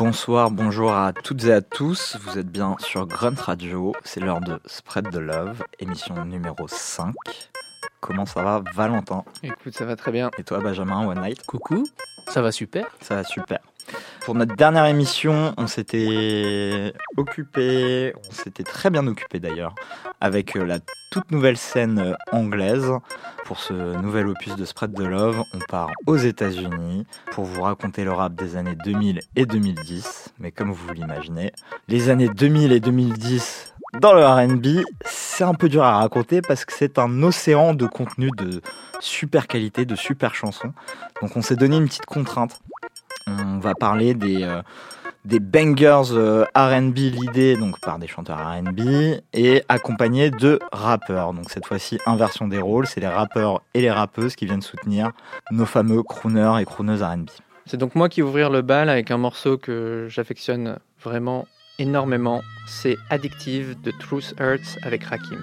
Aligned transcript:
Bonsoir, 0.00 0.50
bonjour 0.50 0.94
à 0.94 1.12
toutes 1.12 1.44
et 1.44 1.52
à 1.52 1.60
tous. 1.60 2.16
Vous 2.22 2.38
êtes 2.38 2.50
bien 2.50 2.74
sur 2.78 3.06
Grunt 3.06 3.38
Radio. 3.38 3.92
C'est 4.02 4.20
l'heure 4.20 4.40
de 4.40 4.58
Spread 4.64 5.10
the 5.10 5.16
Love, 5.16 5.62
émission 5.78 6.24
numéro 6.24 6.66
5. 6.66 7.14
Comment 8.00 8.24
ça 8.24 8.42
va, 8.42 8.62
Valentin? 8.72 9.24
Écoute, 9.42 9.76
ça 9.76 9.84
va 9.84 9.96
très 9.96 10.10
bien. 10.10 10.30
Et 10.38 10.42
toi, 10.42 10.60
Benjamin, 10.60 11.06
One 11.06 11.20
Night? 11.20 11.44
Coucou, 11.44 11.86
ça 12.28 12.40
va 12.40 12.50
super 12.50 12.86
Ça 13.02 13.16
va 13.16 13.24
super. 13.24 13.58
Pour 14.24 14.34
notre 14.34 14.54
dernière 14.54 14.86
émission, 14.86 15.54
on 15.56 15.66
s'était 15.66 16.92
occupé, 17.16 18.12
on 18.28 18.32
s'était 18.32 18.62
très 18.62 18.90
bien 18.90 19.06
occupé 19.06 19.40
d'ailleurs, 19.40 19.74
avec 20.20 20.56
euh, 20.56 20.64
la 20.64 20.78
toute 21.10 21.30
nouvelle 21.30 21.56
scène 21.56 21.98
euh, 21.98 22.14
anglaise. 22.32 22.90
Pour 23.44 23.58
ce 23.58 23.72
nouvel 23.72 24.28
opus 24.28 24.54
de 24.54 24.64
Spread 24.64 24.94
the 24.94 25.00
Love, 25.00 25.42
on 25.52 25.58
part 25.68 25.90
aux 26.06 26.16
États-Unis 26.16 27.04
pour 27.32 27.44
vous 27.44 27.62
raconter 27.62 28.04
le 28.04 28.12
rap 28.12 28.34
des 28.34 28.56
années 28.56 28.76
2000 28.84 29.20
et 29.34 29.44
2010. 29.44 30.34
Mais 30.38 30.52
comme 30.52 30.70
vous 30.70 30.92
l'imaginez, 30.92 31.52
les 31.88 32.10
années 32.10 32.28
2000 32.28 32.70
et 32.70 32.78
2010 32.78 33.74
dans 33.98 34.14
le 34.14 34.24
RB, 34.24 34.84
c'est 35.04 35.42
un 35.42 35.54
peu 35.54 35.68
dur 35.68 35.82
à 35.82 35.98
raconter 35.98 36.42
parce 36.42 36.64
que 36.64 36.72
c'est 36.72 36.98
un 36.98 37.22
océan 37.24 37.74
de 37.74 37.86
contenu 37.86 38.30
de 38.36 38.60
super 39.00 39.48
qualité, 39.48 39.84
de 39.84 39.96
super 39.96 40.34
chansons. 40.34 40.72
Donc 41.20 41.36
on 41.36 41.42
s'est 41.42 41.56
donné 41.56 41.76
une 41.76 41.86
petite 41.86 42.06
contrainte. 42.06 42.60
On 43.38 43.58
va 43.58 43.74
parler 43.74 44.14
des, 44.14 44.42
euh, 44.42 44.62
des 45.24 45.40
bangers 45.40 46.12
euh, 46.12 46.44
RB 46.54 46.96
l'idée 46.96 47.56
donc 47.56 47.78
par 47.80 47.98
des 47.98 48.06
chanteurs 48.06 48.38
RB 48.38 48.80
et 49.32 49.62
accompagnés 49.68 50.30
de 50.30 50.58
rappeurs. 50.72 51.32
Donc 51.34 51.50
cette 51.50 51.66
fois-ci, 51.66 51.98
inversion 52.06 52.48
des 52.48 52.58
rôles, 52.58 52.86
c'est 52.86 53.00
les 53.00 53.08
rappeurs 53.08 53.62
et 53.74 53.80
les 53.80 53.90
rappeuses 53.90 54.36
qui 54.36 54.46
viennent 54.46 54.62
soutenir 54.62 55.12
nos 55.50 55.66
fameux 55.66 56.02
crooners 56.02 56.60
et 56.60 56.64
crooneuses 56.64 57.02
RB. 57.02 57.28
C'est 57.66 57.76
donc 57.76 57.94
moi 57.94 58.08
qui 58.08 58.20
vais 58.20 58.26
ouvrir 58.26 58.50
le 58.50 58.62
bal 58.62 58.88
avec 58.88 59.10
un 59.10 59.18
morceau 59.18 59.58
que 59.58 60.06
j'affectionne 60.08 60.78
vraiment 61.02 61.46
énormément, 61.78 62.42
c'est 62.66 62.96
Addictive 63.10 63.80
de 63.82 63.90
Truth 63.90 64.34
Hurts 64.38 64.78
avec 64.82 65.04
Rakim. 65.04 65.40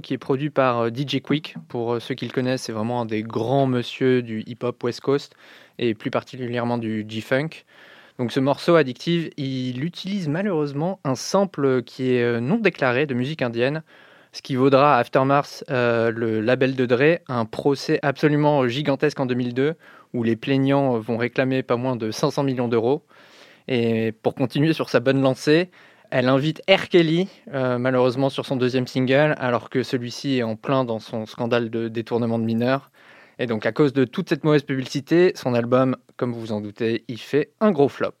Qui 0.00 0.14
est 0.14 0.18
produit 0.18 0.50
par 0.50 0.88
DJ 0.88 1.20
Quick. 1.20 1.56
Pour 1.68 2.00
ceux 2.00 2.14
qui 2.14 2.26
le 2.26 2.32
connaissent, 2.32 2.62
c'est 2.62 2.72
vraiment 2.72 3.00
un 3.00 3.06
des 3.06 3.22
grands 3.22 3.66
monsieur 3.66 4.22
du 4.22 4.42
hip-hop 4.46 4.82
West 4.82 5.00
Coast 5.00 5.34
et 5.78 5.94
plus 5.94 6.10
particulièrement 6.10 6.78
du 6.78 7.04
G-Funk. 7.08 7.64
Donc 8.18 8.30
ce 8.30 8.40
morceau 8.40 8.76
Addictive, 8.76 9.30
il 9.36 9.84
utilise 9.84 10.28
malheureusement 10.28 11.00
un 11.04 11.14
sample 11.14 11.82
qui 11.82 12.14
est 12.14 12.40
non 12.40 12.58
déclaré 12.58 13.06
de 13.06 13.14
musique 13.14 13.42
indienne 13.42 13.82
ce 14.34 14.42
qui 14.42 14.56
vaudra 14.56 14.96
à 14.96 14.98
Aftermath, 14.98 15.62
euh, 15.70 16.10
le 16.10 16.40
label 16.40 16.74
de 16.74 16.86
Dre, 16.86 17.20
un 17.28 17.44
procès 17.44 18.00
absolument 18.02 18.66
gigantesque 18.66 19.20
en 19.20 19.26
2002, 19.26 19.76
où 20.12 20.24
les 20.24 20.34
plaignants 20.34 20.98
vont 20.98 21.16
réclamer 21.16 21.62
pas 21.62 21.76
moins 21.76 21.94
de 21.94 22.10
500 22.10 22.42
millions 22.42 22.66
d'euros. 22.66 23.04
Et 23.68 24.10
pour 24.10 24.34
continuer 24.34 24.72
sur 24.72 24.90
sa 24.90 24.98
bonne 24.98 25.22
lancée, 25.22 25.70
elle 26.14 26.28
invite 26.28 26.62
R. 26.70 26.88
Kelly, 26.90 27.26
euh, 27.52 27.76
malheureusement 27.76 28.30
sur 28.30 28.46
son 28.46 28.54
deuxième 28.54 28.86
single, 28.86 29.34
alors 29.36 29.68
que 29.68 29.82
celui-ci 29.82 30.38
est 30.38 30.42
en 30.44 30.54
plein 30.54 30.84
dans 30.84 31.00
son 31.00 31.26
scandale 31.26 31.70
de 31.70 31.88
détournement 31.88 32.38
de 32.38 32.44
mineurs. 32.44 32.92
Et 33.40 33.48
donc 33.48 33.66
à 33.66 33.72
cause 33.72 33.92
de 33.92 34.04
toute 34.04 34.28
cette 34.28 34.44
mauvaise 34.44 34.62
publicité, 34.62 35.32
son 35.34 35.54
album, 35.54 35.96
comme 36.16 36.32
vous 36.32 36.38
vous 36.38 36.52
en 36.52 36.60
doutez, 36.60 37.04
il 37.08 37.18
fait 37.18 37.50
un 37.58 37.72
gros 37.72 37.88
flop. 37.88 38.14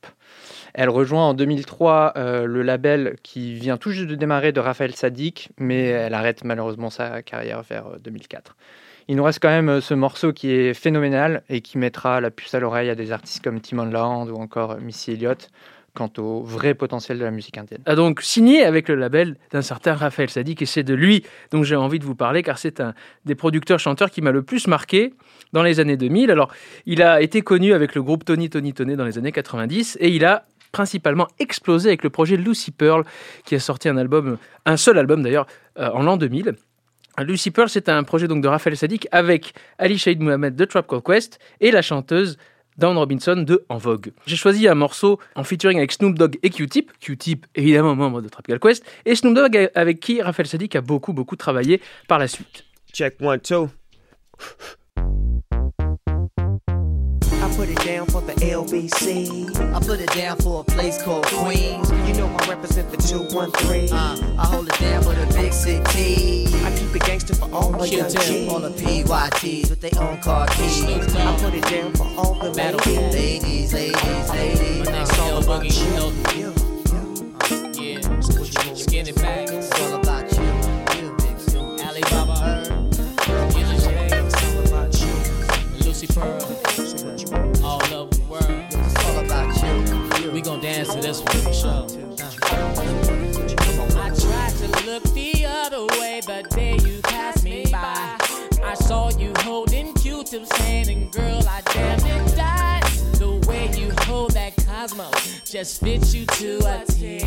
Elle 0.74 0.88
rejoint 0.88 1.28
en 1.28 1.34
2003 1.34 2.14
euh, 2.16 2.46
le 2.46 2.62
label 2.62 3.14
qui 3.22 3.54
vient 3.54 3.76
tout 3.76 3.92
juste 3.92 4.08
de 4.08 4.16
démarrer 4.16 4.50
de 4.50 4.58
Raphaël 4.58 4.96
Sadik, 4.96 5.50
mais 5.60 5.84
elle 5.84 6.14
arrête 6.14 6.42
malheureusement 6.42 6.90
sa 6.90 7.22
carrière 7.22 7.62
vers 7.62 8.00
2004. 8.00 8.50
Euh, 8.50 8.62
Il 9.06 9.14
nous 9.14 9.22
reste 9.22 9.38
quand 9.40 9.50
même 9.50 9.80
ce 9.80 9.94
morceau 9.94 10.32
qui 10.32 10.50
est 10.50 10.74
phénoménal 10.74 11.44
et 11.48 11.60
qui 11.60 11.78
mettra 11.78 12.20
la 12.20 12.32
puce 12.32 12.56
à 12.56 12.58
l'oreille 12.58 12.90
à 12.90 12.96
des 12.96 13.12
artistes 13.12 13.44
comme 13.44 13.60
Timon 13.60 13.84
Land 13.84 14.26
ou 14.30 14.34
encore 14.34 14.80
Missy 14.80 15.12
Elliott 15.12 15.48
quant 15.94 16.10
au 16.18 16.42
vrai 16.42 16.74
potentiel 16.74 17.18
de 17.18 17.24
la 17.24 17.30
musique 17.30 17.56
indienne. 17.56 17.80
A 17.86 17.94
donc 17.94 18.20
signé 18.20 18.64
avec 18.64 18.88
le 18.88 18.96
label 18.96 19.36
d'un 19.52 19.62
certain 19.62 19.94
Raphaël 19.94 20.28
Sadik 20.28 20.60
et 20.60 20.66
c'est 20.66 20.82
de 20.82 20.94
lui 20.94 21.24
dont 21.52 21.62
j'ai 21.62 21.76
envie 21.76 22.00
de 22.00 22.04
vous 22.04 22.16
parler 22.16 22.42
car 22.42 22.58
c'est 22.58 22.80
un 22.80 22.94
des 23.24 23.34
producteurs-chanteurs 23.34 24.10
qui 24.10 24.20
m'a 24.20 24.32
le 24.32 24.42
plus 24.42 24.66
marqué 24.66 25.14
dans 25.52 25.62
les 25.62 25.78
années 25.78 25.96
2000. 25.96 26.30
Alors, 26.30 26.52
il 26.84 27.00
a 27.02 27.22
été 27.22 27.42
connu 27.42 27.72
avec 27.72 27.94
le 27.94 28.02
groupe 28.02 28.24
Tony 28.24 28.50
Tony 28.50 28.74
Tony 28.74 28.96
dans 28.96 29.04
les 29.04 29.18
années 29.18 29.32
90 29.32 29.98
et 30.00 30.08
il 30.08 30.24
a 30.24 30.46
principalement 30.72 31.28
explosé 31.38 31.88
avec 31.90 32.02
le 32.02 32.10
projet 32.10 32.36
Lucy 32.36 32.72
Pearl, 32.72 33.04
qui 33.44 33.54
a 33.54 33.60
sorti 33.60 33.88
un 33.88 33.96
album, 33.96 34.38
un 34.66 34.76
seul 34.76 34.98
album 34.98 35.22
d'ailleurs, 35.22 35.46
euh, 35.78 35.88
en 35.90 36.02
l'an 36.02 36.16
2000. 36.16 36.54
Lucy 37.22 37.52
Pearl, 37.52 37.68
c'est 37.68 37.88
un 37.88 38.02
projet 38.02 38.26
donc 38.26 38.42
de 38.42 38.48
Raphaël 38.48 38.76
Sadik 38.76 39.06
avec 39.12 39.52
Ali 39.78 39.98
Shaid 39.98 40.20
Mohamed 40.20 40.56
de 40.56 40.64
Trap 40.64 40.92
et 41.60 41.70
la 41.70 41.80
chanteuse 41.80 42.36
Dawn 42.78 42.96
Robinson 42.96 43.36
de 43.36 43.64
En 43.68 43.78
Vogue. 43.78 44.12
J'ai 44.26 44.36
choisi 44.36 44.66
un 44.68 44.74
morceau 44.74 45.18
en 45.36 45.44
featuring 45.44 45.78
avec 45.78 45.92
Snoop 45.92 46.18
Dogg 46.18 46.38
et 46.42 46.50
Q-Tip, 46.50 46.92
Q-Tip 47.00 47.46
évidemment 47.54 47.94
membre 47.94 48.20
de 48.20 48.28
Trap 48.28 48.46
Call 48.46 48.60
Quest, 48.60 48.84
et 49.04 49.14
Snoop 49.14 49.34
Dogg 49.34 49.70
avec 49.74 50.00
qui 50.00 50.20
Raphaël 50.20 50.46
Sadik 50.46 50.76
a 50.76 50.80
beaucoup 50.80 51.12
beaucoup 51.12 51.36
travaillé 51.36 51.80
par 52.08 52.18
la 52.18 52.28
suite. 52.28 52.64
Check 52.92 53.16
one, 53.20 53.40
two. 53.40 53.68
Put 57.56 57.68
it 57.68 57.78
down 57.84 58.06
for 58.06 58.20
the 58.20 58.32
LBC. 58.34 59.74
I 59.74 59.80
put 59.80 60.00
it 60.00 60.10
down 60.10 60.36
for 60.38 60.60
a 60.60 60.64
place 60.64 61.00
called 61.00 61.26
Queens. 61.26 61.90
You 62.08 62.14
know 62.14 62.26
I 62.26 62.48
represent 62.48 62.90
the 62.90 62.96
213. 62.96 63.92
Uh, 63.92 64.36
I 64.38 64.46
hold 64.46 64.68
it 64.68 64.78
down 64.80 65.02
for 65.02 65.14
the 65.14 65.26
big 65.34 65.52
city. 65.52 66.46
I 66.64 66.76
keep 66.76 66.94
it 66.94 67.02
gangster 67.02 67.34
for 67.34 67.50
all 67.52 67.70
my 67.70 67.84
young 67.84 68.10
G's. 68.10 68.48
All 68.48 68.60
the 68.60 68.70
PYTs 68.70 69.70
with 69.70 69.80
their 69.80 70.02
own 70.02 70.20
car 70.20 70.46
keys. 70.48 70.84
I 71.14 71.36
put 71.38 71.54
it 71.54 71.64
down 71.64 71.92
for 71.94 72.06
all 72.16 72.34
the 72.34 72.50
ladies. 72.50 73.14
Ladies, 73.14 73.72
ladies, 73.72 74.30
ladies. 74.30 74.88
It's 74.88 75.18
all 75.18 75.42
about 75.42 75.64
you. 75.64 76.52
Yeah, 77.80 78.00
yeah. 78.00 78.74
Skinny 78.74 79.12
back. 79.12 79.48
It's 79.50 79.70
all 79.80 79.94
about 80.00 80.32
you. 80.32 80.42
Alibaba. 81.84 82.36
Her. 82.36 83.50
Gillian 83.50 83.80
Shade. 83.80 84.12
It's 84.12 84.44
all 84.44 84.66
about 84.66 85.00
you. 85.00 85.86
Lucy 85.86 86.06
Pearl. 86.08 86.53
Dance 90.42 90.92
to 90.92 91.00
this 91.00 91.20
one 91.20 91.52
sure. 91.52 91.86
I 93.96 94.10
tried 94.14 94.52
to 94.56 94.86
look 94.86 95.02
the 95.14 95.46
other 95.46 95.86
way, 95.98 96.20
but 96.26 96.50
there 96.50 96.74
you 96.76 97.00
passed 97.02 97.44
me 97.44 97.66
by. 97.70 98.16
I 98.64 98.74
saw 98.74 99.10
you 99.16 99.32
holding 99.38 99.94
Q-tips 99.94 100.50
hand, 100.58 100.88
and 100.88 101.12
girl, 101.12 101.42
I 101.48 101.60
damn 101.72 101.98
it 102.00 102.36
died. 102.36 102.82
The 103.18 103.44
way 103.48 103.70
you 103.78 103.92
hold 104.00 104.32
that 104.32 104.56
Cosmo 104.66 105.10
just 105.44 105.80
fits 105.80 106.12
you 106.12 106.26
to 106.26 106.58
a 106.66 106.84
T. 106.84 107.24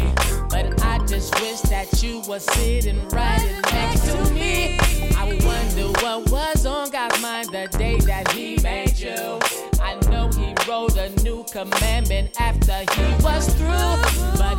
But 0.50 0.84
I 0.84 0.98
just 1.06 1.34
wish 1.40 1.62
that 1.62 2.04
you 2.04 2.22
were 2.28 2.40
sitting 2.40 3.08
right 3.10 3.62
next 3.72 4.06
to 4.12 4.34
me. 4.34 4.78
I 5.16 5.40
wonder 5.46 5.88
what 6.02 6.30
was 6.30 6.66
on 6.66 6.90
God's 6.92 7.22
mind 7.22 7.50
the 7.52 7.68
day 7.78 8.00
that 8.00 8.32
He 8.32 8.58
made 8.58 8.98
you. 9.00 9.40
He 10.36 10.54
wrote 10.68 10.98
a 10.98 11.10
new 11.24 11.44
commandment 11.52 12.32
after 12.40 12.80
He 12.96 13.24
was 13.24 13.48
through. 13.56 14.38
But 14.38 14.57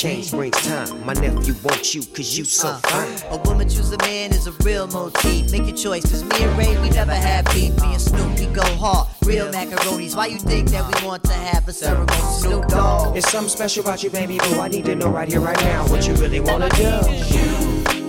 change, 0.00 0.30
brings 0.30 0.56
time. 0.66 1.04
My 1.04 1.12
nephew 1.12 1.54
wants 1.62 1.94
you, 1.94 2.00
cause 2.02 2.38
you 2.38 2.44
so 2.44 2.68
Uh, 2.68 2.78
fine. 2.78 3.32
a 3.32 3.36
woman 3.46 3.68
choose 3.68 3.92
a 3.92 3.98
man 3.98 4.30
is 4.30 4.46
a 4.46 4.52
real 4.64 4.86
motif. 4.86 5.52
Make 5.52 5.66
your 5.66 5.76
choice, 5.76 6.02
cause 6.10 6.24
me 6.24 6.42
and 6.42 6.56
Ray, 6.56 6.78
we 6.80 6.88
never 6.88 7.12
had 7.14 7.44
beef. 7.52 7.78
Me 7.82 7.92
and 7.92 8.00
Snoop, 8.00 8.38
we 8.38 8.46
go 8.46 8.62
hard. 8.76 9.08
Real 9.24 9.48
macaronis. 9.52 10.16
Why 10.16 10.26
you 10.26 10.38
think 10.38 10.70
that 10.70 10.84
we 10.88 11.06
want 11.06 11.22
to 11.24 11.34
have 11.34 11.68
a 11.68 11.72
ceremony? 11.72 12.12
Snoop 12.40 12.66
Dogg. 12.68 13.14
It's 13.16 13.30
something 13.30 13.50
special 13.50 13.82
about 13.84 14.02
you, 14.02 14.08
baby 14.10 14.38
boo. 14.38 14.60
I 14.60 14.68
need 14.68 14.86
to 14.86 14.94
know 14.94 15.10
right 15.10 15.28
here, 15.28 15.40
right 15.40 15.60
now, 15.60 15.86
what 15.88 16.06
you 16.08 16.14
really 16.14 16.40
wanna 16.40 16.70
do. 16.70 16.88
In 16.88 17.99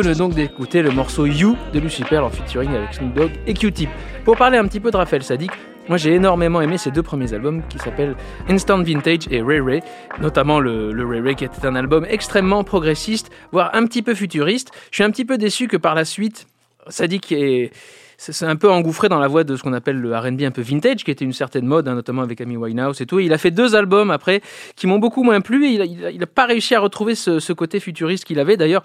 Venons 0.00 0.14
donc 0.28 0.34
d'écouter 0.34 0.80
le 0.82 0.92
morceau 0.92 1.26
You 1.26 1.56
de 1.72 1.80
Lucifer 1.80 2.18
en 2.18 2.30
featuring 2.30 2.72
avec 2.72 2.94
Snoop 2.94 3.14
Dogg 3.14 3.32
et 3.48 3.52
Q-Tip. 3.54 3.88
Pour 4.24 4.36
parler 4.36 4.56
un 4.56 4.64
petit 4.68 4.78
peu 4.78 4.92
de 4.92 4.96
Raphaël 4.96 5.24
Sadik, 5.24 5.50
moi 5.88 5.96
j'ai 5.96 6.14
énormément 6.14 6.60
aimé 6.60 6.78
ses 6.78 6.92
deux 6.92 7.02
premiers 7.02 7.34
albums 7.34 7.62
qui 7.68 7.80
s'appellent 7.80 8.14
Instant 8.48 8.80
Vintage 8.80 9.22
et 9.32 9.42
Ray 9.42 9.58
Ray, 9.60 9.80
notamment 10.20 10.60
le, 10.60 10.92
Ray 11.04 11.20
Ray 11.20 11.34
qui 11.34 11.44
était 11.44 11.66
un 11.66 11.74
album 11.74 12.06
extrêmement 12.08 12.62
progressiste, 12.62 13.30
voire 13.50 13.70
un 13.74 13.84
petit 13.86 14.02
peu 14.02 14.14
futuriste. 14.14 14.70
Je 14.92 14.96
suis 14.98 15.04
un 15.04 15.10
petit 15.10 15.24
peu 15.24 15.36
déçu 15.36 15.66
que 15.66 15.76
par 15.76 15.96
la 15.96 16.04
suite, 16.04 16.46
Sadik 16.86 17.32
est 17.32 17.72
un 18.42 18.56
peu 18.56 18.70
engouffré 18.70 19.08
dans 19.08 19.18
la 19.20 19.28
voie 19.28 19.42
de 19.44 19.54
ce 19.56 19.62
qu'on 19.62 19.72
appelle 19.72 20.00
le 20.00 20.16
R&B 20.16 20.42
un 20.42 20.50
peu 20.52 20.60
vintage, 20.62 21.04
qui 21.04 21.10
était 21.10 21.24
une 21.24 21.32
certaine 21.32 21.66
mode, 21.66 21.86
hein, 21.88 21.94
notamment 21.94 22.22
avec 22.22 22.40
Amy 22.40 22.56
Winehouse 22.56 23.00
et 23.00 23.06
tout. 23.06 23.18
Il 23.20 23.32
a 23.32 23.38
fait 23.38 23.52
deux 23.52 23.74
albums 23.76 24.10
après 24.12 24.42
qui 24.76 24.86
m'ont 24.88 24.98
beaucoup 24.98 25.22
moins 25.22 25.40
plu. 25.40 25.66
Et 25.66 25.70
il 25.70 25.80
a, 25.82 25.84
il 25.84 26.04
a- 26.04 26.10
il 26.10 26.22
a 26.22 26.26
pas 26.26 26.46
réussi 26.46 26.74
à 26.74 26.80
retrouver 26.80 27.14
ce 27.14 27.52
côté 27.52 27.78
futuriste 27.78 28.24
qu'il 28.24 28.40
avait. 28.40 28.56
D'ailleurs, 28.56 28.82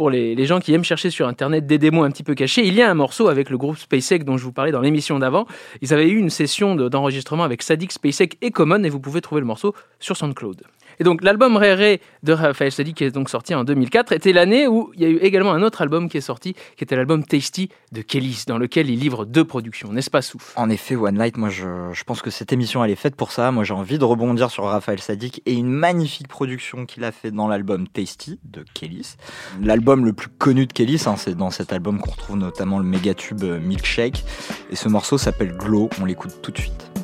pour 0.00 0.08
les, 0.08 0.46
gens 0.46 0.60
qui 0.60 0.72
aiment 0.72 0.82
chercher 0.82 1.10
sur 1.10 1.28
Internet 1.28 1.66
des 1.66 1.76
démos 1.76 2.06
un 2.06 2.10
petit 2.10 2.22
peu 2.22 2.34
cachés, 2.34 2.66
il 2.66 2.72
y 2.72 2.80
a 2.80 2.90
un 2.90 2.94
morceau 2.94 3.28
avec 3.28 3.50
le 3.50 3.58
groupe 3.58 3.76
SpaceX 3.76 4.20
dont 4.24 4.38
je 4.38 4.44
vous 4.44 4.50
parlais 4.50 4.72
dans 4.72 4.80
l'émission 4.80 5.18
d'avant. 5.18 5.44
Ils 5.82 5.92
avaient 5.92 6.08
eu 6.08 6.16
une 6.16 6.30
session 6.30 6.74
de- 6.74 6.88
d'enregistrement 6.88 7.44
avec 7.44 7.60
Sadik, 7.60 7.92
SpaceX 7.92 8.30
et 8.40 8.50
Common, 8.50 8.82
et 8.82 8.88
vous 8.88 8.98
pouvez 8.98 9.20
trouver 9.20 9.42
le 9.42 9.46
morceau 9.46 9.74
sur 9.98 10.16
SoundCloud. 10.16 10.62
Et 11.00 11.04
donc 11.04 11.24
l'album 11.24 11.56
Ray 11.56 11.98
de 12.22 12.32
Raphaël 12.34 12.70
Sadik, 12.70 12.98
qui 12.98 13.04
est 13.04 13.10
donc 13.10 13.30
sorti 13.30 13.54
en 13.54 13.64
2004, 13.64 14.12
était 14.12 14.34
l'année 14.34 14.68
où 14.68 14.92
il 14.94 15.00
y 15.00 15.06
a 15.06 15.08
eu 15.08 15.16
également 15.16 15.52
un 15.52 15.62
autre 15.62 15.80
album 15.80 16.10
qui 16.10 16.18
est 16.18 16.20
sorti, 16.20 16.54
qui 16.76 16.84
était 16.84 16.94
l'album 16.94 17.24
Tasty 17.24 17.70
de 17.90 18.02
Kellys, 18.02 18.44
dans 18.46 18.58
lequel 18.58 18.90
il 18.90 19.00
livre 19.00 19.24
deux 19.24 19.44
productions, 19.44 19.92
n'est-ce 19.92 20.10
pas 20.10 20.20
Souf? 20.20 20.52
En 20.56 20.68
effet, 20.68 20.96
One 20.96 21.16
Light, 21.16 21.38
moi 21.38 21.48
je, 21.48 21.64
je 21.92 22.04
pense 22.04 22.20
que 22.20 22.30
cette 22.30 22.52
émission 22.52 22.84
elle 22.84 22.90
est 22.90 22.96
faite 22.96 23.16
pour 23.16 23.32
ça. 23.32 23.50
Moi 23.50 23.64
j'ai 23.64 23.72
envie 23.72 23.98
de 23.98 24.04
rebondir 24.04 24.50
sur 24.50 24.64
Raphaël 24.64 25.00
Sadik 25.00 25.40
et 25.46 25.54
une 25.54 25.70
magnifique 25.70 26.28
production 26.28 26.84
qu'il 26.84 27.02
a 27.04 27.12
fait 27.12 27.30
dans 27.30 27.48
l'album 27.48 27.88
Tasty 27.88 28.38
de 28.44 28.62
Kellys. 28.74 29.16
L'album 29.62 30.04
le 30.04 30.12
plus 30.12 30.28
connu 30.28 30.66
de 30.66 30.72
Kellys, 30.72 31.04
hein, 31.06 31.16
c'est 31.16 31.34
dans 31.34 31.50
cet 31.50 31.72
album 31.72 31.98
qu'on 31.98 32.10
retrouve 32.10 32.36
notamment 32.36 32.78
le 32.78 32.84
méga 32.84 33.14
tube 33.14 33.42
euh, 33.42 33.58
Milkshake. 33.58 34.22
Et 34.70 34.76
ce 34.76 34.88
morceau 34.88 35.16
s'appelle 35.16 35.56
Glow, 35.56 35.88
on 35.98 36.04
l'écoute 36.04 36.42
tout 36.42 36.50
de 36.50 36.58
suite. 36.58 36.99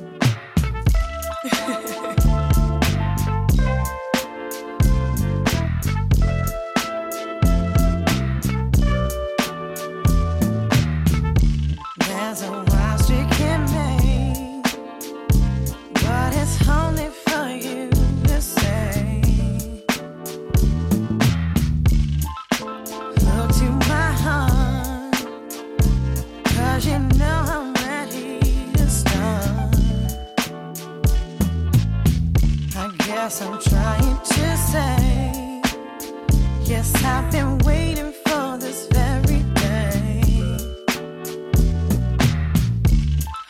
Guess 33.26 33.42
I'm 33.42 33.60
trying 33.60 34.18
to 34.18 34.56
say, 34.56 35.60
yes, 36.62 36.94
I've 37.04 37.32
been 37.32 37.58
waiting 37.66 38.12
for 38.24 38.56
this 38.56 38.86
very 38.86 39.42
day. 39.54 40.22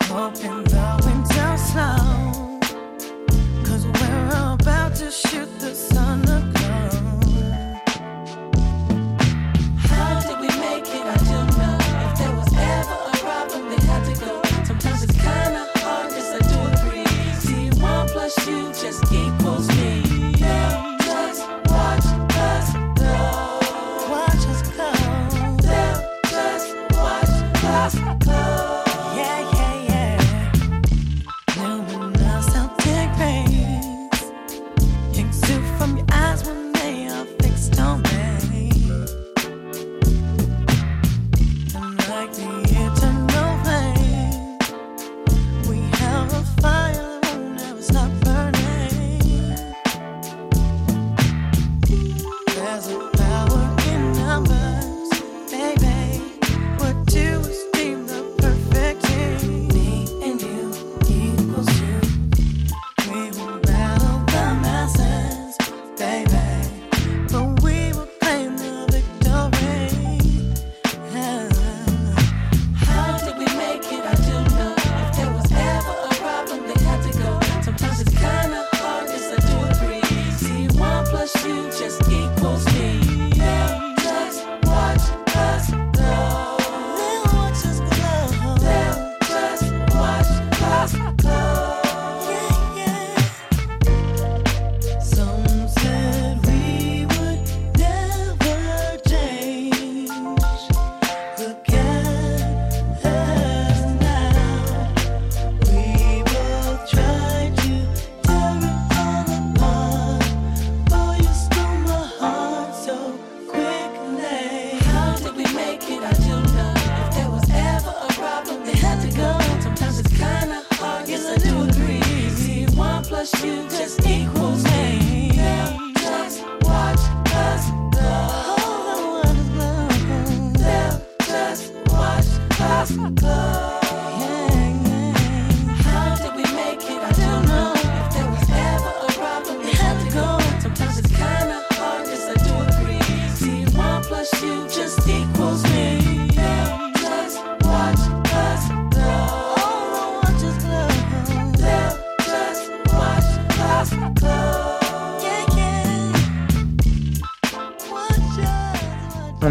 Hoping 0.05 0.66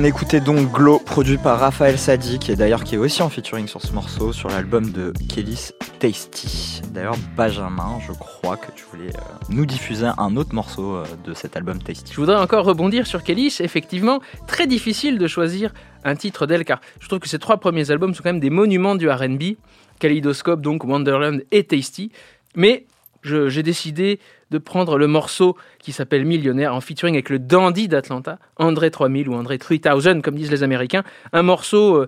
écoutait 0.08 0.40
donc 0.40 0.72
Glow, 0.72 1.00
produit 1.00 1.38
par 1.38 1.60
Raphaël 1.60 1.98
Sadik, 1.98 2.50
et 2.50 2.56
d'ailleurs 2.56 2.84
qui 2.84 2.96
est 2.96 2.98
aussi 2.98 3.24
en 3.24 3.30
featuring 3.30 3.68
sur 3.68 3.82
ce 3.82 3.92
morceau, 3.92 4.34
sur 4.34 4.50
l'album 4.50 4.92
de 4.92 5.12
Kellys 5.34 5.72
Tasty. 6.00 6.82
D'ailleurs, 6.92 7.16
Benjamin, 7.36 7.98
je 8.06 8.12
crois 8.12 8.56
que 8.56 8.72
tu 8.76 8.84
voulais 8.92 9.10
euh, 9.10 9.20
nous 9.50 9.66
diffuser 9.66 10.08
un 10.18 10.36
autre 10.36 10.54
morceau 10.54 10.98
euh, 10.98 11.06
de 11.24 11.34
cet 11.34 11.58
album 11.58 11.82
Tasty. 11.82 12.12
Je 12.14 12.20
voudrais 12.20 12.36
encore 12.36 12.66
rebondir 12.66 13.08
sur 13.08 13.24
Kellys. 13.24 13.56
Effectivement, 13.62 14.20
très 14.46 14.68
difficile 14.68 15.18
de 15.18 15.28
choisir 15.28 15.74
un 16.04 16.16
titre 16.16 16.46
d'elle, 16.46 16.66
car 16.66 16.82
je 17.00 17.08
trouve 17.08 17.20
que 17.20 17.30
ces 17.30 17.40
trois 17.40 17.58
premiers 17.58 17.90
albums 17.90 18.14
sont 18.14 18.22
quand 18.22 18.30
même 18.30 18.40
des 18.40 18.52
monuments 18.52 18.96
du 18.96 19.10
RB. 19.10 19.56
Kaleidoscope, 20.00 20.62
donc 20.62 20.84
Wonderland 20.84 21.42
et 21.52 21.64
Tasty. 21.64 22.12
Mais 22.56 22.86
j'ai 23.24 23.64
décidé 23.64 24.20
de 24.52 24.58
prendre 24.58 24.98
le 24.98 25.08
morceau 25.08 25.58
qui 25.80 25.92
s'appelle 25.92 26.25
Millionnaire 26.25 26.74
en 26.74 26.82
featuring 26.82 27.16
avec 27.16 27.30
le 27.30 27.40
dandy 27.40 27.88
d'Atlanta, 27.88 28.40
André 28.58 28.92
3000 28.92 29.30
ou 29.30 29.34
André 29.36 29.58
3000 29.58 30.22
comme 30.22 30.36
disent 30.36 30.52
les 30.52 30.64
Américains, 30.64 31.04
un 31.34 31.42
morceau 31.42 31.96
euh, 31.96 32.08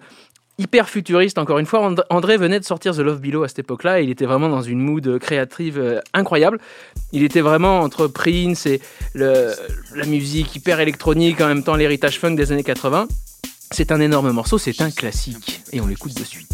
hyper 0.60 0.90
futuriste 0.90 1.38
encore 1.38 1.60
une 1.60 1.66
fois. 1.66 1.86
And- 1.88 1.96
André 2.10 2.38
venait 2.38 2.60
de 2.60 2.66
sortir 2.66 2.96
The 2.96 3.00
Love 3.00 3.20
Below 3.22 3.44
à 3.44 3.48
cette 3.48 3.60
époque-là 3.60 4.02
il 4.02 4.10
était 4.10 4.26
vraiment 4.26 4.50
dans 4.50 4.62
une 4.62 4.80
mood 4.80 5.20
créative 5.20 5.80
euh, 5.80 6.00
incroyable. 6.14 6.60
Il 7.12 7.24
était 7.24 7.42
vraiment 7.42 7.80
entre 7.82 8.08
Prince 8.08 8.66
et 8.66 8.82
la 9.16 10.06
musique 10.06 10.56
hyper 10.56 10.80
électronique, 10.80 11.42
en 11.42 11.48
même 11.48 11.64
temps 11.64 11.76
l'héritage 11.76 12.20
funk 12.20 12.36
des 12.36 12.52
années 12.52 12.64
80. 12.64 13.08
C'est 13.72 13.92
un 13.92 14.00
énorme 14.00 14.32
morceau, 14.32 14.58
c'est 14.58 14.80
un 14.82 14.92
classique 14.92 15.62
et 15.74 15.82
on 15.82 15.88
l'écoute 15.88 16.14
de 16.16 16.24
suite. 16.24 16.50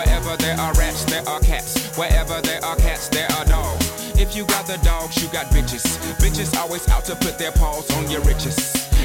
Wherever 0.00 0.34
there 0.38 0.58
are 0.58 0.72
rats, 0.80 1.04
there 1.04 1.28
are 1.28 1.40
cats. 1.40 1.94
Wherever 1.98 2.40
there 2.40 2.64
are 2.64 2.76
cats, 2.76 3.08
there 3.08 3.30
are 3.32 3.44
dogs. 3.44 3.84
If 4.18 4.34
you 4.34 4.46
got 4.46 4.66
the 4.66 4.78
dogs, 4.78 5.22
you 5.22 5.28
got 5.28 5.52
bitches. 5.52 5.84
Bitches 6.16 6.56
always 6.56 6.88
out 6.88 7.04
to 7.04 7.16
put 7.16 7.36
their 7.36 7.52
paws 7.52 7.90
on 7.90 8.10
your 8.10 8.22
riches. 8.22 8.56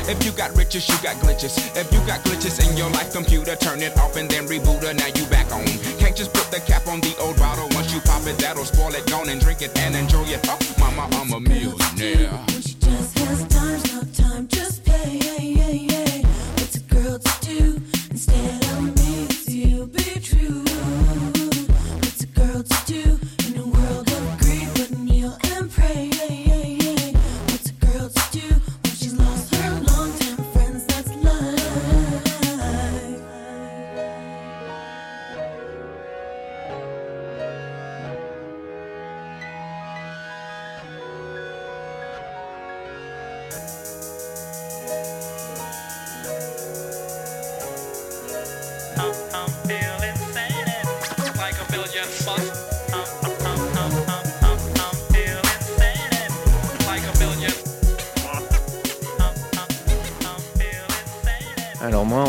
If 0.08 0.23
you 0.23 0.31
got 0.31 0.55
riches, 0.55 0.88
you 0.88 0.95
got 1.03 1.17
glitches. 1.17 1.58
If 1.75 1.91
you 1.91 1.99
got 2.08 2.21
glitches 2.21 2.65
in 2.65 2.77
your 2.77 2.89
life 2.91 3.12
computer, 3.12 3.58
turn 3.58 3.81
it 3.81 3.97
off 3.97 4.15
and 4.15 4.29
then 4.29 4.47
reboot 4.47 4.84
her. 4.84 4.93
Now 4.93 5.08
you 5.08 5.25
back 5.25 5.51
on. 5.51 5.65
Can't 5.99 6.15
just 6.15 6.31
put 6.34 6.49
the 6.49 6.62
cap 6.62 6.88
on 6.88 7.01
the 7.01 7.13
old 7.19 7.36
bottle. 7.36 7.67
Once 7.71 7.93
you 7.93 7.99
pop 7.99 8.25
it, 8.25 8.38
that'll 8.38 8.63
spoil 8.63 8.95
it. 8.95 9.05
Gone 9.08 9.27
and 9.27 9.41
drink 9.41 9.62
it 9.62 9.77
and 9.77 9.97
enjoy 9.97 10.23
it. 10.23 10.39
Oh, 10.47 10.58
mama, 10.79 11.10
I'm 11.17 11.34
a 11.34 11.39
millionaire. 11.41 12.39
She 12.62 12.73
just 12.79 13.19
has 13.19 13.43
times, 13.49 13.93
no 13.93 14.01
time, 14.13 14.47
just 14.47 14.86
play. 14.86 15.54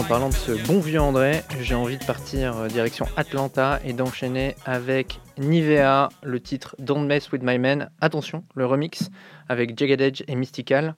Parlant 0.08 0.28
de 0.28 0.34
ce 0.34 0.52
bon 0.68 0.78
vieux 0.78 1.00
André, 1.00 1.42
j'ai 1.60 1.74
envie 1.74 1.98
de 1.98 2.04
partir 2.04 2.56
euh, 2.56 2.68
direction 2.68 3.06
Atlanta 3.16 3.80
et 3.84 3.92
d'enchaîner 3.92 4.54
avec 4.64 5.20
Nivea, 5.36 6.10
le 6.22 6.38
titre 6.38 6.76
Don't 6.78 7.06
Mess 7.06 7.32
With 7.32 7.42
My 7.42 7.58
Man. 7.58 7.90
Attention, 8.00 8.44
le 8.54 8.66
remix 8.66 9.10
avec 9.48 9.76
Jagged 9.76 10.00
Edge 10.00 10.22
et 10.28 10.36
Mystical. 10.36 10.94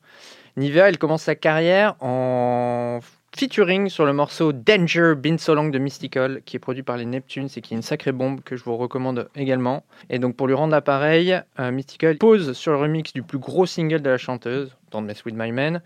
Nivea, 0.56 0.88
elle 0.88 0.98
commence 0.98 1.22
sa 1.22 1.34
carrière 1.34 1.94
en 2.00 3.00
featuring 3.34 3.88
sur 3.88 4.04
le 4.04 4.12
morceau 4.12 4.52
Danger 4.52 5.14
Been 5.16 5.38
So 5.38 5.54
Long 5.54 5.68
de 5.68 5.78
Mystical, 5.78 6.42
qui 6.44 6.56
est 6.56 6.60
produit 6.60 6.82
par 6.82 6.98
les 6.98 7.06
Neptunes 7.06 7.48
et 7.56 7.60
qui 7.62 7.72
est 7.72 7.76
une 7.76 7.82
sacrée 7.82 8.12
bombe 8.12 8.42
que 8.42 8.56
je 8.56 8.64
vous 8.64 8.76
recommande 8.76 9.30
également. 9.34 9.84
Et 10.10 10.18
donc 10.18 10.36
pour 10.36 10.46
lui 10.46 10.54
rendre 10.54 10.72
l'appareil, 10.72 11.40
euh, 11.58 11.70
Mystical 11.70 12.18
pose 12.18 12.52
sur 12.52 12.72
le 12.72 12.78
remix 12.78 13.14
du 13.14 13.22
plus 13.22 13.38
gros 13.38 13.64
single 13.64 14.02
de 14.02 14.10
la 14.10 14.18
chanteuse, 14.18 14.76
Don't 14.90 15.04
Mess 15.04 15.24
With 15.24 15.34
My 15.34 15.50
Man, 15.50 15.80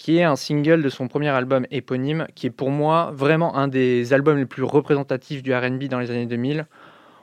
qui 0.00 0.16
est 0.16 0.22
un 0.22 0.34
single 0.34 0.82
de 0.82 0.88
son 0.88 1.08
premier 1.08 1.28
album 1.28 1.66
éponyme, 1.70 2.26
qui 2.34 2.46
est 2.46 2.50
pour 2.50 2.70
moi 2.70 3.12
vraiment 3.14 3.54
un 3.54 3.68
des 3.68 4.14
albums 4.14 4.38
les 4.38 4.46
plus 4.46 4.62
représentatifs 4.62 5.42
du 5.42 5.54
RB 5.54 5.84
dans 5.84 5.98
les 5.98 6.10
années 6.10 6.24
2000. 6.24 6.64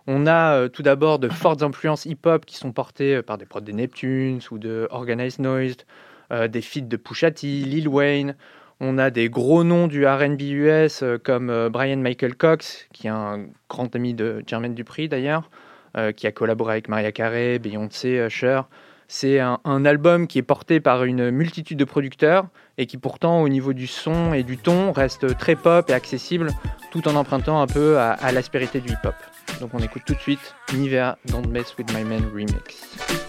On 0.06 0.28
a 0.28 0.54
euh, 0.54 0.68
tout 0.70 0.84
d'abord 0.84 1.18
de 1.18 1.28
fortes 1.28 1.64
influences 1.64 2.06
hip-hop 2.06 2.46
qui 2.46 2.56
sont 2.56 2.72
portées 2.72 3.16
euh, 3.16 3.24
par 3.24 3.40
des 3.40 3.48
prods 3.48 3.62
des 3.62 3.74
Neptunes 3.74 4.42
ou 4.52 4.60
de 4.60 4.88
Organized 4.92 5.40
Noise, 5.40 5.78
euh, 6.32 6.48
des 6.48 6.62
feats 6.62 6.82
de 6.82 6.98
Pusha 6.98 7.32
T, 7.32 7.48
Lil 7.48 7.88
Wayne. 7.88 8.36
On 8.80 9.00
a 9.00 9.10
des 9.10 9.28
gros 9.28 9.64
noms 9.64 9.88
du 9.88 10.06
RB 10.06 10.40
US 10.40 11.04
comme 11.24 11.70
Brian 11.70 11.98
Michael 11.98 12.36
Cox, 12.36 12.86
qui 12.94 13.08
est 13.08 13.10
un 13.10 13.48
grand 13.70 13.96
ami 13.96 14.14
de 14.14 14.44
Jermaine 14.46 14.76
Dupri 14.76 15.10
d'ailleurs, 15.10 15.50
qui 16.16 16.28
a 16.28 16.32
collaboré 16.32 16.74
avec 16.74 16.88
Maria 16.88 17.12
Carey, 17.12 17.58
Beyoncé, 17.58 18.24
Usher. 18.28 18.62
C'est 19.08 19.40
un 19.40 19.86
album 19.86 20.28
qui 20.28 20.38
est 20.38 20.44
porté 20.44 20.80
par 20.80 21.06
une 21.06 21.32
multitude 21.32 21.80
de 21.80 21.86
producteurs 21.86 22.50
et 22.78 22.86
qui 22.86 22.98
pourtant 22.98 23.42
au 23.42 23.50
niveau 23.50 23.74
du 23.74 23.88
son 23.88 24.34
et 24.34 24.44
du 24.44 24.58
ton 24.58 24.92
reste 24.92 25.38
très 25.38 25.56
pop 25.56 25.90
et 25.90 25.94
accessible 25.94 26.52
tout 26.92 27.08
en 27.08 27.16
empruntant 27.16 27.62
un 27.62 27.68
peu 27.68 28.00
à, 28.00 28.32
l'aspérité 28.32 28.80
du 28.80 28.90
hip-hop. 28.90 29.16
Donc 29.60 29.72
on 29.74 29.80
écoute 29.80 30.04
tout 30.06 30.14
de 30.14 30.20
suite 30.20 30.56
Nivea 30.74 31.18
Don't 31.26 31.48
Mess 31.48 31.76
With 31.78 31.92
My 31.94 32.04
Man 32.04 32.24
remix. 32.34 33.27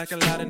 Like 0.00 0.12
a 0.12 0.16
lot 0.16 0.40
of 0.40 0.49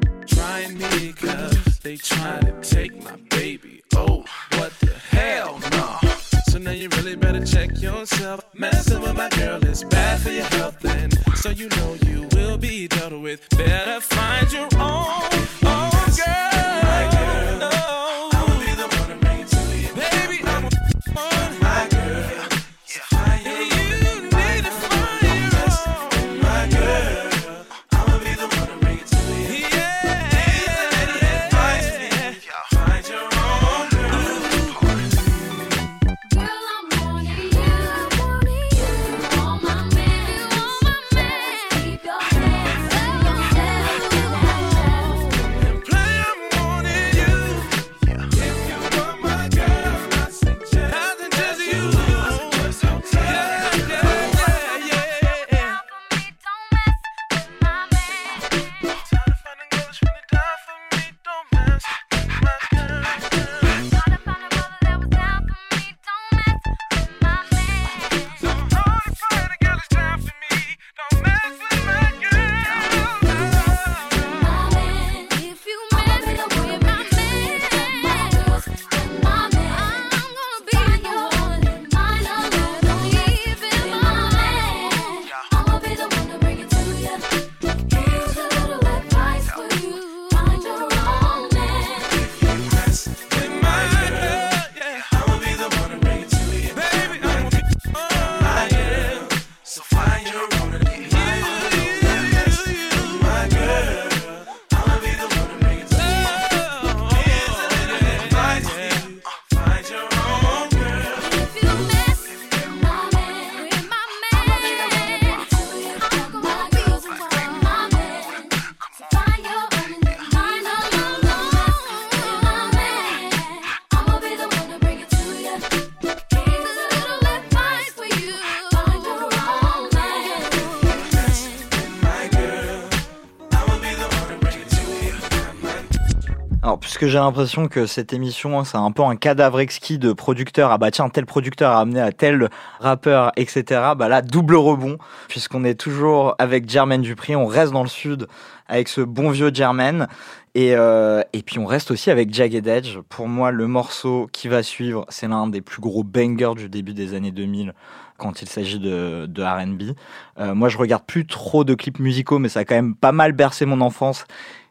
Alors, 136.62 136.78
puisque 136.78 137.06
j'ai 137.06 137.16
l'impression 137.16 137.68
que 137.68 137.86
cette 137.86 138.12
émission, 138.12 138.58
hein, 138.58 138.64
c'est 138.64 138.76
un 138.76 138.92
peu 138.92 139.02
un 139.02 139.16
cadavre 139.16 139.60
exquis 139.60 139.98
de 139.98 140.12
producteurs. 140.12 140.70
Ah 140.70 140.76
bah 140.76 140.90
tiens, 140.90 141.08
tel 141.08 141.24
producteur 141.24 141.70
a 141.70 141.80
amené 141.80 142.02
à 142.02 142.12
tel 142.12 142.50
rappeur, 142.80 143.32
etc. 143.36 143.64
Bah 143.96 144.08
là, 144.08 144.20
double 144.20 144.56
rebond, 144.56 144.98
puisqu'on 145.28 145.64
est 145.64 145.74
toujours 145.74 146.34
avec 146.38 146.68
Jermaine 146.68 147.00
Dupri. 147.00 147.34
On 147.34 147.46
reste 147.46 147.72
dans 147.72 147.82
le 147.82 147.88
sud 147.88 148.26
avec 148.68 148.88
ce 148.88 149.00
bon 149.00 149.30
vieux 149.30 149.50
Jermaine. 149.54 150.06
Et, 150.54 150.74
euh, 150.74 151.22
et 151.32 151.42
puis 151.42 151.58
on 151.58 151.64
reste 151.64 151.92
aussi 151.92 152.10
avec 152.10 152.34
Jagged 152.34 152.66
Edge. 152.66 152.98
Pour 153.08 153.26
moi, 153.26 153.52
le 153.52 153.66
morceau 153.66 154.28
qui 154.30 154.48
va 154.48 154.62
suivre, 154.62 155.06
c'est 155.08 155.28
l'un 155.28 155.46
des 155.46 155.62
plus 155.62 155.80
gros 155.80 156.04
bangers 156.04 156.56
du 156.56 156.68
début 156.68 156.92
des 156.92 157.14
années 157.14 157.30
2000 157.30 157.72
quand 158.18 158.42
il 158.42 158.48
s'agit 158.48 158.78
de, 158.78 159.24
de 159.26 159.42
R&B. 159.42 159.96
Euh, 160.38 160.54
moi, 160.54 160.68
je 160.68 160.76
regarde 160.76 161.04
plus 161.06 161.26
trop 161.26 161.64
de 161.64 161.74
clips 161.74 161.98
musicaux, 161.98 162.38
mais 162.38 162.50
ça 162.50 162.60
a 162.60 162.64
quand 162.64 162.74
même 162.74 162.94
pas 162.94 163.12
mal 163.12 163.32
bercé 163.32 163.64
mon 163.64 163.80
enfance. 163.80 164.26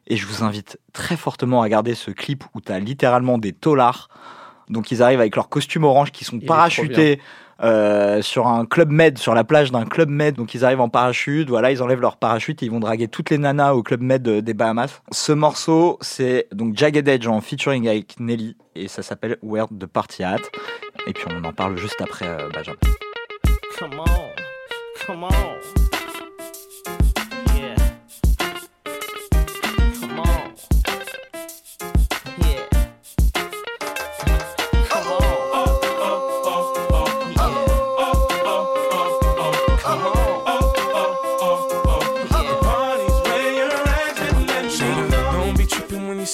Et 0.09 0.15
je 0.17 0.25
vous 0.25 0.43
invite 0.43 0.79
très 0.93 1.15
fortement 1.15 1.59
à 1.61 1.63
regarder 1.63 1.93
ce 1.95 2.09
clip 2.11 2.43
où 2.55 2.61
tu 2.61 2.71
as 2.71 2.79
littéralement 2.79 3.37
des 3.37 3.53
taulards. 3.53 4.09
Donc 4.69 4.91
ils 4.91 5.01
arrivent 5.03 5.19
avec 5.19 5.35
leurs 5.35 5.49
costumes 5.49 5.83
orange 5.83 6.11
qui 6.11 6.25
sont 6.25 6.37
Il 6.41 6.45
parachutés 6.45 7.19
euh, 7.61 8.21
sur 8.21 8.47
un 8.47 8.65
club 8.65 8.89
med, 8.91 9.17
sur 9.17 9.33
la 9.35 9.43
plage 9.43 9.71
d'un 9.71 9.85
club 9.85 10.09
med. 10.09 10.35
Donc 10.35 10.53
ils 10.53 10.63
arrivent 10.65 10.79
en 10.81 10.89
parachute, 10.89 11.49
voilà, 11.49 11.71
ils 11.71 11.81
enlèvent 11.83 12.01
leur 12.01 12.17
parachute 12.17 12.61
et 12.63 12.65
ils 12.67 12.71
vont 12.71 12.79
draguer 12.79 13.07
toutes 13.07 13.29
les 13.29 13.37
nanas 13.37 13.73
au 13.73 13.83
club 13.83 14.01
med 14.01 14.21
de- 14.23 14.39
des 14.39 14.53
Bahamas. 14.53 15.01
Ce 15.11 15.31
morceau, 15.31 15.97
c'est 16.01 16.47
donc 16.51 16.75
Jagged 16.77 17.07
Edge 17.07 17.27
en 17.27 17.41
featuring 17.41 17.87
avec 17.87 18.19
Nelly 18.19 18.55
et 18.75 18.87
ça 18.87 19.03
s'appelle 19.03 19.37
Where 19.43 19.67
the 19.67 19.85
Party 19.87 20.23
At. 20.23 20.37
Et 21.07 21.13
puis 21.13 21.25
on 21.31 21.43
en 21.43 21.53
parle 21.53 21.77
juste 21.77 22.01
après 22.01 22.27
euh, 22.27 22.49
Benjamin. 22.53 22.77
Come 23.77 23.99
on, 23.99 25.05
come 25.05 25.23
on. 25.23 25.78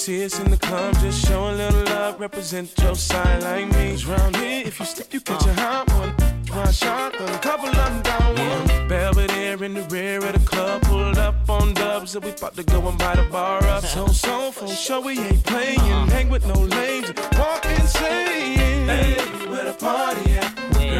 See 0.06 0.24
us 0.24 0.38
in 0.38 0.48
the 0.52 0.56
club. 0.56 0.94
Just 1.00 1.26
show 1.26 1.50
a 1.50 1.54
little 1.62 1.84
love, 1.86 2.20
represent 2.20 2.72
your 2.78 2.94
side 2.94 3.42
like 3.42 3.66
me. 3.74 3.90
'Cause 3.90 4.04
round 4.04 4.36
here, 4.36 4.62
if 4.64 4.78
you 4.78 4.86
slip, 4.86 5.12
you 5.12 5.20
catch 5.20 5.44
a 5.46 5.54
hot 5.54 5.90
one. 6.00 6.12
One 6.60 6.72
shot, 6.72 7.12
a 7.16 7.38
couple 7.48 7.70
of 7.70 7.74
them 7.74 8.02
down 8.02 8.30
one. 8.50 8.88
Belvedere 8.88 9.64
in 9.64 9.74
the 9.74 9.84
rear 9.94 10.18
of 10.28 10.32
the 10.38 10.44
club, 10.52 10.82
pulled 10.82 11.18
up 11.18 11.34
on 11.48 11.74
dubs, 11.74 12.14
and 12.14 12.24
we 12.24 12.30
about 12.30 12.54
to 12.54 12.62
go 12.62 12.78
and 12.88 12.96
buy 12.96 13.16
the 13.16 13.26
bar 13.36 13.58
up. 13.74 13.84
So, 13.84 14.06
so, 14.24 14.52
for 14.52 14.68
sure, 14.68 15.00
we 15.00 15.14
ain't 15.18 15.42
playing. 15.42 16.06
Hang 16.16 16.28
with 16.28 16.46
no 16.46 16.58
lames, 16.76 17.08
walk 17.40 17.66
insane. 17.66 18.86
Hey, 18.92 19.14
where 19.50 19.64
the 19.70 19.76
party 19.86 20.26
at? 20.42 20.50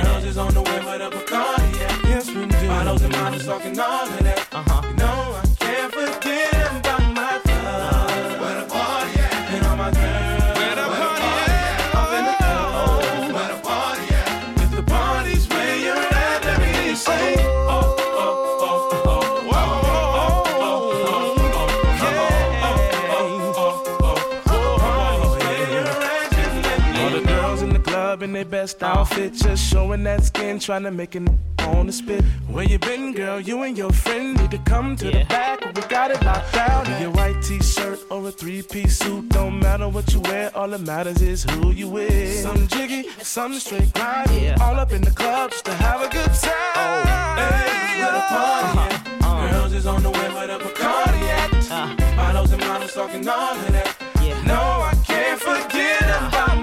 Girls 0.04 0.24
is 0.24 0.36
on 0.36 0.52
the 0.52 0.62
way, 0.68 0.78
where 0.86 0.98
the 0.98 1.10
Bacardi 1.16 1.72
at? 1.88 1.96
Yes, 2.10 2.26
we 2.34 2.44
do. 2.46 2.66
Bottles 2.66 3.02
and 3.02 3.12
models 3.12 3.46
talking 3.46 3.78
all 3.78 4.02
of 4.02 4.18
that. 4.28 4.40
Uh-huh. 4.52 4.75
Best 28.66 28.82
outfit, 28.82 29.32
just 29.32 29.62
showing 29.70 30.02
that 30.02 30.24
skin, 30.24 30.58
trying 30.58 30.82
to 30.82 30.90
make 30.90 31.14
it 31.14 31.22
on 31.60 31.86
the 31.86 31.92
spit. 31.92 32.24
Where 32.48 32.64
you 32.64 32.80
been, 32.80 33.12
girl? 33.12 33.38
You 33.38 33.62
and 33.62 33.78
your 33.78 33.92
friend 33.92 34.36
need 34.36 34.50
to 34.50 34.58
come 34.58 34.96
to 34.96 35.04
the 35.04 35.24
back. 35.28 35.64
We 35.76 35.82
got 35.82 36.10
it 36.10 36.20
locked 36.24 36.52
down. 36.52 36.84
In 36.90 37.02
your 37.02 37.12
white 37.12 37.40
t-shirt 37.44 38.00
or 38.10 38.26
a 38.26 38.32
three-piece 38.32 38.98
suit, 38.98 39.28
don't 39.28 39.60
matter 39.60 39.88
what 39.88 40.12
you 40.12 40.18
wear. 40.18 40.50
All 40.56 40.66
that 40.70 40.80
matters 40.80 41.22
is 41.22 41.44
who 41.44 41.70
you 41.70 41.88
with. 41.88 42.40
Some 42.42 42.66
jiggy, 42.66 43.08
some 43.22 43.54
straight 43.60 43.92
grind. 43.94 44.60
All 44.60 44.74
up 44.74 44.90
in 44.90 45.02
the 45.02 45.12
club 45.12 45.52
just 45.52 45.64
to 45.66 45.74
have 45.74 46.00
a 46.02 46.08
good 46.08 46.32
time. 46.46 46.74
Oh, 46.74 47.02
Hey, 47.38 48.00
where 48.00 48.12
the 48.18 48.24
party 48.34 48.78
at? 48.78 48.92
Uh-huh. 49.22 49.28
Uh-huh. 49.28 49.50
Girls 49.52 49.72
is 49.74 49.86
on 49.86 50.02
the 50.02 50.10
way 50.10 50.28
where 50.34 50.48
the 50.48 50.58
Bacardi 50.58 51.22
at. 51.40 51.52
Uh-huh. 51.70 52.16
Models 52.16 52.50
and 52.50 52.62
models 52.66 52.94
talking 52.94 53.28
all 53.28 53.54
of 53.54 53.72
that. 53.72 53.96
No, 54.44 54.60
I 54.90 54.94
can't 55.04 55.40
forget 55.40 56.02
about 56.02 56.55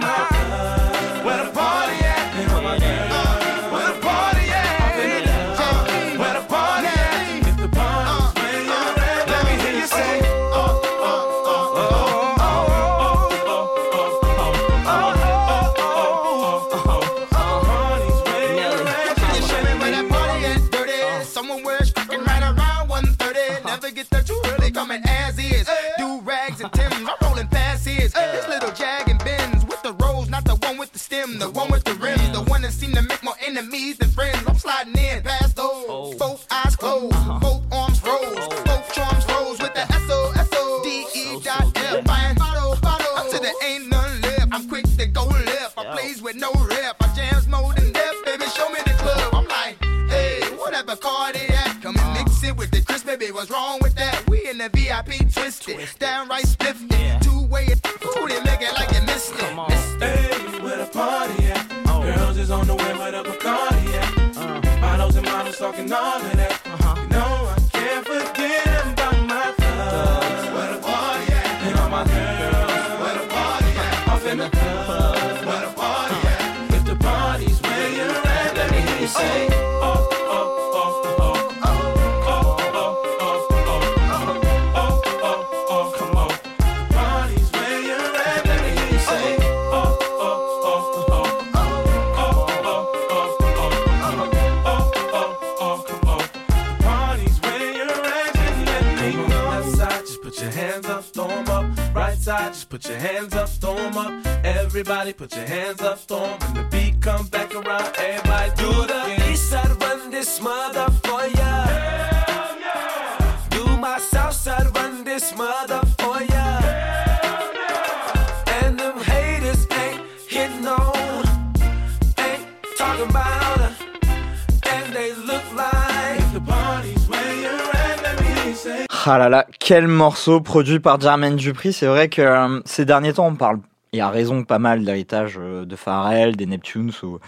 quel 129.65 129.87
morceau 129.87 130.41
produit 130.41 130.81
par 130.81 130.99
Jermaine 130.99 131.37
Dupri. 131.37 131.71
C'est 131.71 131.85
vrai 131.85 132.09
que 132.09 132.21
euh, 132.21 132.59
ces 132.65 132.83
derniers 132.83 133.13
temps, 133.13 133.27
on 133.27 133.35
parle, 133.35 133.59
et 133.93 134.01
à 134.01 134.09
raison, 134.09 134.43
pas 134.43 134.59
mal 134.59 134.83
d'héritage 134.83 135.39
euh, 135.39 135.63
de 135.63 135.75
Pharrell, 135.77 136.35
des 136.35 136.45
Neptunes 136.45 136.91
ou 137.01 137.19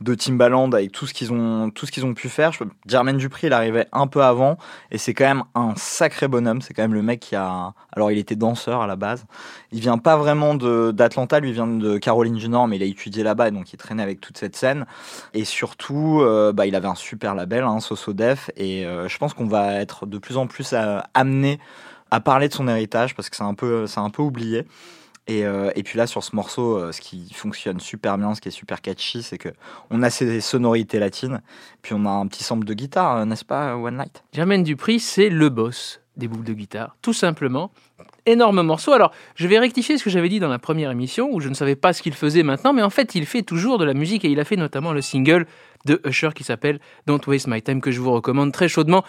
de 0.00 0.14
Timbaland 0.14 0.70
avec 0.70 0.92
tout 0.92 1.06
ce 1.08 1.14
qu'ils 1.14 1.32
ont, 1.32 1.70
tout 1.70 1.86
ce 1.86 1.90
qu'ils 1.90 2.04
ont 2.04 2.14
pu 2.14 2.28
faire. 2.28 2.52
Je, 2.52 2.62
Jermaine 2.86 3.16
Dupri, 3.16 3.48
il 3.48 3.52
arrivait 3.52 3.88
un 3.92 4.06
peu 4.06 4.22
avant 4.22 4.58
et 4.92 4.98
c'est 4.98 5.14
quand 5.14 5.24
même 5.24 5.44
un 5.54 5.72
sacré 5.74 6.28
bonhomme. 6.28 6.60
C'est 6.60 6.74
quand 6.74 6.82
même 6.82 6.92
le 6.92 7.02
mec 7.02 7.18
qui 7.18 7.34
a, 7.34 7.72
alors 7.92 8.12
il 8.12 8.18
était 8.18 8.36
danseur 8.36 8.82
à 8.82 8.86
la 8.86 8.94
base. 8.94 9.24
Il 9.72 9.80
vient 9.80 9.96
pas 9.96 10.16
vraiment 10.18 10.54
d'Atlanta, 10.54 11.40
lui 11.40 11.48
il 11.48 11.54
vient 11.54 11.66
de 11.66 11.96
Caroline 11.96 12.36
du 12.36 12.48
Nord, 12.48 12.68
mais 12.68 12.76
il 12.76 12.82
a 12.82 12.86
étudié 12.86 13.22
là-bas 13.22 13.48
et 13.48 13.50
donc 13.50 13.72
il 13.72 13.78
traînait 13.78 14.02
avec 14.02 14.20
toute 14.20 14.36
cette 14.36 14.54
scène. 14.54 14.86
Et 15.32 15.46
surtout, 15.46 16.20
euh, 16.20 16.52
bah, 16.52 16.66
il 16.66 16.76
avait 16.76 16.88
un 16.88 16.94
super 16.94 17.34
label, 17.34 17.64
hein, 17.64 17.80
Soso 17.80 18.12
Def, 18.12 18.50
et 18.56 18.84
euh, 18.84 19.08
je 19.08 19.16
pense 19.16 19.32
qu'on 19.32 19.46
va 19.46 19.80
être 19.80 20.04
de 20.04 20.18
plus 20.18 20.36
en 20.36 20.46
plus 20.46 20.74
euh, 20.74 21.00
amené 21.14 21.58
à 22.10 22.20
parler 22.20 22.48
de 22.48 22.54
son 22.54 22.68
héritage 22.68 23.16
parce 23.16 23.30
que 23.30 23.36
c'est 23.36 23.42
un 23.42 23.54
peu, 23.54 23.86
c'est 23.86 24.00
un 24.00 24.10
peu 24.10 24.20
oublié. 24.20 24.66
Et, 25.28 25.46
euh, 25.46 25.70
et 25.76 25.82
puis 25.84 25.98
là, 25.98 26.06
sur 26.06 26.24
ce 26.24 26.34
morceau, 26.34 26.76
euh, 26.76 26.90
ce 26.90 27.00
qui 27.00 27.32
fonctionne 27.32 27.78
super 27.78 28.18
bien, 28.18 28.34
ce 28.34 28.40
qui 28.40 28.48
est 28.48 28.52
super 28.52 28.82
catchy, 28.82 29.22
c'est 29.22 29.38
que 29.38 29.50
on 29.90 30.02
a 30.02 30.10
ces 30.10 30.40
sonorités 30.40 30.98
latines, 30.98 31.40
puis 31.80 31.94
on 31.94 32.04
a 32.06 32.10
un 32.10 32.26
petit 32.26 32.42
sample 32.42 32.66
de 32.66 32.74
guitare, 32.74 33.18
euh, 33.18 33.24
n'est-ce 33.24 33.44
pas, 33.44 33.76
One 33.76 33.98
Night 33.98 34.24
Jermaine 34.32 34.64
Dupri, 34.64 34.98
c'est 34.98 35.28
le 35.28 35.48
boss 35.48 36.00
des 36.16 36.26
boucles 36.26 36.44
de 36.44 36.52
guitare, 36.52 36.96
tout 37.02 37.12
simplement. 37.12 37.70
Énorme 38.26 38.62
morceau. 38.62 38.92
Alors, 38.92 39.12
je 39.34 39.46
vais 39.46 39.58
rectifier 39.58 39.96
ce 39.96 40.04
que 40.04 40.10
j'avais 40.10 40.28
dit 40.28 40.40
dans 40.40 40.48
la 40.48 40.58
première 40.58 40.90
émission, 40.90 41.30
où 41.32 41.40
je 41.40 41.48
ne 41.48 41.54
savais 41.54 41.76
pas 41.76 41.92
ce 41.92 42.02
qu'il 42.02 42.14
faisait 42.14 42.42
maintenant, 42.42 42.72
mais 42.72 42.82
en 42.82 42.90
fait, 42.90 43.14
il 43.14 43.24
fait 43.24 43.42
toujours 43.42 43.78
de 43.78 43.84
la 43.84 43.94
musique 43.94 44.24
et 44.24 44.28
il 44.28 44.38
a 44.38 44.44
fait 44.44 44.56
notamment 44.56 44.92
le 44.92 45.00
single 45.00 45.46
de 45.86 46.00
Usher 46.04 46.30
qui 46.34 46.44
s'appelle 46.44 46.80
Don't 47.06 47.20
Waste 47.26 47.46
My 47.46 47.62
Time, 47.62 47.80
que 47.80 47.90
je 47.90 48.00
vous 48.00 48.12
recommande 48.12 48.52
très 48.52 48.68
chaudement. 48.68 49.04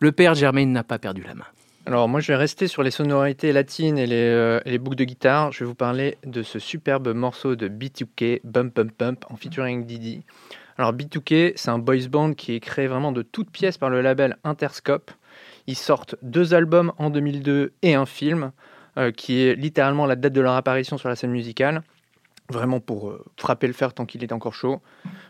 Le 0.00 0.12
père 0.12 0.34
Jermaine 0.34 0.72
n'a 0.72 0.84
pas 0.84 0.98
perdu 0.98 1.22
la 1.22 1.34
main. 1.34 1.44
Alors 1.86 2.08
moi 2.08 2.20
je 2.20 2.28
vais 2.28 2.36
rester 2.36 2.68
sur 2.68 2.82
les 2.82 2.90
sonorités 2.90 3.52
latines 3.52 3.96
et 3.96 4.06
les, 4.06 4.16
euh, 4.16 4.78
boucles 4.78 4.96
de 4.96 5.04
guitare. 5.04 5.50
Je 5.50 5.60
vais 5.60 5.66
vous 5.66 5.74
parler 5.74 6.18
de 6.26 6.42
ce 6.42 6.58
superbe 6.58 7.08
morceau 7.14 7.56
de 7.56 7.68
B2K, 7.68 8.40
Bump 8.44 8.74
Pump 8.74 8.92
Pump, 8.92 9.24
en 9.30 9.36
featuring 9.36 9.86
Didi. 9.86 10.22
Alors 10.76 10.92
B2K, 10.92 11.54
c'est 11.56 11.70
un 11.70 11.78
boys 11.78 12.08
band 12.10 12.34
qui 12.34 12.54
est 12.54 12.60
créé 12.60 12.86
vraiment 12.86 13.12
de 13.12 13.22
toutes 13.22 13.50
pièces 13.50 13.78
par 13.78 13.88
le 13.88 14.02
label 14.02 14.36
Interscope. 14.44 15.10
Ils 15.66 15.76
sortent 15.76 16.16
deux 16.22 16.52
albums 16.52 16.92
en 16.98 17.08
2002 17.08 17.72
et 17.82 17.94
un 17.94 18.06
film, 18.06 18.52
euh, 18.98 19.10
qui 19.10 19.42
est 19.42 19.54
littéralement 19.54 20.04
la 20.04 20.16
date 20.16 20.34
de 20.34 20.40
leur 20.40 20.54
apparition 20.54 20.98
sur 20.98 21.08
la 21.08 21.16
scène 21.16 21.30
musicale. 21.30 21.82
Vraiment 22.50 22.80
pour 22.80 23.10
euh, 23.10 23.24
frapper 23.36 23.66
le 23.66 23.72
fer 23.72 23.94
tant 23.94 24.06
qu'il 24.06 24.24
est 24.24 24.32
encore 24.32 24.54
chaud. 24.54 24.80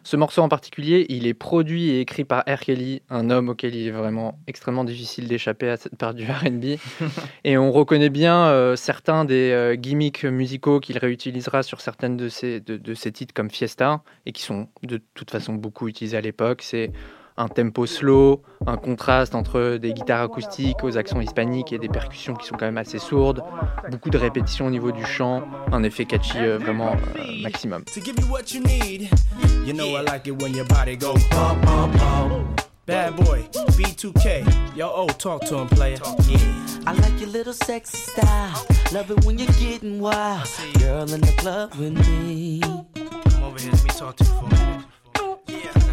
Ce 0.03 0.17
morceau 0.17 0.41
en 0.43 0.49
particulier, 0.49 1.05
il 1.11 1.27
est 1.27 1.35
produit 1.35 1.91
et 1.91 2.01
écrit 2.01 2.25
par 2.25 2.45
R. 2.49 2.61
Kelly, 2.61 3.03
un 3.11 3.29
homme 3.29 3.51
auquel 3.51 3.75
il 3.75 3.89
est 3.89 3.91
vraiment 3.91 4.39
extrêmement 4.47 4.85
difficile 4.85 5.29
d'échapper 5.29 5.69
à 5.69 5.77
cette 5.77 5.97
part 5.97 6.15
du 6.15 6.25
RB. 6.25 6.79
et 7.45 7.59
on 7.59 7.73
reconnaît 7.73 8.09
bien 8.09 8.47
euh, 8.47 8.75
certains 8.75 9.25
des 9.25 9.51
euh, 9.51 9.75
gimmicks 9.75 10.25
musicaux 10.25 10.81
qu'il 10.81 10.97
réutilisera 10.97 11.63
sur 11.63 11.81
certaines 11.81 12.17
de 12.17 12.29
ses, 12.29 12.61
de, 12.61 12.77
de 12.77 12.95
ses 12.95 13.13
titres 13.13 13.35
comme 13.35 13.51
Fiesta, 13.51 14.03
et 14.25 14.33
qui 14.33 14.43
sont 14.43 14.69
de 14.83 15.01
toute 15.15 15.31
façon 15.31 15.55
beaucoup 15.55 15.89
utilisés 15.89 16.17
à 16.17 16.23
l'époque. 16.23 16.63
C'est 16.63 16.91
un 17.37 17.49
tempo 17.49 17.87
slow, 17.87 18.43
un 18.67 18.77
contraste 18.77 19.35
entre 19.35 19.77
des 19.77 19.93
guitares 19.93 20.23
acoustiques 20.23 20.83
aux 20.83 20.97
accents 20.97 21.21
hispaniques 21.21 21.73
et 21.73 21.79
des 21.79 21.89
percussions 21.89 22.35
qui 22.35 22.47
sont 22.47 22.57
quand 22.57 22.67
même 22.67 22.79
assez 22.79 22.99
sourdes, 22.99 23.43
beaucoup 23.91 24.11
de 24.11 24.19
répétitions 24.19 24.67
au 24.67 24.71
niveau 24.71 24.93
du 24.93 25.05
chant, 25.05 25.43
un 25.73 25.83
effet 25.83 26.05
catchy 26.05 26.39
euh, 26.39 26.59
vraiment 26.59 26.93
euh, 26.93 27.43
maximum. 27.43 27.85
To 27.85 28.01
give 28.01 28.19
you 28.19 28.27
what 28.31 28.53
you 28.53 28.61
need. 28.61 29.09
You 29.67 29.75
know 29.75 29.97
I 29.97 30.03
like 30.03 30.27
it 30.27 30.41
when 30.41 30.55
your 30.55 30.67
body 30.67 30.97
goes 30.97 31.23
bump, 31.29 31.65
bump, 31.65 31.93
bump. 31.99 32.61
Bad 32.87 33.15
boy, 33.17 33.43
B2K. 33.77 34.77
Yo, 34.77 34.91
oh, 34.93 35.07
talk 35.07 35.45
to 35.45 35.59
him, 35.59 35.69
player. 35.69 35.99
Yeah. 36.27 36.39
I 36.87 36.93
like 36.95 37.21
your 37.21 37.29
little 37.29 37.53
sexy 37.53 37.97
style. 37.99 38.67
Love 38.93 39.13
it 39.13 39.25
when 39.25 39.39
you're 39.39 39.53
getting 39.61 40.01
wild. 40.01 40.49
Girl 40.81 41.03
in 41.13 41.21
the 41.21 41.35
club 41.39 41.75
with 41.77 41.93
me. 42.09 42.61
Come 42.61 43.45
over 43.45 43.61
here, 43.61 43.71
let 43.71 43.85
me 43.85 43.91
talk 43.91 44.17
to 44.17 44.25
you 44.25 44.31
for 44.31 44.47
a 44.47 44.49
minute. 44.49 44.85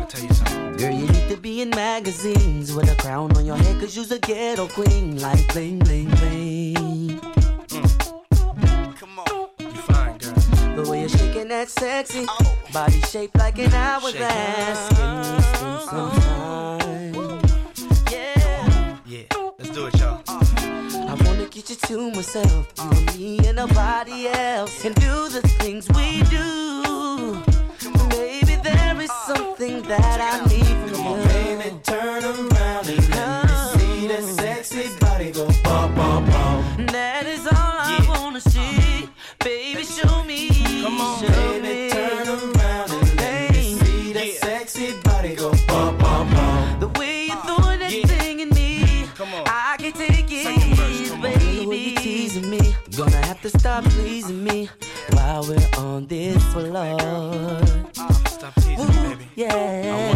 Yeah, 0.09 0.19
I 0.19 0.27
gotta 0.27 0.27
tell 0.27 0.27
you 0.27 0.33
something. 0.33 0.77
Girl, 0.77 0.91
you 0.91 1.07
need 1.07 1.29
to 1.29 1.37
be 1.37 1.61
in 1.61 1.69
magazines 1.71 2.73
with 2.73 2.91
a 2.91 2.95
crown 2.95 3.35
on 3.35 3.45
your 3.45 3.57
head, 3.57 3.79
cause 3.79 3.95
you's 3.95 4.11
a 4.11 4.19
ghetto 4.19 4.67
queen. 4.67 5.19
Like 5.19 5.51
bling, 5.53 5.79
bling, 5.79 6.09
bling. 6.09 6.75
Mm. 7.67 8.95
Come 8.97 9.19
on, 9.19 9.49
you 9.59 9.81
fine, 9.81 10.17
girl. 10.17 10.33
The 10.75 10.89
way 10.89 10.99
you're 11.01 11.09
shaking 11.09 11.47
that 11.49 11.69
sexy 11.69 12.25
body 12.71 13.01
shaped 13.01 13.35
like 13.37 13.57
an 13.59 13.73
hourglass. 13.73 14.89
Can 14.89 15.21
we 15.21 15.33
spend 15.41 15.81
some 15.83 16.11
time? 16.21 17.41
Yeah. 18.11 18.97
Yeah, 19.05 19.23
let's 19.57 19.69
do 19.71 19.87
it, 19.87 19.99
y'all. 19.99 20.21
I 20.27 21.13
wanna 21.25 21.47
get 21.49 21.69
you 21.69 21.75
to 21.75 22.11
myself, 22.11 22.73
you 22.77 22.89
and 22.91 23.17
me 23.17 23.47
and 23.47 23.55
nobody 23.57 24.27
else, 24.27 24.85
and 24.85 24.95
do 24.95 25.29
the 25.29 25.41
things 25.59 25.87
we 25.89 26.21
do. 26.23 27.43
Baby, 28.09 28.46
there 28.71 29.01
is 29.01 29.11
something 29.25 29.81
that 29.83 30.19
I 30.31 30.45
need 30.47 30.77
from 30.89 31.05
you. 31.05 31.23
Baby, 31.27 31.75
turn 31.83 32.23
around 32.23 32.87
and 32.89 33.09
let 33.09 33.45
me 33.45 33.55
see 33.73 34.07
that 34.07 34.23
sexy 34.23 34.89
body 34.99 35.31
go 35.31 35.45
bump, 35.63 35.95
bump, 35.95 36.29
bump. 36.31 36.91
That 36.91 37.25
is 37.25 37.45
all 37.47 37.53
I 37.55 38.05
wanna 38.09 38.41
see. 38.41 39.09
Baby, 39.39 39.83
show 39.83 40.23
me. 40.23 40.49
Come 40.83 41.01
on, 41.01 41.19
show 41.21 41.27
baby, 41.29 41.67
me. 41.67 41.89
turn 41.89 42.27
around 42.27 42.91
and 42.91 43.15
let 43.15 43.51
me 43.53 43.73
see 43.79 44.13
that 44.13 44.29
sexy 44.41 44.93
body 45.03 45.35
go 45.35 45.51
bump, 45.67 45.99
bump, 45.99 46.31
bump. 46.35 46.79
The 46.79 46.87
way 46.99 47.25
you 47.25 47.35
throw 47.47 47.77
that 47.77 47.91
thing 48.07 48.39
in 48.39 48.49
me, 48.49 49.05
I 49.45 49.75
can 49.79 49.93
take 49.93 50.27
it, 50.29 51.21
baby. 51.21 51.77
You 51.77 51.95
teasing 51.97 52.49
me, 52.49 52.75
gonna 52.95 53.25
have 53.25 53.41
to 53.41 53.49
stop 53.49 53.83
pleasing 53.85 54.43
me 54.43 54.69
while 55.11 55.43
we're 55.47 55.69
on 55.77 56.07
this 56.07 56.41
floor. 56.53 57.76
Stop 58.47 58.63
teasing 58.63 58.87
me, 58.87 59.09
baby. 59.09 59.27
Yeah. 59.35 60.15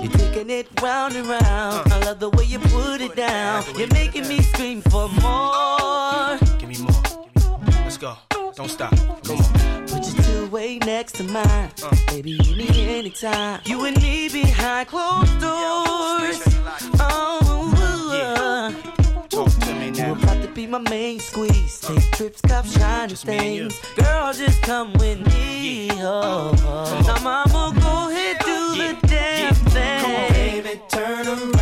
You're 0.00 0.10
taking 0.10 0.50
it 0.50 0.66
round 0.82 1.14
and 1.14 1.28
round. 1.28 1.42
Uh. 1.42 1.94
I 1.94 2.04
love 2.04 2.18
the 2.18 2.30
way 2.30 2.44
you 2.44 2.58
put 2.58 3.00
it 3.00 3.14
down. 3.14 3.64
You're 3.78 3.86
making 3.92 4.26
me 4.26 4.40
scream 4.40 4.82
for 4.82 5.08
more. 5.08 6.36
Give 6.58 6.68
me 6.68 6.78
more. 6.78 7.02
Let's 7.84 7.96
go. 7.96 8.16
Don't 8.56 8.68
stop. 8.68 8.96
Come 9.24 9.38
on. 9.38 9.86
Put 9.86 10.04
your 10.12 10.24
two 10.24 10.46
way 10.48 10.78
next 10.78 11.14
to 11.16 11.24
mine. 11.24 11.70
Uh. 11.80 11.94
Baby, 12.08 12.32
you 12.42 12.56
need 12.56 12.88
anytime. 12.88 13.60
You 13.66 13.84
and 13.84 13.96
me 14.02 14.28
behind 14.28 14.88
closed 14.88 15.40
doors. 15.40 16.42
Oh, 16.98 17.41
my 20.72 20.78
main 20.90 21.20
squeeze. 21.20 21.80
Take 21.80 22.10
trips, 22.12 22.40
cop 22.40 22.64
shiny 22.64 23.14
me 23.26 23.36
and 23.36 23.54
you. 23.54 23.68
things. 23.68 23.80
Girl, 23.94 24.32
just 24.32 24.62
come 24.62 24.94
with 24.94 25.20
me. 25.34 25.90
Oh, 25.92 26.54
oh. 26.64 27.04
Now, 27.06 27.22
mama, 27.22 27.78
go 27.78 28.10
ahead, 28.10 28.38
do 28.40 28.76
the 28.76 29.06
damn 29.06 29.54
thing. 29.54 30.00
Come 30.00 30.10
on, 30.12 30.32
baby. 30.32 30.80
Turn 30.88 31.28
around. 31.28 31.61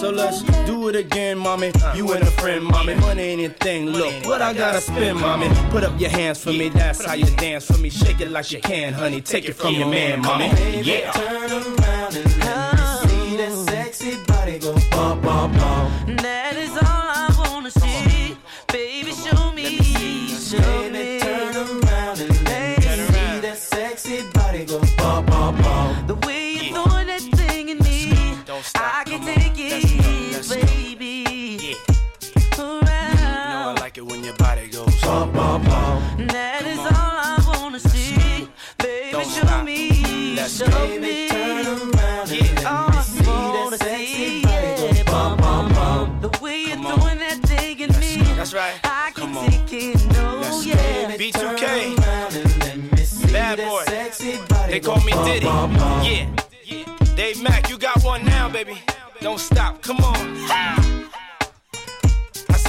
So 0.00 0.10
let's 0.10 0.42
do 0.66 0.88
it 0.88 0.96
again, 0.96 1.38
mommy. 1.38 1.72
You 1.94 2.12
and 2.12 2.22
a 2.22 2.30
friend, 2.32 2.62
mommy. 2.62 2.94
Money 2.96 3.22
ain't 3.22 3.50
a 3.50 3.54
thing. 3.54 3.86
Look, 3.86 4.26
what 4.26 4.42
I 4.42 4.52
gotta 4.52 4.80
spend, 4.80 5.18
mommy. 5.18 5.48
Put 5.70 5.84
up 5.84 5.98
your 5.98 6.10
hands 6.10 6.42
for 6.42 6.50
me. 6.50 6.68
That's 6.68 7.02
how 7.02 7.14
you 7.14 7.24
dance 7.36 7.64
for 7.64 7.78
me. 7.78 7.88
Shake 7.88 8.20
it 8.20 8.30
like 8.30 8.52
you 8.52 8.60
can, 8.60 8.92
honey. 8.92 9.22
Take 9.22 9.46
it 9.48 9.54
from 9.54 9.74
your 9.74 9.88
man, 9.88 10.20
mommy. 10.20 10.46
Yeah. 10.82 11.12
Turn 11.12 11.36
around 11.36 12.14
and 12.14 12.38
let 12.40 12.74
me 12.74 13.08
see 13.08 13.36
that 13.38 13.52
sexy 13.70 14.22
body 14.26 14.58
go 14.58 14.74
bum, 14.90 15.20
bum, 15.22 15.52
bum. 15.52 16.16
That 16.16 16.56
is 16.56 16.72
all 16.72 16.82
I 16.82 17.34
wanna 17.48 17.70
see. 17.70 18.36
Baby, 18.68 19.12
show 19.12 19.52
me. 19.52 19.78
Show 20.28 20.90
me. 20.90 21.15
Bum, 35.16 35.32
bum, 35.32 35.62
bum. 35.64 36.26
That 36.28 36.66
is 36.66 36.78
all 36.78 36.88
I 36.92 37.42
wanna 37.46 37.80
see. 37.80 38.48
Baby, 38.78 39.24
show 39.24 39.64
me. 39.64 40.36
Show 40.46 41.00
me. 41.00 41.28
Turn 41.28 41.56
around 41.56 42.30
and 42.32 42.64
let 42.64 42.94
me 42.94 43.02
see 43.02 43.24
that 43.24 43.78
sexy 43.78 44.42
body 44.42 44.72
go 44.80 45.12
bum, 45.12 45.36
bum, 45.38 45.72
bum. 45.72 46.20
The 46.20 46.38
way 46.42 46.64
you're 46.68 46.76
throwing 46.76 47.18
that 47.18 47.38
thing 47.44 47.80
in 47.80 47.90
me, 47.98 48.22
That's 48.36 48.52
right. 48.54 48.78
I 48.84 49.10
can 49.14 49.32
take 49.48 49.72
it, 49.72 50.06
no, 50.12 50.40
yeah. 50.62 51.16
B2K. 51.16 51.96
Bad 53.32 53.58
boy. 53.58 53.84
They 54.68 54.80
call 54.80 55.00
me 55.00 55.12
Diddy. 55.24 55.46
Yeah. 55.46 56.26
Dave 57.14 57.42
Mack, 57.42 57.70
you 57.70 57.78
got 57.78 58.02
one 58.04 58.24
now, 58.24 58.48
baby. 58.50 58.82
Don't 59.20 59.40
stop. 59.40 59.80
Come 59.82 59.98
on. 59.98 60.95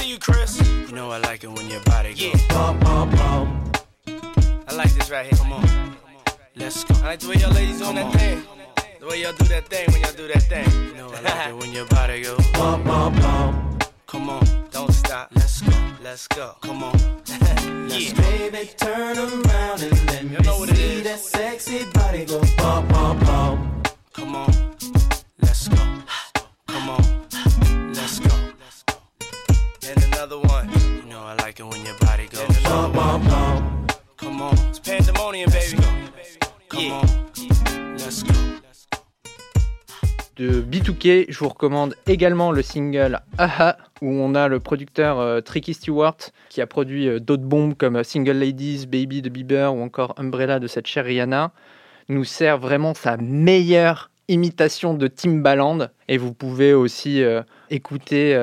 I 0.08 0.10
see 0.10 0.14
you, 0.14 0.20
Chris. 0.20 0.88
You 0.88 0.94
know 0.94 1.10
I 1.10 1.18
like 1.18 1.44
it 1.44 1.52
when 1.52 1.68
your 1.68 1.82
body 1.82 2.14
goes. 2.14 2.42
Bum, 2.46 2.80
bum, 2.80 3.10
bum. 3.10 3.72
I 4.66 4.74
like 4.74 4.90
this 4.94 5.10
right 5.10 5.26
here. 5.26 5.36
Come 5.36 5.52
on. 5.52 5.96
Let's 6.56 6.82
go. 6.84 6.94
I 7.02 7.08
like 7.08 7.20
the 7.20 7.28
way 7.28 7.34
y'all 7.36 7.52
ladies 7.52 7.82
on 7.82 7.94
that 7.96 8.10
thing. 8.14 8.42
The 9.00 9.06
way 9.06 9.20
y'all 9.20 9.34
do 9.34 9.44
that 9.48 9.68
thing 9.68 9.86
when 9.92 10.00
y'all 10.00 10.12
do 10.12 10.26
that 10.28 10.42
thing. 10.44 10.64
You 10.88 10.94
know 10.94 11.10
I 11.10 11.20
like 11.20 11.48
it 11.48 11.56
when 11.56 11.72
your 11.72 11.86
body 11.88 12.22
goes. 12.22 12.46
Bum, 12.52 12.84
bum, 12.84 13.16
bum. 13.16 13.78
Come 14.06 14.30
on, 14.30 14.46
don't 14.70 14.92
stop. 14.92 15.30
Let's 15.34 15.60
go. 15.60 15.76
Let's 16.02 16.26
go. 16.28 16.54
Come 16.62 16.84
on. 16.84 16.98
yeah. 17.90 18.14
Baby, 18.14 18.70
turn 18.78 19.18
around 19.18 19.82
and 19.82 20.10
let 20.10 20.24
me 20.24 20.74
see 20.74 21.00
that 21.02 21.18
sexy 21.20 21.84
body 21.92 22.24
go 22.24 22.40
bum, 22.56 22.88
bum, 22.88 23.18
bum. 23.18 23.27
B2K, 40.88 41.26
je 41.28 41.38
vous 41.38 41.50
recommande 41.50 41.94
également 42.06 42.50
le 42.50 42.62
single 42.62 43.20
Aha, 43.36 43.76
où 44.00 44.08
on 44.08 44.34
a 44.34 44.48
le 44.48 44.58
producteur 44.58 45.18
euh, 45.18 45.42
Tricky 45.42 45.74
Stewart 45.74 46.16
qui 46.48 46.62
a 46.62 46.66
produit 46.66 47.08
euh, 47.08 47.20
d'autres 47.20 47.42
bombes 47.42 47.74
comme 47.74 47.96
euh, 47.96 48.02
Single 48.02 48.38
Ladies, 48.38 48.86
Baby 48.86 49.20
de 49.20 49.28
Bieber 49.28 49.74
ou 49.74 49.82
encore 49.82 50.14
Umbrella 50.16 50.58
de 50.58 50.66
cette 50.66 50.86
chère 50.86 51.04
Rihanna, 51.04 51.52
nous 52.08 52.24
sert 52.24 52.56
vraiment 52.56 52.94
sa 52.94 53.18
meilleure 53.18 54.10
imitation 54.28 54.94
de 54.94 55.08
Timbaland. 55.08 55.88
Et 56.08 56.16
vous 56.16 56.32
pouvez 56.32 56.72
aussi 56.72 57.22
écouter 57.68 58.36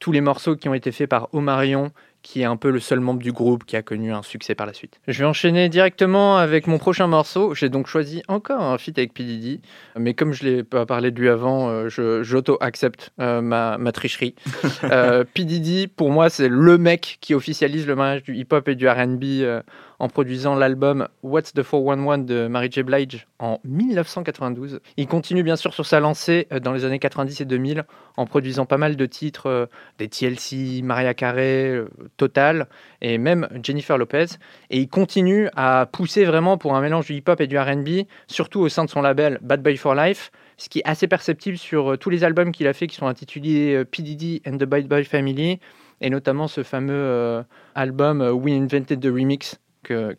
tous 0.00 0.10
les 0.10 0.20
morceaux 0.20 0.56
qui 0.56 0.68
ont 0.68 0.74
été 0.74 0.90
faits 0.90 1.08
par 1.08 1.28
Omarion, 1.32 1.92
qui 2.28 2.42
est 2.42 2.44
un 2.44 2.58
peu 2.58 2.70
le 2.70 2.78
seul 2.78 3.00
membre 3.00 3.22
du 3.22 3.32
groupe 3.32 3.64
qui 3.64 3.74
a 3.74 3.80
connu 3.80 4.12
un 4.12 4.22
succès 4.22 4.54
par 4.54 4.66
la 4.66 4.74
suite. 4.74 5.00
Je 5.08 5.18
vais 5.18 5.24
enchaîner 5.24 5.70
directement 5.70 6.36
avec 6.36 6.66
mon 6.66 6.76
prochain 6.76 7.06
morceau. 7.06 7.54
J'ai 7.54 7.70
donc 7.70 7.86
choisi 7.86 8.22
encore 8.28 8.60
un 8.60 8.76
feat 8.76 8.98
avec 8.98 9.14
P. 9.14 9.24
Diddy, 9.24 9.62
mais 9.98 10.12
comme 10.12 10.34
je 10.34 10.44
l'ai 10.44 10.62
pas 10.62 10.84
parlé 10.84 11.10
de 11.10 11.18
lui 11.18 11.30
avant, 11.30 11.70
euh, 11.70 11.88
j'auto-accepte 12.22 13.12
euh, 13.18 13.40
ma, 13.40 13.78
ma 13.78 13.92
tricherie. 13.92 14.34
euh, 14.84 15.24
P. 15.32 15.44
Diddy, 15.44 15.86
pour 15.86 16.10
moi, 16.10 16.28
c'est 16.28 16.50
le 16.50 16.76
mec 16.76 17.16
qui 17.22 17.32
officialise 17.32 17.86
le 17.86 17.96
mariage 17.96 18.24
du 18.24 18.36
hip-hop 18.36 18.68
et 18.68 18.74
du 18.74 18.86
R&B 18.86 19.24
euh, 19.40 19.62
en 19.98 20.08
produisant 20.08 20.54
l'album 20.54 21.08
What's 21.22 21.52
the 21.52 21.62
411 21.62 22.24
de 22.24 22.46
Mary 22.46 22.68
J. 22.70 22.82
Blige 22.82 23.26
en 23.38 23.60
1992. 23.64 24.80
Il 24.96 25.06
continue 25.08 25.42
bien 25.42 25.56
sûr 25.56 25.74
sur 25.74 25.86
sa 25.86 26.00
lancée 26.00 26.46
euh, 26.52 26.60
dans 26.60 26.72
les 26.72 26.84
années 26.84 26.98
90 26.98 27.40
et 27.40 27.44
2000 27.44 27.84
en 28.16 28.26
produisant 28.26 28.66
pas 28.66 28.76
mal 28.76 28.96
de 28.96 29.06
titres 29.06 29.46
euh, 29.46 29.66
des 29.98 30.08
TLC, 30.08 30.82
Maria 30.82 31.14
Carey, 31.14 31.70
euh, 31.70 31.88
Total 32.16 32.68
et 33.00 33.18
même 33.18 33.48
Jennifer 33.62 33.98
Lopez. 33.98 34.26
Et 34.70 34.78
il 34.78 34.88
continue 34.88 35.48
à 35.56 35.86
pousser 35.90 36.24
vraiment 36.24 36.58
pour 36.58 36.76
un 36.76 36.80
mélange 36.80 37.06
du 37.06 37.14
hip-hop 37.14 37.40
et 37.40 37.46
du 37.46 37.58
R&B, 37.58 38.06
surtout 38.28 38.60
au 38.60 38.68
sein 38.68 38.84
de 38.84 38.90
son 38.90 39.02
label 39.02 39.38
Bad 39.42 39.62
Boy 39.62 39.76
for 39.76 39.94
Life, 39.94 40.30
ce 40.56 40.68
qui 40.68 40.78
est 40.80 40.88
assez 40.88 41.08
perceptible 41.08 41.58
sur 41.58 41.98
tous 41.98 42.10
les 42.10 42.24
albums 42.24 42.52
qu'il 42.52 42.66
a 42.68 42.72
fait 42.72 42.86
qui 42.86 42.96
sont 42.96 43.06
intitulés 43.06 43.84
P. 43.84 44.02
Diddy 44.02 44.42
and 44.46 44.58
the 44.58 44.64
Bad 44.64 44.86
Boy 44.86 45.04
Family, 45.04 45.60
et 46.00 46.10
notamment 46.10 46.48
ce 46.48 46.62
fameux 46.62 47.44
album 47.74 48.20
We 48.20 48.54
Invented 48.54 49.00
the 49.00 49.06
Remix, 49.06 49.58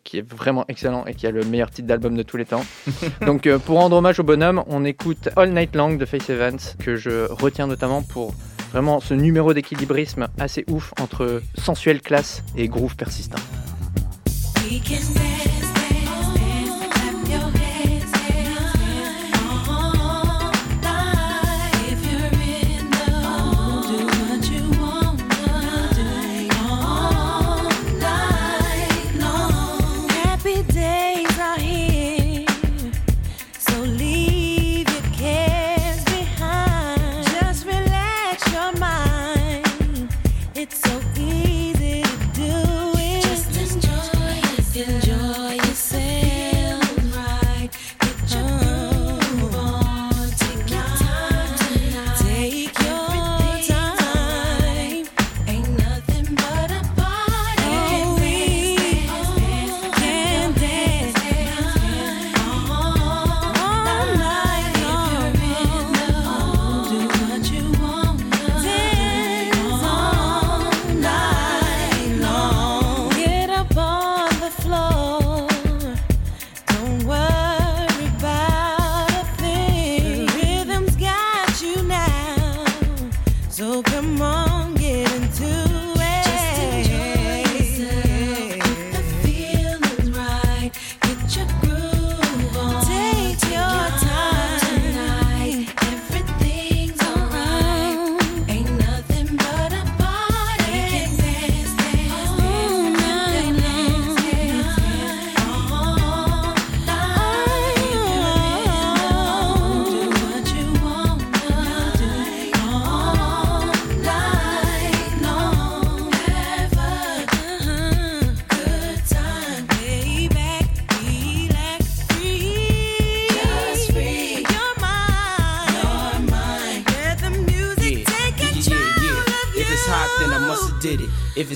qui 0.04 0.18
est 0.18 0.28
vraiment 0.28 0.64
excellent 0.68 1.04
et 1.06 1.14
qui 1.14 1.26
a 1.26 1.30
le 1.30 1.44
meilleur 1.44 1.70
titre 1.70 1.88
d'album 1.88 2.16
de 2.16 2.22
tous 2.22 2.36
les 2.36 2.44
temps. 2.44 2.64
Donc 3.26 3.46
euh, 3.46 3.58
pour 3.58 3.78
rendre 3.78 3.96
hommage 3.96 4.20
au 4.20 4.22
bonhomme, 4.22 4.62
on 4.68 4.84
écoute 4.84 5.28
All 5.36 5.50
Night 5.50 5.74
Long 5.74 5.94
de 5.94 6.04
Face 6.04 6.28
Evans, 6.30 6.58
que 6.78 6.96
je 6.96 7.30
retiens 7.30 7.66
notamment 7.66 8.02
pour 8.02 8.34
vraiment 8.72 9.00
ce 9.00 9.14
numéro 9.14 9.52
d'équilibrisme 9.52 10.28
assez 10.38 10.64
ouf 10.68 10.92
entre 11.00 11.42
sensuelle 11.56 12.00
classe 12.00 12.42
et 12.56 12.68
groove 12.68 12.96
persistant. 12.96 13.40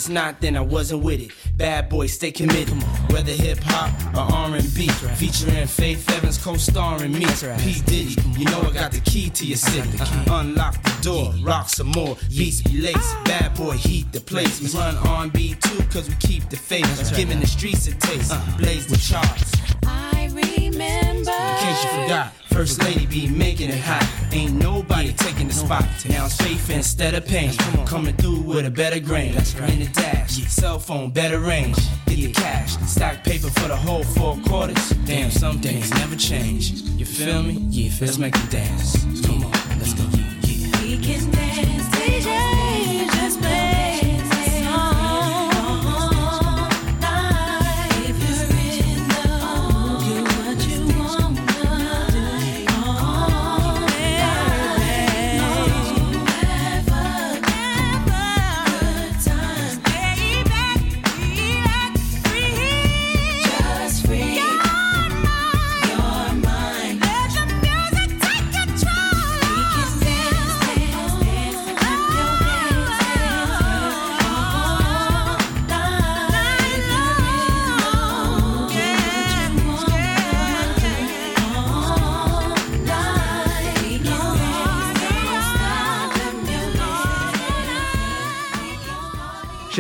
It's 0.05 0.11
not, 0.11 0.39
then 0.39 0.55
I 0.55 0.61
wasn't 0.61 1.03
with 1.03 1.19
it. 1.23 1.31
Bad 1.57 1.89
boy, 1.89 2.09
stay 2.09 2.31
committed. 2.31 2.75
Whether 3.11 3.33
hip 3.33 3.59
hop 3.63 3.91
or 4.15 4.31
R&B, 4.35 4.89
featuring 5.17 5.67
Faith 5.67 6.11
Evans 6.11 6.37
co-starring 6.37 7.13
me. 7.13 7.25
P 7.61 7.81
Diddy, 7.87 8.21
you 8.39 8.45
know 8.45 8.61
I 8.61 8.73
got 8.73 8.93
the 8.93 9.01
key 9.01 9.31
to 9.31 9.47
your 9.47 9.57
city. 9.57 9.89
Unlock 10.31 10.75
the 10.83 10.99
door, 11.01 11.33
rock 11.43 11.71
some 11.71 11.87
more. 11.87 12.19
Beats 12.29 12.61
be 12.61 12.83
laced. 12.83 13.25
Bad 13.25 13.55
boy, 13.55 13.79
heat 13.79 14.13
the 14.13 14.21
place. 14.21 14.61
We 14.61 14.79
run 14.79 14.95
R&B 14.99 15.55
too, 15.55 15.83
cause 15.85 16.07
we 16.07 16.17
keep 16.17 16.51
the 16.51 16.57
faith. 16.57 17.17
Giving 17.17 17.41
the 17.41 17.47
streets 17.47 17.87
a 17.89 17.95
taste. 17.95 18.35
Blaze 18.59 18.87
the 18.87 18.99
charts. 18.99 19.53
I 19.87 20.29
remember. 20.35 21.33
In 21.33 21.57
case 21.65 21.85
you 21.85 22.03
forgot, 22.03 22.35
First 22.51 22.83
Lady 22.85 23.07
be 23.07 23.27
making 23.27 23.71
it 23.71 23.81
hot. 23.81 24.07
Ain't 24.35 24.53
nobody 24.95 25.13
taking 25.15 25.49
the 25.49 25.55
spot. 25.55 25.85
Now 26.09 26.27
it's 26.27 26.37
faith 26.37 26.71
instead 26.71 27.15
of 27.15 27.27
pain. 27.27 27.57
Coming 27.87 28.15
through 28.17 28.41
with 28.41 28.67
a 28.67 28.71
better 28.71 29.01
grain. 29.01 29.35
In 29.69 29.81
the 29.81 29.91
dash, 29.93 30.33
cell 30.47 30.79
phone, 30.79 31.11
better 31.11 31.41
range. 31.41 31.77
Get 32.07 32.17
the 32.17 32.33
cash, 32.33 32.77
stack 32.87 33.25
paper 33.25 33.51
for 33.51 33.69
the 33.69 33.77
whole 33.77 34.05
four 34.05 34.37
quarters. 34.47 34.91
Damn, 35.05 35.31
some 35.31 35.61
things 35.61 35.91
never 35.91 36.17
change. 36.17 36.71
You 36.99 37.07
feel 37.07 37.43
me? 37.43 37.55
Yeah, 37.71 37.93
let's 38.01 38.19
make 38.19 38.35
them 38.35 38.49
dance. 38.51 39.14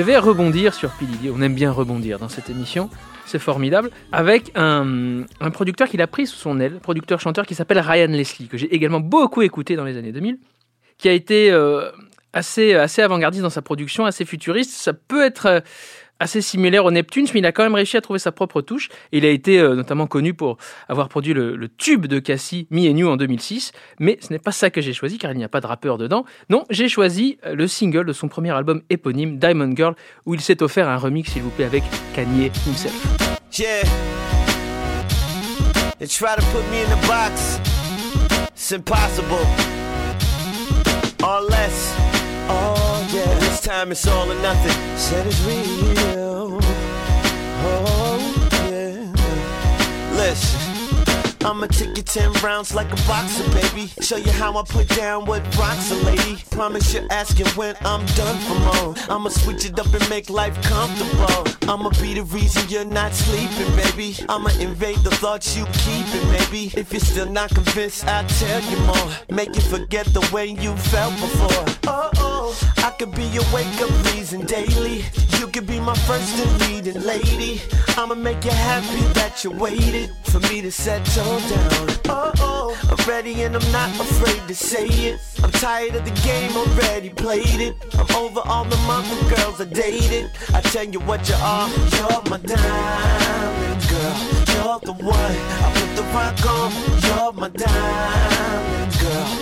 Vais 0.04 0.18
rebondir 0.18 0.74
sur 0.74 0.90
P. 0.90 1.06
Diddy. 1.06 1.30
On 1.30 1.40
aime 1.40 1.54
bien 1.54 1.72
rebondir 1.72 2.18
dans 2.18 2.28
cette 2.28 2.50
émission. 2.50 2.90
C'est 3.26 3.38
formidable. 3.38 3.90
Avec 4.12 4.52
un, 4.54 5.22
un 5.40 5.50
producteur 5.50 5.88
qu'il 5.88 6.02
a 6.02 6.06
pris 6.06 6.26
sous 6.26 6.36
son 6.36 6.60
aile, 6.60 6.78
producteur-chanteur 6.80 7.46
qui 7.46 7.54
s'appelle 7.54 7.78
Ryan 7.78 8.08
Leslie, 8.08 8.48
que 8.48 8.58
j'ai 8.58 8.72
également 8.74 9.00
beaucoup 9.00 9.42
écouté 9.42 9.76
dans 9.76 9.84
les 9.84 9.96
années 9.96 10.12
2000, 10.12 10.38
qui 10.98 11.08
a 11.08 11.12
été 11.12 11.50
euh, 11.50 11.90
assez, 12.34 12.74
assez 12.74 13.02
avant-gardiste 13.02 13.42
dans 13.42 13.50
sa 13.50 13.62
production, 13.62 14.04
assez 14.04 14.24
futuriste. 14.24 14.72
Ça 14.72 14.92
peut 14.92 15.24
être 15.24 15.46
euh, 15.46 15.60
assez 16.20 16.40
similaire 16.40 16.84
aux 16.84 16.90
Neptunes, 16.90 17.26
mais 17.34 17.40
il 17.40 17.46
a 17.46 17.52
quand 17.52 17.62
même 17.62 17.74
réussi 17.74 17.96
à 17.96 18.00
trouver 18.00 18.18
sa 18.18 18.32
propre 18.32 18.60
touche. 18.60 18.88
Il 19.12 19.24
a 19.24 19.28
été 19.28 19.58
euh, 19.58 19.74
notamment 19.74 20.06
connu 20.06 20.34
pour 20.34 20.58
avoir 20.88 21.08
produit 21.08 21.34
le, 21.34 21.68
tube 21.76 22.06
de 22.06 22.18
Cassie, 22.18 22.66
Me 22.70 22.88
and 22.90 22.96
You, 22.96 23.08
en 23.08 23.16
2006. 23.16 23.72
Mais 23.98 24.18
ce 24.20 24.32
n'est 24.32 24.38
pas 24.38 24.52
ça 24.52 24.70
que 24.70 24.80
j'ai 24.80 24.92
choisi, 24.92 25.18
car 25.18 25.32
il 25.32 25.38
n'y 25.38 25.44
a 25.44 25.48
pas 25.48 25.60
de 25.60 25.66
rappeur 25.66 25.98
dedans. 25.98 26.24
Non, 26.50 26.64
j'ai 26.70 26.88
choisi 26.88 27.38
euh, 27.44 27.54
le 27.54 27.66
single 27.66 28.06
de 28.06 28.12
son 28.12 28.28
premier 28.28 28.50
album 28.50 28.82
éponyme, 28.90 29.38
Diamond 29.38 29.74
Girl, 29.76 29.94
où 30.26 30.34
il 30.34 30.40
s'est 30.40 30.62
offert 30.62 30.88
un 30.88 30.96
remix, 30.96 31.32
s'il 31.32 31.42
vous 31.42 31.50
plaît, 31.50 31.64
avec 31.64 31.82
Kanye 32.14 32.50
himself. 32.66 32.94
Yeah. 33.58 33.84
Try 36.06 36.36
to 36.36 36.42
put 36.52 36.64
me 36.70 36.82
in 36.82 36.90
the 36.90 37.06
box. 37.06 37.58
It's 38.52 38.72
impossible. 38.72 39.44
Time 43.64 43.90
it's 43.90 44.06
all 44.06 44.30
or 44.30 44.34
nothing. 44.42 44.98
Said 44.98 45.26
it's 45.26 45.40
real. 45.44 46.58
Oh 47.66 48.20
yeah. 48.68 50.16
Listen. 50.16 50.60
I'ma 51.46 51.66
take 51.66 51.96
you 51.96 52.02
10 52.02 52.32
rounds 52.42 52.74
like 52.74 52.90
a 52.90 52.96
boxer, 53.06 53.44
baby. 53.50 53.90
Show 54.00 54.16
you 54.16 54.32
how 54.32 54.56
I 54.58 54.62
put 54.66 54.88
down 54.88 55.26
what 55.26 55.42
rocks 55.58 55.90
a 55.90 55.94
lady. 55.96 56.36
Promise 56.50 56.94
you're 56.94 57.06
asking 57.10 57.46
when 57.48 57.74
I'm 57.82 58.04
done 58.16 58.38
for 58.46 58.58
more. 58.60 58.94
I'ma 59.10 59.28
switch 59.28 59.66
it 59.66 59.78
up 59.78 59.92
and 59.92 60.08
make 60.10 60.30
life 60.30 60.60
comfortable. 60.62 61.44
I'ma 61.70 61.90
be 62.00 62.14
the 62.14 62.22
reason 62.24 62.68
you're 62.68 62.86
not 62.86 63.12
sleeping, 63.12 63.76
baby. 63.76 64.16
I'ma 64.28 64.50
invade 64.58 64.98
the 64.98 65.10
thoughts 65.10 65.54
you 65.56 65.66
keeping, 65.84 66.26
maybe. 66.32 66.72
If 66.78 66.92
you're 66.92 67.00
still 67.00 67.30
not 67.30 67.50
convinced, 67.50 68.06
I'll 68.06 68.26
tell 68.26 68.62
you 68.62 68.78
more. 68.80 69.08
Make 69.30 69.54
you 69.54 69.62
forget 69.62 70.06
the 70.06 70.26
way 70.32 70.46
you 70.46 70.74
felt 70.76 71.14
before. 71.14 71.64
Oh, 71.86 72.10
oh, 72.16 72.23
I 72.78 72.90
could 72.98 73.14
be 73.14 73.24
your 73.24 73.44
wake 73.52 73.80
up 73.80 73.90
reason 74.12 74.44
daily. 74.44 75.04
You 75.38 75.46
could 75.46 75.66
be 75.66 75.80
my 75.80 75.94
first 75.94 76.38
and 76.44 76.60
leading 76.62 77.02
lady. 77.02 77.62
I'ma 77.96 78.14
make 78.14 78.44
you 78.44 78.50
happy 78.50 79.02
that 79.14 79.44
you 79.44 79.50
waited 79.50 80.10
for 80.24 80.40
me 80.40 80.60
to 80.60 80.70
settle 80.70 81.38
down. 81.48 81.88
Oh, 82.08 82.32
oh, 82.38 82.78
I'm 82.90 83.08
ready 83.08 83.42
and 83.42 83.56
I'm 83.56 83.72
not 83.72 83.88
afraid 83.98 84.46
to 84.48 84.54
say 84.54 84.86
it. 84.86 85.20
I'm 85.42 85.52
tired 85.52 85.94
of 85.94 86.04
the 86.04 86.16
game, 86.22 86.54
already 86.56 87.10
played 87.10 87.60
it. 87.60 87.74
I'm 87.94 88.10
over 88.16 88.40
all 88.40 88.64
the 88.64 88.76
mother 88.88 89.16
girls 89.34 89.60
I 89.60 89.64
dated. 89.64 90.30
I 90.52 90.60
tell 90.60 90.84
you 90.84 91.00
what 91.00 91.26
you 91.28 91.36
are, 91.36 91.68
you're 91.96 92.22
my 92.30 92.38
diamond 92.38 93.82
girl. 93.88 94.16
You're 94.54 94.80
the 94.80 94.92
one 95.02 95.36
I 95.64 95.72
put 95.76 95.90
the 95.96 96.04
rock 96.12 96.46
on. 96.46 96.72
You're 97.06 97.32
my 97.32 97.48
diamond 97.48 98.92
girl. 99.00 99.33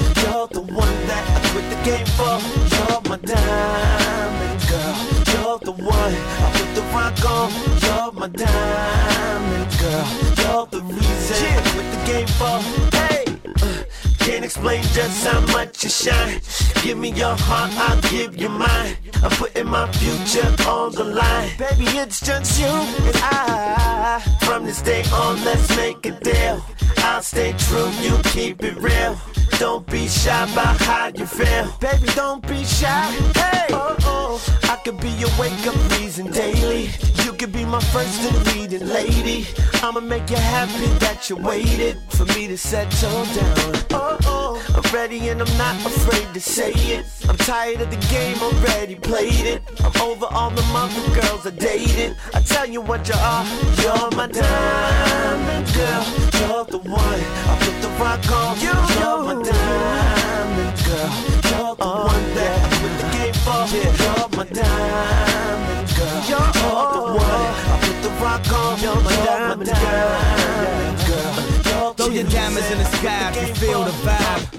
I 1.83 1.85
quit 1.85 2.07
the 2.07 2.07
game 2.07 2.07
for. 2.07 2.39
You're 2.76 3.01
my 3.09 3.16
diamond 3.16 4.61
girl. 4.68 4.97
You're 5.33 5.59
the 5.59 5.72
one 5.83 6.14
I 6.14 6.53
put 6.55 6.74
the 6.74 6.83
rock 6.93 7.24
on. 7.28 7.51
You're 7.83 8.12
my 8.12 8.28
diamond 8.28 9.78
girl. 9.80 10.07
You're 10.39 10.66
the 10.66 10.80
reason 10.83 11.47
I 11.47 11.62
quit 11.72 11.89
the 11.91 12.01
game 12.07 12.26
for. 12.39 12.61
Hey. 12.97 13.24
uh, 13.62 13.83
Can't 14.18 14.45
explain 14.45 14.83
just 14.95 15.26
how 15.26 15.41
much 15.53 15.83
you 15.83 15.91
shine. 15.91 16.41
Give 16.83 16.99
me 16.99 17.11
your 17.11 17.37
heart, 17.37 17.72
I'll 17.76 18.01
give 18.11 18.37
you 18.37 18.49
mine. 18.49 18.97
I'm 19.22 19.30
putting 19.30 19.66
my 19.66 19.91
future 19.93 20.47
on 20.68 20.93
the 20.93 21.05
line. 21.05 21.51
Baby, 21.59 21.87
it's 21.99 22.20
just 22.20 22.61
you 22.61 22.66
and 22.66 23.16
I. 23.22 24.22
From 24.43 24.64
this 24.66 24.83
day 24.83 25.03
on, 25.12 25.43
let's 25.45 25.76
make 25.76 26.05
a 26.07 26.12
deal. 26.12 26.64
I'll 26.99 27.22
stay 27.22 27.53
true, 27.59 27.91
you 28.01 28.16
keep 28.24 28.62
it 28.62 28.76
real. 28.76 29.18
Don't 29.63 29.87
be 29.87 30.09
shy 30.09 30.43
about 30.43 30.77
how 30.81 31.13
you 31.15 31.25
feel. 31.25 31.73
Baby, 31.79 32.09
don't 32.17 32.45
be 32.49 32.65
shy. 32.65 33.13
Hey, 33.37 33.67
oh, 33.71 33.97
oh. 34.01 34.59
I 34.65 34.75
could 34.83 35.01
be 35.01 35.11
your 35.11 35.31
wake 35.39 35.65
up 35.69 35.77
reason 35.93 36.33
daily. 36.33 36.91
You 37.25 37.33
could 37.33 37.53
be 37.53 37.65
my 37.65 37.79
first 37.79 38.21
and 38.23 38.57
leading 38.57 38.89
lady. 38.89 39.47
I'ma 39.75 40.01
make 40.01 40.29
you 40.31 40.37
happy 40.37 40.89
that 40.99 41.31
you 41.31 41.37
waited 41.37 41.97
for 42.09 42.25
me 42.35 42.49
to 42.49 42.59
settle 42.59 43.25
down. 43.37 43.85
Oh, 43.93 44.19
oh. 44.25 44.43
I'm 44.75 44.83
ready 44.93 45.29
and 45.29 45.41
I'm 45.41 45.57
not 45.57 45.77
afraid 45.87 46.35
to 46.35 46.41
say 46.41 46.73
it. 46.73 47.07
I'm 47.29 47.37
tired 47.37 47.83
of 47.83 47.91
the 47.91 48.05
game, 48.09 48.39
already 48.43 48.97
played 48.97 49.47
it. 49.47 49.63
I'm 49.85 49.95
over 50.03 50.27
all 50.27 50.51
the 50.51 50.63
mother 50.73 51.21
girls 51.21 51.47
I 51.47 51.51
dated. 51.51 52.17
I 52.35 52.41
tell 52.41 52.69
you 52.69 52.81
what 52.81 53.09
you 53.09 53.15
are, 53.15 53.45
you're 53.81 54.11
my 54.17 54.27
diamond 54.27 55.67
girl. 55.73 56.05
You're 56.41 56.65
the 56.65 56.79
one 56.79 57.21
I 57.51 57.59
put 57.61 57.81
the 57.81 57.89
rock 58.03 58.33
on. 58.33 58.61
You're 58.61 58.75
my 58.75 59.35
diamond 59.35 59.51
diamond 59.53 60.76
girl. 60.84 61.12
You're 61.50 61.74
the 61.76 61.84
oh, 61.84 62.07
one 62.07 62.26
that 62.36 62.53
yeah. 62.53 62.68
I 62.68 62.82
really 62.82 63.07
came 63.16 63.36
for. 63.44 63.62
Yeah. 63.72 64.03
You're 64.03 64.28
my 64.36 64.44
diamond 64.48 65.88
girl. 65.96 66.18
You're, 66.30 66.50
you're 66.62 66.92
the 66.92 67.05
one 67.20 67.50
I 67.62 67.76
put 67.84 67.98
the 68.03 68.11
rock 68.22 68.46
on. 68.53 68.80
You're, 68.80 68.94
you're 68.94 69.03
my 69.03 69.16
diamond, 69.24 69.70
diamond 69.70 70.98
girl. 71.07 71.34
girl. 71.34 71.84
You're 71.84 71.94
Throw 71.94 72.09
your 72.09 72.24
diamonds 72.24 72.70
in 72.70 72.78
the 72.78 72.84
sky 72.96 73.32
if 73.36 73.48
you 73.48 73.55
feel 73.55 73.84
the 73.84 73.92
vibe. 74.07 74.51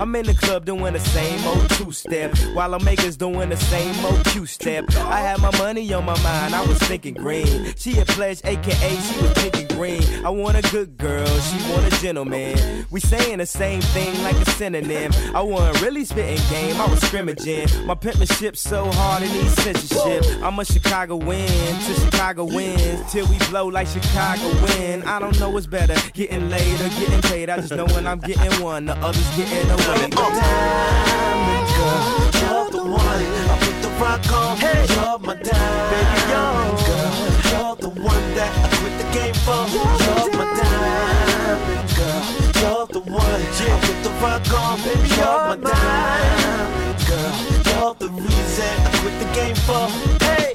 I'm 0.00 0.14
in 0.14 0.26
the 0.26 0.34
club 0.34 0.64
doing 0.64 0.92
the 0.92 1.00
same 1.00 1.44
old 1.44 1.68
two 1.70 1.90
step 1.90 2.36
while 2.54 2.72
I'm 2.72 2.84
makers 2.84 3.16
doing 3.16 3.48
the 3.48 3.56
same 3.56 4.04
old 4.04 4.24
two 4.26 4.46
step. 4.46 4.84
I 4.96 5.18
had 5.18 5.40
my 5.40 5.50
money 5.58 5.92
on 5.92 6.04
my 6.04 6.20
mind, 6.22 6.54
I 6.54 6.64
was 6.64 6.78
thinking 6.78 7.14
green. 7.14 7.74
She 7.76 7.98
a 7.98 8.04
pledge, 8.04 8.40
aka 8.44 8.90
she 8.90 9.20
was 9.20 9.32
thinking 9.32 9.66
green. 9.76 10.24
I 10.24 10.30
want 10.30 10.56
a 10.56 10.62
good 10.70 10.96
girl, 10.98 11.26
she 11.26 11.72
want 11.72 11.92
a 11.92 12.00
gentleman. 12.00 12.86
We 12.90 13.00
saying 13.00 13.38
the 13.38 13.46
same 13.46 13.80
thing 13.80 14.22
like 14.22 14.36
a 14.36 14.48
synonym. 14.52 15.10
I 15.34 15.42
wasn't 15.42 15.82
really 15.82 16.04
spitting 16.04 16.38
game, 16.48 16.80
I 16.80 16.86
was 16.86 17.00
scrimmaging. 17.00 17.68
My 17.84 17.96
penmanship 17.96 18.56
so 18.56 18.90
hard 18.92 19.24
it 19.24 19.32
needs 19.32 19.54
censorship. 19.54 20.24
I'm 20.44 20.56
a 20.60 20.64
Chicago 20.64 21.16
win 21.16 21.48
to 21.48 21.94
Chicago 22.04 22.44
wins 22.44 23.10
till 23.10 23.26
we 23.26 23.38
blow 23.50 23.66
like 23.66 23.88
Chicago 23.88 24.48
win. 24.62 25.02
I 25.02 25.18
don't 25.18 25.38
know 25.40 25.50
what's 25.50 25.66
better, 25.66 25.96
getting 26.12 26.48
laid 26.50 26.80
or 26.80 26.88
getting 27.00 27.22
paid. 27.22 27.50
I 27.50 27.56
just 27.56 27.72
know 27.72 27.86
when 27.86 28.06
I'm 28.06 28.20
getting 28.20 28.62
one, 28.62 28.86
the 28.86 28.94
others 28.98 29.28
getting 29.36 29.68
away. 29.70 29.87
Oh. 29.90 29.94
Diamond 29.96 31.64
girl, 31.72 32.04
you're 32.42 32.68
the 32.70 32.84
one. 32.84 33.24
I 33.48 33.56
put 33.58 33.76
the 33.80 33.88
rock 33.96 34.32
on. 34.32 34.56
Hey, 34.58 34.84
you're 34.84 35.18
my 35.18 35.34
diamond 35.34 35.88
baby, 35.88 36.20
you're 36.28 36.76
girl. 36.84 37.12
You're 37.48 37.76
the 37.76 37.88
one 38.02 38.26
that 38.36 38.52
I 38.52 38.68
quit 38.76 38.94
the 39.00 39.08
game 39.16 39.36
for. 39.48 39.64
You're 39.72 40.28
my 40.36 40.44
diamond 40.60 41.88
girl. 41.96 42.20
You're 42.60 42.86
the 42.92 43.00
one. 43.00 43.24
I 43.24 43.80
put 43.80 43.98
the 44.04 44.10
rock 44.20 44.44
on, 44.60 44.76
baby. 44.84 45.08
You're 45.16 45.40
my 45.48 45.56
diamond 45.56 47.00
girl. 47.08 47.32
You're 47.64 47.94
the 47.96 48.08
reason 48.12 48.74
I 48.84 48.90
quit 49.00 49.16
the 49.24 49.28
game 49.32 49.56
for. 49.64 49.88
Hey, 50.22 50.52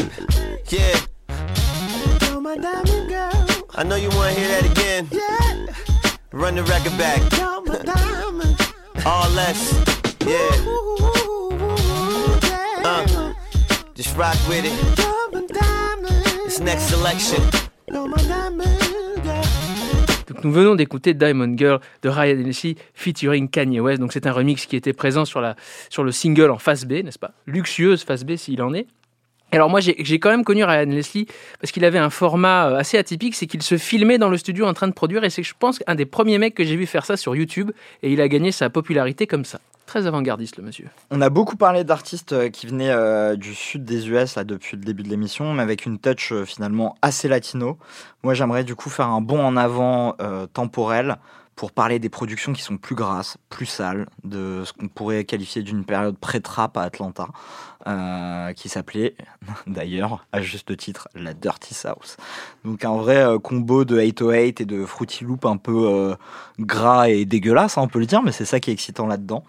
yeah. 0.69 0.95
You're 2.29 2.39
my 2.39 2.55
diamond 2.55 3.09
girl. 3.09 3.47
I 3.73 3.81
know 3.83 3.95
you 3.95 4.09
wanna 4.09 4.33
hear 4.33 4.47
that 4.49 4.65
again. 4.69 5.07
Yeah. 5.11 5.73
Run 6.31 6.53
the 6.53 6.63
record 6.63 6.95
back. 6.99 7.19
You're 7.35 7.61
my 7.61 7.79
diamond. 7.79 8.62
All 9.05 9.29
less, 9.35 9.73
yeah. 10.25 10.37
Uh, 12.85 13.33
just 13.95 14.15
rock 14.15 14.37
with 14.47 14.63
it. 14.63 14.73
This 16.45 16.61
next 16.61 16.83
selection. 16.83 17.43
Donc 20.27 20.43
nous 20.45 20.51
venons 20.51 20.75
d'écouter 20.75 21.13
Diamond 21.13 21.57
Girl 21.57 21.79
de 22.01 22.09
Ryan 22.09 22.39
Hennessy 22.39 22.77
featuring 22.93 23.49
Kanye 23.49 23.81
West. 23.81 23.99
Donc 23.99 24.13
c'est 24.13 24.25
un 24.25 24.31
remix 24.31 24.65
qui 24.65 24.77
était 24.77 24.93
présent 24.93 25.25
sur, 25.25 25.41
la, 25.41 25.55
sur 25.89 26.03
le 26.03 26.11
single 26.11 26.49
en 26.49 26.57
face 26.57 26.85
B, 26.85 27.03
n'est-ce 27.03 27.19
pas? 27.19 27.33
Luxueuse 27.45 28.03
face 28.03 28.23
B 28.23 28.37
s'il 28.37 28.61
en 28.61 28.73
est. 28.73 28.87
Alors 29.53 29.69
moi 29.69 29.79
j'ai 29.79 30.19
quand 30.19 30.29
même 30.29 30.43
connu 30.43 30.63
Ryan 30.63 30.85
Leslie 30.85 31.27
parce 31.61 31.71
qu'il 31.71 31.85
avait 31.85 31.99
un 31.99 32.09
format 32.09 32.69
euh, 32.69 32.77
assez 32.77 32.97
atypique, 32.97 33.35
c'est 33.35 33.45
qu'il 33.45 33.61
se 33.61 33.77
filmait 33.77 34.17
dans 34.17 34.29
le 34.29 34.37
studio 34.37 34.65
en 34.65 34.73
train 34.73 34.87
de 34.87 34.93
produire 34.93 35.23
et 35.23 35.29
c'est 35.29 35.43
je 35.43 35.53
pense 35.57 35.79
un 35.85 35.95
des 35.95 36.05
premiers 36.05 36.39
mecs 36.39 36.55
que 36.55 36.63
j'ai 36.63 36.75
vu 36.75 36.87
faire 36.87 37.05
ça 37.05 37.17
sur 37.17 37.35
YouTube 37.35 37.71
et 38.01 38.11
il 38.11 38.19
a 38.19 38.27
gagné 38.27 38.51
sa 38.51 38.69
popularité 38.69 39.27
comme 39.27 39.45
ça. 39.45 39.59
Très 39.85 40.07
avant-gardiste 40.07 40.57
le 40.57 40.63
monsieur. 40.63 40.87
On 41.11 41.21
a 41.21 41.29
beaucoup 41.29 41.55
parlé 41.55 41.83
d'artistes 41.83 42.33
euh, 42.33 42.49
qui 42.49 42.65
venaient 42.65 42.89
euh, 42.89 43.35
du 43.35 43.53
sud 43.53 43.85
des 43.85 44.09
US 44.09 44.37
depuis 44.39 44.77
le 44.77 44.83
début 44.83 45.03
de 45.03 45.09
l'émission, 45.09 45.53
mais 45.53 45.61
avec 45.61 45.85
une 45.85 45.99
touch 45.99 46.33
finalement 46.45 46.95
assez 47.01 47.27
latino. 47.27 47.77
Moi, 48.23 48.33
j'aimerais 48.33 48.63
du 48.63 48.75
coup 48.75 48.89
faire 48.89 49.07
un 49.07 49.21
bond 49.21 49.43
en 49.43 49.57
avant 49.57 50.15
temporel 50.53 51.17
pour 51.55 51.71
parler 51.71 51.99
des 51.99 52.09
productions 52.09 52.53
qui 52.53 52.61
sont 52.61 52.77
plus 52.77 52.95
grasses, 52.95 53.37
plus 53.49 53.65
sales, 53.65 54.07
de 54.23 54.63
ce 54.65 54.73
qu'on 54.73 54.87
pourrait 54.87 55.23
qualifier 55.23 55.61
d'une 55.61 55.85
période 55.85 56.17
pré-trap 56.17 56.77
à 56.77 56.81
Atlanta, 56.81 57.27
euh, 57.85 58.53
qui 58.53 58.69
s'appelait 58.69 59.15
d'ailleurs, 59.67 60.25
à 60.31 60.41
juste 60.41 60.75
titre, 60.77 61.09
la 61.15 61.33
Dirty 61.33 61.73
South. 61.73 62.17
Donc 62.63 62.85
un 62.85 62.95
vrai 62.95 63.17
euh, 63.17 63.39
combo 63.39 63.83
de 63.83 63.99
808 63.99 64.61
et 64.61 64.65
de 64.65 64.85
Fruity 64.85 65.25
Loop 65.25 65.45
un 65.45 65.57
peu 65.57 65.87
euh, 65.87 66.15
gras 66.59 67.09
et 67.09 67.25
dégueulasse, 67.25 67.77
hein, 67.77 67.81
on 67.81 67.87
peut 67.87 67.99
le 67.99 68.05
dire, 68.05 68.23
mais 68.23 68.31
c'est 68.31 68.45
ça 68.45 68.59
qui 68.59 68.69
est 68.69 68.73
excitant 68.73 69.05
là-dedans. 69.05 69.43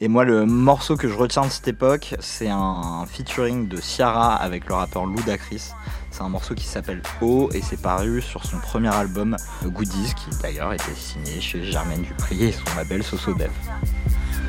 Et 0.00 0.08
moi, 0.08 0.24
le 0.24 0.44
morceau 0.44 0.96
que 0.96 1.08
je 1.08 1.14
retiens 1.14 1.42
de 1.42 1.48
cette 1.48 1.68
époque, 1.68 2.14
c'est 2.20 2.50
un 2.50 3.04
featuring 3.06 3.68
de 3.68 3.80
Ciara 3.80 4.36
avec 4.36 4.68
le 4.68 4.74
rappeur 4.74 5.06
Ludacris. 5.06 5.70
C'est 6.10 6.22
un 6.22 6.28
morceau 6.28 6.54
qui 6.54 6.64
s'appelle 6.64 7.02
O 7.20 7.48
et 7.52 7.62
c'est 7.62 7.80
paru 7.80 8.20
sur 8.20 8.44
son 8.44 8.58
premier 8.58 8.94
album 8.94 9.36
Goodies, 9.64 10.14
qui 10.14 10.30
d'ailleurs 10.42 10.72
était 10.72 10.94
signé 10.94 11.40
chez 11.40 11.64
Germaine 11.64 12.02
Dupri 12.02 12.44
et 12.44 12.52
son 12.52 12.76
label 12.76 13.02
Soso 13.02 13.34
Dev. 13.34 13.50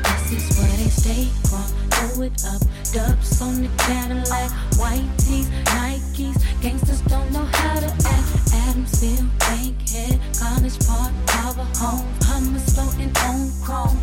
This 0.03 0.51
is 0.51 0.57
where 0.57 0.77
they 0.77 0.89
stay 0.89 1.25
from. 1.49 1.65
Throw 1.89 2.23
it 2.23 2.45
up, 2.45 2.61
dubs 2.93 3.41
on 3.41 3.61
the 3.63 3.69
Cadillac, 3.77 4.51
white 4.77 5.07
tees, 5.17 5.49
Nikes. 5.75 6.37
Gangsters 6.61 7.01
don't 7.01 7.31
know 7.31 7.45
how 7.45 7.79
to 7.79 7.87
act. 7.87 8.29
Adamsville, 8.53 9.27
Bankhead, 9.39 10.19
College 10.39 10.79
Park, 10.85 11.13
Power 11.27 11.67
Home. 11.81 12.07
Hummus 12.29 12.73
floating 12.73 13.11
on 13.25 13.51
chrome, 13.63 13.99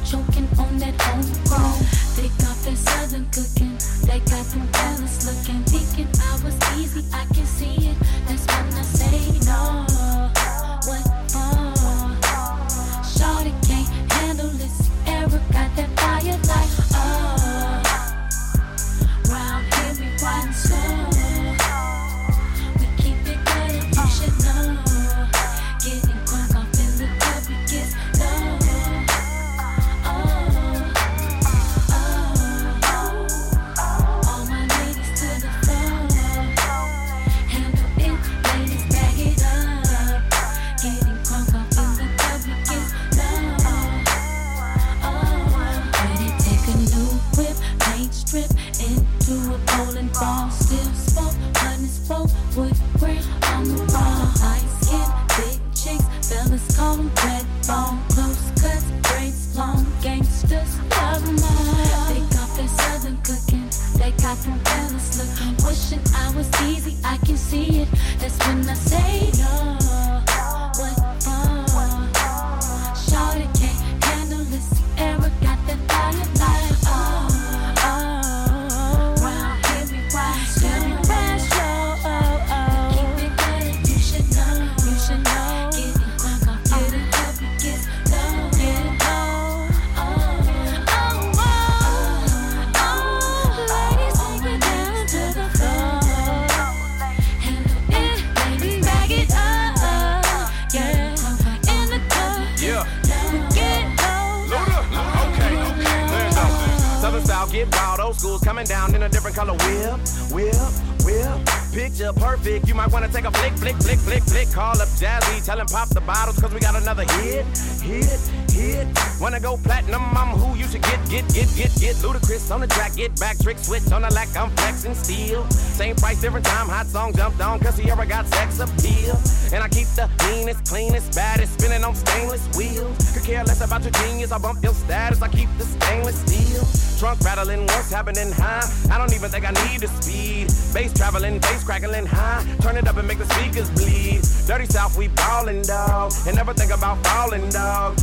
crackling 141.78 142.06
high. 142.06 142.44
Turn 142.60 142.76
it 142.76 142.88
up 142.88 142.96
and 142.96 143.06
make 143.06 143.18
the 143.18 143.26
speakers 143.26 143.70
bleed. 143.70 144.22
Dirty 144.46 144.66
South, 144.66 144.96
we 144.96 145.08
ballin' 145.08 145.62
dog. 145.62 146.12
And 146.26 146.36
never 146.36 146.54
think 146.54 146.72
about 146.72 147.04
falling 147.06 147.48
dog. 147.50 147.98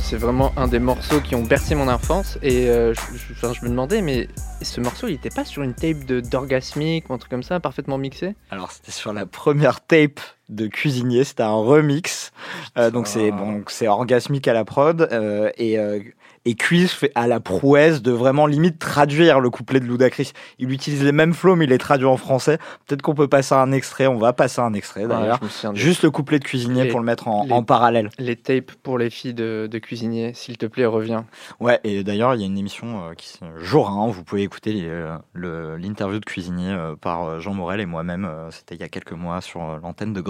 C'est 0.00 0.16
vraiment 0.16 0.52
un 0.56 0.68
des 0.68 0.78
morceaux 0.78 1.20
qui 1.20 1.34
ont 1.34 1.42
bercé 1.42 1.74
mon 1.74 1.88
enfance 1.88 2.38
et 2.42 2.68
euh, 2.68 2.92
je, 2.94 3.64
me 3.64 3.68
demandais, 3.68 4.02
mais 4.02 4.28
ce 4.62 4.80
morceau, 4.80 5.08
il 5.08 5.14
était 5.14 5.30
pas 5.30 5.44
sur 5.44 5.62
une 5.62 5.74
tape 5.74 6.04
d'orgasmique 6.04 7.08
ou 7.08 7.14
un 7.14 7.18
truc 7.18 7.30
comme 7.30 7.42
ça, 7.42 7.60
parfaitement 7.60 7.98
mixé? 7.98 8.34
Alors 8.50 8.72
c'était 8.72 8.92
sur 8.92 9.12
la 9.12 9.26
première 9.26 9.80
tape 9.80 10.20
de 10.48 10.66
cuisinier, 10.66 11.24
c'était 11.24 11.42
un 11.42 11.54
remix. 11.54 12.30
Euh, 12.78 12.90
donc 12.90 13.06
c'est 13.06 13.30
bon, 13.30 13.62
c'est 13.68 13.88
orgasmique 13.88 14.46
à 14.48 14.52
la 14.52 14.64
prod 14.64 15.08
euh, 15.12 15.50
et 15.56 15.78
euh, 15.78 16.00
et 16.48 16.54
Quiz 16.54 16.92
fait 16.92 17.10
à 17.16 17.26
la 17.26 17.40
prouesse 17.40 18.02
de 18.02 18.12
vraiment 18.12 18.46
limite 18.46 18.78
traduire 18.78 19.40
le 19.40 19.50
couplet 19.50 19.80
de 19.80 19.84
Ludacris. 19.86 20.30
Il 20.60 20.70
utilise 20.70 21.02
les 21.02 21.10
mêmes 21.10 21.34
flows 21.34 21.56
mais 21.56 21.64
il 21.64 21.70
les 21.70 21.78
traduit 21.78 22.06
en 22.06 22.16
français. 22.16 22.58
Peut-être 22.86 23.02
qu'on 23.02 23.16
peut 23.16 23.26
passer 23.26 23.56
un 23.56 23.72
extrait, 23.72 24.06
on 24.06 24.16
va 24.18 24.32
passer 24.32 24.60
un 24.60 24.72
extrait 24.72 25.08
d'ailleurs. 25.08 25.40
Juste 25.74 26.04
le 26.04 26.12
couplet 26.12 26.38
de 26.38 26.44
cuisinier 26.44 26.84
Les- 26.84 26.90
pour 26.90 27.00
le 27.00 27.06
mettre 27.06 27.26
en, 27.26 27.44
les- 27.46 27.52
en 27.52 27.64
parallèle. 27.64 28.10
Les 28.20 28.36
tapes 28.36 28.70
pour 28.84 28.96
les 28.96 29.10
filles 29.10 29.34
de, 29.34 29.66
de 29.68 29.78
cuisinier, 29.80 30.34
s'il 30.34 30.56
te 30.56 30.66
plaît, 30.66 30.86
reviens. 30.86 31.26
Ouais, 31.58 31.80
et 31.82 32.04
d'ailleurs, 32.04 32.36
il 32.36 32.40
y 32.42 32.44
a 32.44 32.46
une 32.46 32.58
émission 32.58 33.08
euh, 33.08 33.14
qui 33.14 33.40
jour 33.58 33.88
1, 33.90 34.06
vous 34.12 34.22
pouvez 34.22 34.42
écouter 34.44 34.88
le- 35.32 35.76
l'interview 35.78 36.20
de 36.20 36.24
cuisinier 36.24 36.76
par 37.00 37.40
Jean 37.40 37.54
Morel 37.54 37.80
et 37.80 37.86
moi-même. 37.86 38.30
C'était 38.50 38.76
il 38.76 38.80
y 38.80 38.84
a 38.84 38.88
quelques 38.88 39.12
mois 39.12 39.40
sur 39.40 39.60
l'antenne 39.82 40.12
de 40.12 40.20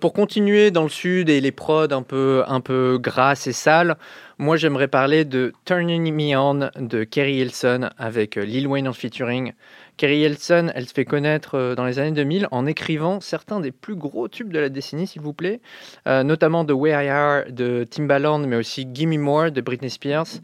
Pour 0.00 0.14
continuer 0.14 0.70
dans 0.70 0.84
le 0.84 0.88
sud 0.88 1.28
et 1.28 1.40
les 1.40 1.52
prods 1.52 1.92
un 1.92 2.02
peu, 2.02 2.42
un 2.46 2.62
peu 2.62 2.98
grasses 2.98 3.46
et 3.46 3.52
sales, 3.52 3.96
moi 4.38 4.56
j'aimerais 4.56 4.88
parler 4.88 5.26
de 5.26 5.52
Turning 5.66 6.10
Me 6.10 6.34
On 6.38 6.70
de 6.80 7.04
Kerry 7.04 7.36
Hilson 7.36 7.90
avec 7.98 8.38
euh, 8.38 8.44
Lil 8.44 8.66
Wayne 8.66 8.88
en 8.88 8.94
featuring. 8.94 9.52
Kerry 9.98 10.20
Hilson, 10.20 10.72
elle 10.74 10.88
se 10.88 10.94
fait 10.94 11.04
connaître 11.04 11.56
euh, 11.56 11.74
dans 11.74 11.84
les 11.84 11.98
années 11.98 12.12
2000 12.12 12.48
en 12.50 12.64
écrivant 12.64 13.20
certains 13.20 13.60
des 13.60 13.72
plus 13.72 13.94
gros 13.94 14.26
tubes 14.26 14.52
de 14.52 14.58
la 14.58 14.70
décennie, 14.70 15.06
s'il 15.06 15.20
vous 15.20 15.34
plaît, 15.34 15.60
euh, 16.06 16.22
notamment 16.22 16.64
The 16.64 16.72
Way 16.72 16.90
I 16.90 17.08
Are 17.08 17.42
de 17.50 17.84
Timbaland, 17.84 18.38
mais 18.38 18.56
aussi 18.56 18.88
Gimme 18.90 19.18
More 19.18 19.50
de 19.50 19.60
Britney 19.60 19.90
Spears. 19.90 20.40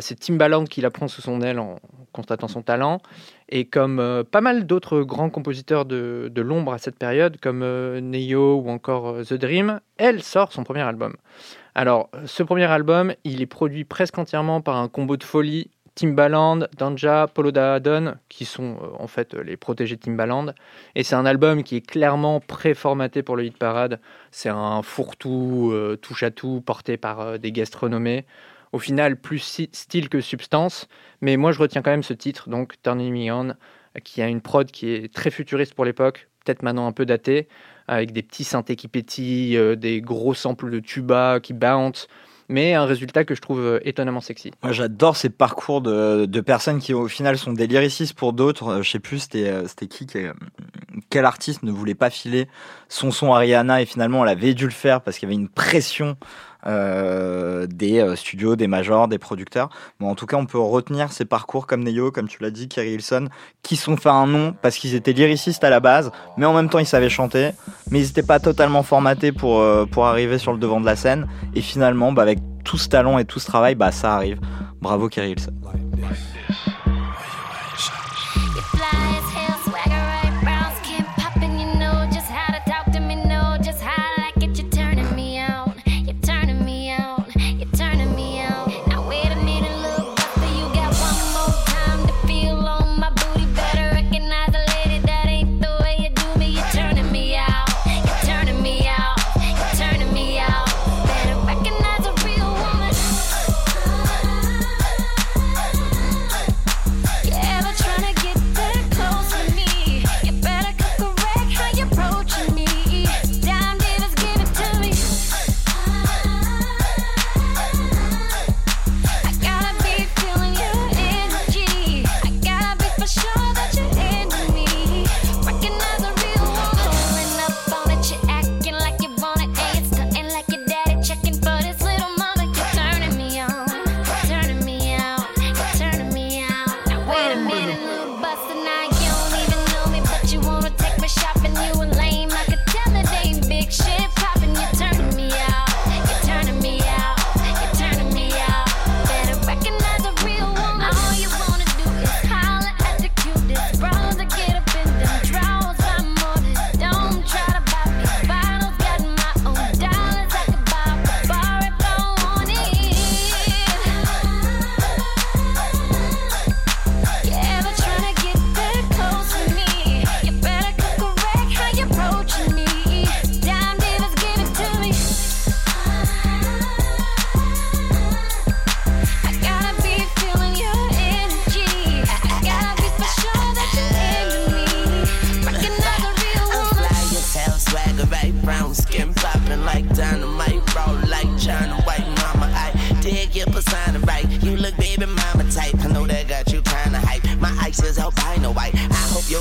C'est 0.00 0.20
Timbaland 0.20 0.62
qui 0.62 0.80
la 0.80 0.92
prend 0.92 1.08
sous 1.08 1.22
son 1.22 1.40
aile 1.40 1.58
en 1.58 1.80
constatant 2.12 2.46
son 2.46 2.62
talent. 2.62 3.00
Et 3.54 3.66
comme 3.66 4.00
euh, 4.00 4.24
pas 4.24 4.40
mal 4.40 4.66
d'autres 4.66 5.02
grands 5.02 5.28
compositeurs 5.28 5.84
de, 5.84 6.32
l'ombre 6.36 6.72
à 6.72 6.78
cette 6.78 6.98
période, 6.98 7.36
comme 7.38 7.62
euh, 7.62 8.00
Neo 8.00 8.56
ou 8.56 8.70
encore 8.70 9.08
euh, 9.08 9.24
The 9.24 9.34
Dream, 9.34 9.78
elle 9.98 10.22
sort 10.22 10.52
son 10.52 10.64
premier 10.64 10.80
album. 10.80 11.16
Alors, 11.74 12.08
ce 12.24 12.42
premier 12.42 12.64
album, 12.64 13.12
il 13.24 13.42
est 13.42 13.46
produit 13.46 13.84
presque 13.84 14.16
entièrement 14.16 14.62
par 14.62 14.76
un 14.76 14.88
combo 14.88 15.18
de 15.18 15.22
folie. 15.22 15.68
Timbaland, 15.94 16.60
Danja, 16.78 17.26
Polo 17.26 17.50
Don, 17.50 18.14
qui 18.30 18.46
sont 18.46 18.78
euh, 18.82 18.86
en 18.98 19.06
fait 19.06 19.34
les 19.34 19.58
protégés 19.58 19.96
de 19.96 20.00
Timbaland. 20.00 20.46
Et 20.94 21.02
c'est 21.02 21.14
un 21.14 21.26
album 21.26 21.62
qui 21.62 21.76
est 21.76 21.86
clairement 21.86 22.40
préformaté 22.40 23.22
pour 23.22 23.36
le 23.36 23.44
hit 23.44 23.58
parade. 23.58 24.00
C'est 24.30 24.48
un 24.48 24.80
fourre-tout, 24.82 25.70
euh, 25.72 25.96
touche-à-tout, 26.00 26.62
porté 26.64 26.96
par 26.96 27.38
des 27.38 27.52
guests 27.52 27.74
renommés. 27.74 28.24
Au 28.72 28.78
final, 28.78 29.16
plus 29.16 29.38
style 29.72 30.08
que 30.08 30.20
substance. 30.20 30.88
Mais 31.20 31.36
moi, 31.36 31.52
je 31.52 31.58
retiens 31.58 31.82
quand 31.82 31.90
même 31.90 32.02
ce 32.02 32.14
titre, 32.14 32.48
donc 32.48 32.74
Turning 32.82 33.12
Me 33.12 33.30
On, 33.32 33.54
qui 34.02 34.22
a 34.22 34.28
une 34.28 34.40
prod 34.40 34.70
qui 34.70 34.90
est 34.90 35.12
très 35.12 35.30
futuriste 35.30 35.74
pour 35.74 35.84
l'époque, 35.84 36.28
peut-être 36.44 36.62
maintenant 36.62 36.86
un 36.86 36.92
peu 36.92 37.04
datée, 37.04 37.48
avec 37.88 38.12
des 38.12 38.22
petits 38.22 38.44
synthés 38.44 38.76
qui 38.76 38.88
pétillent, 38.88 39.56
euh, 39.56 39.76
des 39.76 40.00
gros 40.00 40.34
samples 40.34 40.70
de 40.70 40.80
tuba 40.80 41.40
qui 41.40 41.52
bounce, 41.52 42.08
mais 42.48 42.74
un 42.74 42.84
résultat 42.84 43.24
que 43.24 43.34
je 43.34 43.40
trouve 43.40 43.60
euh, 43.60 43.80
étonnamment 43.84 44.20
sexy. 44.20 44.52
Moi, 44.62 44.72
j'adore 44.72 45.16
ces 45.16 45.30
parcours 45.30 45.80
de, 45.80 46.26
de 46.26 46.40
personnes 46.40 46.80
qui, 46.80 46.94
au 46.94 47.08
final, 47.08 47.38
sont 47.38 47.52
des 47.52 47.66
lyricistes 47.66 48.14
pour 48.14 48.32
d'autres. 48.32 48.68
Euh, 48.68 48.82
Je 48.82 48.90
sais 48.90 48.98
plus, 48.98 49.20
c'était 49.20 49.86
qui, 49.88 50.06
quel 51.10 51.24
artiste 51.24 51.62
ne 51.62 51.70
voulait 51.70 51.94
pas 51.94 52.10
filer 52.10 52.48
son 52.88 53.10
son 53.10 53.34
à 53.34 53.38
Rihanna 53.38 53.82
et 53.82 53.86
finalement, 53.86 54.24
elle 54.24 54.30
avait 54.30 54.54
dû 54.54 54.64
le 54.64 54.70
faire 54.70 55.00
parce 55.00 55.18
qu'il 55.18 55.28
y 55.28 55.32
avait 55.32 55.40
une 55.40 55.48
pression 55.48 56.16
euh, 56.66 57.66
des 57.66 58.00
euh, 58.00 58.16
studios, 58.16 58.56
des 58.56 58.66
majors, 58.66 59.08
des 59.08 59.18
producteurs. 59.18 59.68
Bon, 60.00 60.08
en 60.08 60.14
tout 60.14 60.26
cas, 60.26 60.36
on 60.36 60.46
peut 60.46 60.58
retenir 60.58 61.12
ces 61.12 61.24
parcours 61.24 61.66
comme 61.66 61.82
Neo, 61.82 62.10
comme 62.10 62.28
tu 62.28 62.42
l'as 62.42 62.50
dit, 62.50 62.68
Kerry 62.68 62.92
Hilson, 62.92 63.28
qui 63.62 63.76
sont 63.76 63.96
fait 63.96 64.08
un 64.08 64.26
nom 64.26 64.54
parce 64.62 64.76
qu'ils 64.76 64.94
étaient 64.94 65.12
lyricistes 65.12 65.64
à 65.64 65.70
la 65.70 65.80
base, 65.80 66.12
mais 66.36 66.46
en 66.46 66.54
même 66.54 66.68
temps, 66.68 66.78
ils 66.78 66.86
savaient 66.86 67.08
chanter, 67.08 67.50
mais 67.90 68.00
ils 68.00 68.06
n'étaient 68.06 68.22
pas 68.22 68.38
totalement 68.38 68.82
formatés 68.82 69.32
pour, 69.32 69.60
euh, 69.60 69.86
pour 69.86 70.06
arriver 70.06 70.38
sur 70.38 70.52
le 70.52 70.58
devant 70.58 70.80
de 70.80 70.86
la 70.86 70.96
scène. 70.96 71.26
Et 71.54 71.60
finalement, 71.60 72.12
bah, 72.12 72.22
avec 72.22 72.38
tout 72.64 72.78
ce 72.78 72.88
talent 72.88 73.18
et 73.18 73.24
tout 73.24 73.40
ce 73.40 73.46
travail, 73.46 73.74
bah, 73.74 73.90
ça 73.90 74.14
arrive. 74.14 74.40
Bravo 74.80 75.08
Kerry 75.08 75.32
Hilson. 75.32 75.52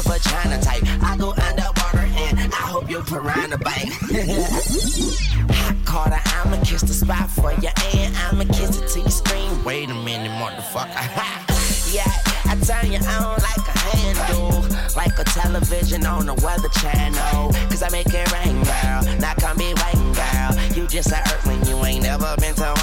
your 0.05 0.19
China 0.19 0.59
type. 0.61 0.83
I 1.01 1.17
go 1.17 1.31
underwater 1.31 1.99
and 1.99 2.39
I 2.39 2.63
hope 2.71 2.89
your 2.89 3.03
piranha 3.03 3.57
bite. 3.57 3.89
Hot 5.51 5.75
Carter, 5.85 6.21
I'ma 6.25 6.63
kiss 6.63 6.81
the 6.81 6.93
spot 6.93 7.29
for 7.29 7.51
you 7.53 7.69
and 7.93 8.15
I'ma 8.17 8.45
kiss 8.53 8.79
it 8.79 8.87
till 8.89 9.03
you 9.03 9.11
scream. 9.11 9.63
Wait 9.63 9.89
a 9.89 9.93
minute, 9.93 10.31
motherfucker. 10.31 11.93
yeah, 11.93 12.11
I 12.45 12.55
tell 12.63 12.85
you 12.85 12.99
I 12.99 13.19
don't 13.19 13.41
like 13.41 13.67
a 13.67 13.77
handle, 13.89 14.65
like 14.95 15.17
a 15.19 15.23
television 15.23 16.05
on 16.05 16.25
the 16.25 16.35
weather 16.35 16.69
channel. 16.69 17.51
Cause 17.69 17.83
I 17.83 17.89
make 17.89 18.07
it 18.07 18.31
rain, 18.31 18.63
girl. 18.63 19.19
Now 19.19 19.33
come 19.35 19.57
be 19.57 19.73
waiting, 19.73 20.13
girl. 20.13 20.51
You 20.75 20.87
just 20.87 21.11
a 21.11 21.19
earthling, 21.33 21.63
you 21.65 21.83
ain't 21.85 22.03
never 22.03 22.35
been 22.37 22.55
to 22.55 22.80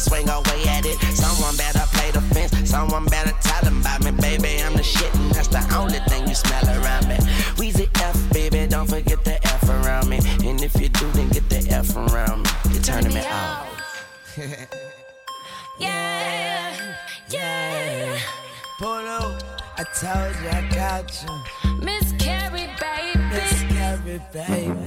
swing 0.00 0.28
away 0.28 0.64
at 0.66 0.84
it. 0.86 0.98
Someone 1.14 1.56
better 1.56 1.84
play 1.92 2.10
the 2.10 2.22
fence, 2.32 2.70
someone 2.70 3.04
better 3.06 3.32
tell 3.40 3.62
them 3.62 3.80
about 3.80 4.02
me, 4.02 4.10
baby. 4.12 4.62
I'm 4.62 4.74
the 4.74 4.82
shit, 4.82 5.14
and 5.14 5.30
that's 5.32 5.48
the 5.48 5.62
only 5.76 6.00
thing 6.08 6.26
you 6.26 6.34
smell 6.34 6.66
around 6.80 7.08
me. 7.08 7.16
Weezy 7.60 7.88
F, 8.00 8.16
baby, 8.32 8.66
don't 8.66 8.88
forget 8.88 9.22
the 9.24 9.36
F 9.46 9.68
around 9.68 10.08
me. 10.08 10.18
And 10.44 10.62
if 10.62 10.80
you 10.80 10.88
do, 10.88 11.10
then 11.12 11.28
get 11.28 11.48
the 11.48 11.60
F 11.70 11.96
around 11.96 12.42
me. 12.44 12.50
You're 12.72 12.82
turning 12.82 13.14
me 13.14 13.24
out. 13.26 13.66
Yeah, 15.80 16.76
yeah. 17.30 18.18
Polo, 18.78 19.38
I 19.78 19.84
told 19.98 20.36
you 20.42 20.50
I 20.50 20.68
got 20.74 21.08
you. 21.22 21.72
Miss 21.82 22.12
Carrie, 22.18 22.68
baby. 22.78 23.18
Miss 23.30 23.62
Carrie, 23.72 24.20
baby. 24.30 24.79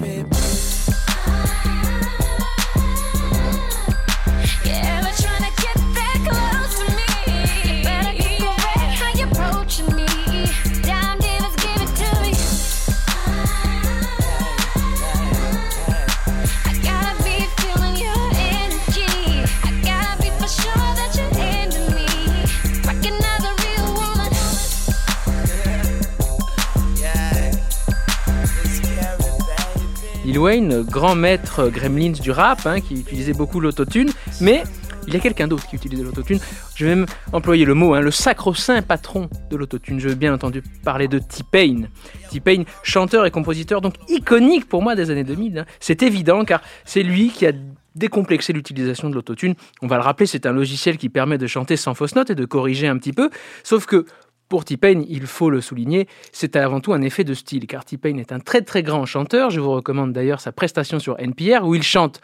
Lil 30.33 30.39
Wayne, 30.39 30.81
grand 30.81 31.13
maître 31.13 31.69
Gremlins 31.69 32.13
du 32.13 32.31
rap, 32.31 32.65
hein, 32.65 32.81
qui 32.81 32.95
utilisait 32.95 33.33
beaucoup 33.33 33.59
l'autotune, 33.59 34.09
mais 34.41 34.63
il 35.05 35.13
y 35.13 35.17
a 35.17 35.19
quelqu'un 35.19 35.47
d'autre 35.47 35.67
qui 35.67 35.75
utilisait 35.75 36.01
l'autotune. 36.01 36.39
Je 36.73 36.85
vais 36.87 36.95
même 36.95 37.05
employer 37.33 37.65
le 37.65 37.75
mot, 37.75 37.93
hein, 37.93 38.01
le 38.01 38.09
sacro-saint 38.09 38.81
patron 38.81 39.29
de 39.51 39.55
l'autotune. 39.55 39.99
Je 39.99 40.09
veux 40.09 40.15
bien 40.15 40.33
entendu 40.33 40.63
parler 40.83 41.07
de 41.07 41.19
T-Pain. 41.19 41.83
T-Pain, 42.31 42.63
chanteur 42.81 43.27
et 43.27 43.29
compositeur 43.29 43.79
donc 43.79 43.93
iconique 44.09 44.67
pour 44.67 44.81
moi 44.81 44.95
des 44.95 45.11
années 45.11 45.23
2000. 45.23 45.59
hein. 45.59 45.65
C'est 45.79 46.01
évident 46.01 46.43
car 46.45 46.61
c'est 46.83 47.03
lui 47.03 47.29
qui 47.29 47.45
a 47.45 47.51
décomplexé 47.93 48.53
l'utilisation 48.53 49.11
de 49.11 49.13
l'autotune. 49.13 49.53
On 49.83 49.87
va 49.87 49.97
le 49.97 50.01
rappeler, 50.01 50.25
c'est 50.25 50.47
un 50.47 50.51
logiciel 50.51 50.97
qui 50.97 51.09
permet 51.09 51.37
de 51.37 51.45
chanter 51.45 51.77
sans 51.77 51.93
fausse 51.93 52.15
note 52.15 52.31
et 52.31 52.35
de 52.35 52.45
corriger 52.45 52.87
un 52.87 52.97
petit 52.97 53.13
peu. 53.13 53.29
Sauf 53.63 53.85
que 53.85 54.07
pour 54.53 54.65
T-Pain, 54.65 55.01
il 55.09 55.25
faut 55.25 55.49
le 55.49 55.61
souligner, 55.61 56.07
c'est 56.31 56.55
avant 56.55 56.79
tout 56.79 56.93
un 56.93 57.01
effet 57.01 57.23
de 57.23 57.33
style, 57.33 57.65
car 57.65 57.85
T-Pain 57.85 58.17
est 58.19 58.31
un 58.31 58.39
très 58.39 58.61
très 58.61 58.83
grand 58.83 59.03
chanteur. 59.07 59.49
Je 59.49 59.59
vous 59.59 59.71
recommande 59.71 60.13
d'ailleurs 60.13 60.39
sa 60.39 60.51
prestation 60.51 60.99
sur 60.99 61.19
NPR, 61.19 61.63
où 61.63 61.73
il 61.73 61.81
chante 61.81 62.21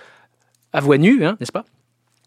à 0.71 0.79
voix 0.79 0.99
nue, 0.99 1.25
hein, 1.25 1.37
n'est-ce 1.39 1.51
pas? 1.51 1.65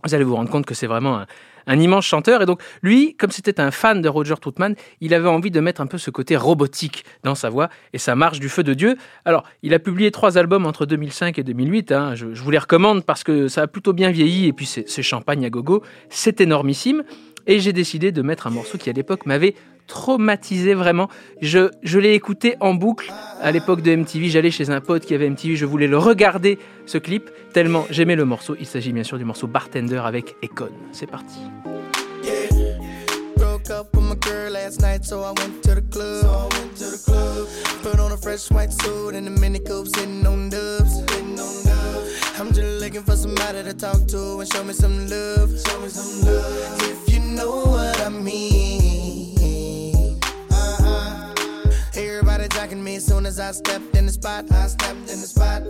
Vous 0.03 0.13
allez 0.13 0.25
vous 0.25 0.35
rendre 0.35 0.51
compte 0.51 0.67
que 0.67 0.75
c'est 0.75 0.89
vraiment 0.89 1.25
un, 1.69 1.79
immense 1.79 2.05
chanteur. 2.05 2.43
Et 2.43 2.47
donc, 2.47 2.61
lui, 2.83 3.15
comme 3.15 3.31
c'était 3.31 3.61
un 3.61 3.71
fan 3.71 4.03
de 4.03 4.09
Roger 4.09 4.35
Troutman, 4.41 4.75
il 5.01 5.15
avait 5.15 5.29
envie 5.29 5.53
de 5.53 5.61
mettre 5.61 5.81
un 5.81 5.87
peu 5.87 5.99
ce 5.99 6.11
côté 6.11 6.37
robotique 6.37 7.05
dans 7.23 7.37
sa 7.37 7.49
voix, 7.49 7.69
et 7.93 7.99
ça 7.99 8.17
marche 8.17 8.41
du 8.41 8.49
feu 8.49 8.65
de 8.65 8.75
Dieu. 8.75 8.97
Alors, 9.25 9.45
il 9.63 9.73
a 9.73 9.79
publié 9.79 10.11
trois 10.11 10.37
albums 10.37 10.67
entre 10.67 10.85
2005 10.85 11.39
et 11.39 11.45
2008. 11.45 11.93
hein. 11.93 12.17
Je, 12.17 12.35
je 12.35 12.43
vous 12.43 12.51
les 12.51 12.59
recommande 12.59 13.05
parce 13.05 13.23
que 13.23 13.47
ça 13.47 13.63
a 13.63 13.67
plutôt 13.69 13.93
bien 13.93 14.11
vieilli, 14.11 14.49
et 14.49 14.53
puis 14.53 14.67
c'est 14.67 15.03
champagne 15.05 15.45
à 15.45 15.49
gogo. 15.49 15.85
C'est 16.09 16.41
énormissime. 16.41 17.05
Et 17.47 17.59
j'ai 17.59 17.73
décidé 17.73 18.13
de 18.13 18.23
mettre 18.23 18.47
un 18.47 18.51
morceau 18.51 18.79
qui, 18.79 18.89
à 18.89 18.93
l'époque, 18.93 19.27
m'avait 19.27 19.55
traumatisé 19.87 20.75
vraiment. 20.75 21.09
Je, 21.41 21.71
je 21.83 21.99
l'ai 21.99 22.15
écouté 22.15 22.57
en 22.61 22.75
boucle 22.75 23.13
à 23.41 23.51
l'époque 23.53 23.83
de 23.83 23.95
MTV. 23.95 24.29
J'allais 24.29 24.51
chez 24.51 24.71
un 24.71 24.81
pote 24.81 25.05
qui 25.05 25.15
avait 25.15 25.29
MTV, 25.29 25.57
je 25.57 25.67
voulais 25.67 25.89
le 25.89 25.99
regarder, 25.99 26.59
ce 26.87 26.99
clip, 26.99 27.31
tellement 27.53 27.87
j'aimais 27.91 28.17
le 28.17 28.25
morceau. 28.25 28.57
Il 28.59 28.67
s'agit 28.67 28.93
bien 28.93 29.05
sûr 29.05 29.19
du 29.19 29.25
morceau 29.25 29.47
Bartender 29.47 30.01
avec 30.05 30.37
Econ. 30.43 30.71
C'est 30.93 31.11
parti. 31.11 31.41
Everybody 52.63 52.81
me 52.85 52.95
as 52.95 53.05
soon 53.05 53.27
as 53.27 53.41
I 53.41 53.51
stepped 53.51 53.97
in 53.97 54.07
the 54.07 54.13
spot. 54.13 54.45
I 54.53 54.69
stepped 54.69 55.11
in 55.11 55.21
the 55.21 55.27
spot. 55.27 55.65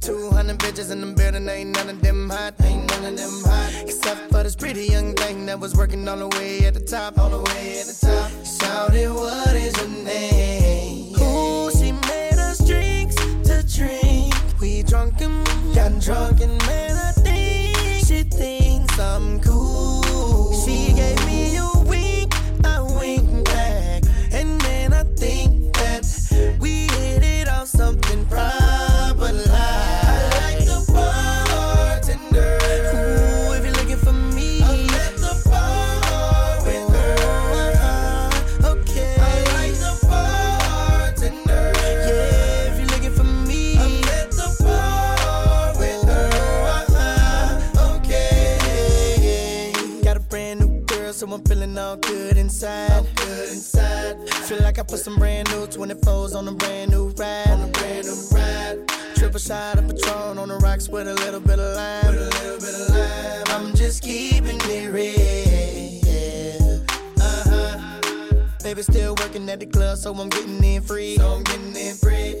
200 0.00 0.58
bitches 0.58 0.92
in 0.92 1.00
the 1.00 1.12
building, 1.12 1.48
ain't 1.48 1.74
none 1.74 1.88
of 1.88 2.00
them 2.02 2.30
hot, 2.30 2.54
ain't 2.62 2.88
none 2.88 3.04
of 3.04 3.16
them 3.16 3.42
hot. 3.44 3.82
Except 3.82 4.30
for 4.30 4.44
this 4.44 4.54
pretty 4.54 4.86
young 4.86 5.14
thing 5.14 5.44
that 5.46 5.58
was 5.58 5.74
working 5.74 6.06
all 6.06 6.16
the 6.16 6.28
way 6.38 6.66
at 6.66 6.74
the 6.74 6.80
top, 6.80 7.18
all 7.18 7.30
the 7.30 7.42
way 7.50 7.80
at 7.80 7.86
the 7.86 7.98
top. 8.06 8.30
Shouted, 8.46 9.10
what 9.12 9.56
is 9.56 9.76
your 9.76 9.88
name? 10.04 11.16
Ooh, 11.20 11.68
she 11.72 11.90
made 11.90 12.38
us 12.38 12.64
drinks 12.64 13.16
to 13.16 13.64
drink. 13.76 14.32
We 14.60 14.84
drunk 14.84 15.20
and 15.20 15.44
got 15.74 16.00
drunk 16.00 16.40
and 16.40 16.56
man, 16.64 16.96
I 16.96 17.10
think 17.10 18.06
she 18.06 18.22
thinks 18.22 18.96
I'm 19.00 19.40
cool. 19.40 19.63
Inside. 52.64 53.16
good 53.16 53.48
inside. 53.50 54.30
Feel 54.46 54.60
like 54.60 54.78
I 54.78 54.82
put 54.82 54.98
some 54.98 55.16
brand 55.16 55.50
new 55.50 55.66
24s 55.66 56.34
on 56.34 56.48
a 56.48 56.52
brand 56.52 56.90
new 56.90 57.08
ride. 57.10 57.48
On 57.48 57.62
a 57.62 57.66
brand 57.68 58.06
new 58.06 58.16
ride. 58.32 58.88
Triple 59.16 59.40
shot 59.40 59.78
of 59.78 59.88
Patron 59.88 60.38
on 60.38 60.48
the 60.48 60.56
rocks 60.56 60.88
with 60.88 61.06
a 61.06 61.14
little 61.14 61.40
bit 61.40 61.58
of 61.58 61.76
lime. 61.76 62.06
With 62.06 62.20
a 62.20 62.30
little 62.40 62.60
bit 62.60 62.74
of 62.74 62.88
lime. 62.90 63.68
I'm 63.68 63.74
just 63.74 64.02
keeping 64.02 64.58
it 64.64 64.92
real. 64.92 66.80
Uh-huh. 67.20 67.78
Baby 68.62 68.82
still 68.82 69.14
working 69.20 69.48
at 69.50 69.60
the 69.60 69.66
club, 69.66 69.98
so 69.98 70.14
I'm 70.14 70.28
getting 70.30 70.62
in 70.64 70.82
free. 70.82 71.16
So 71.16 71.32
I'm 71.32 71.42
getting 71.44 71.76
in 71.76 71.94
free. 71.96 72.36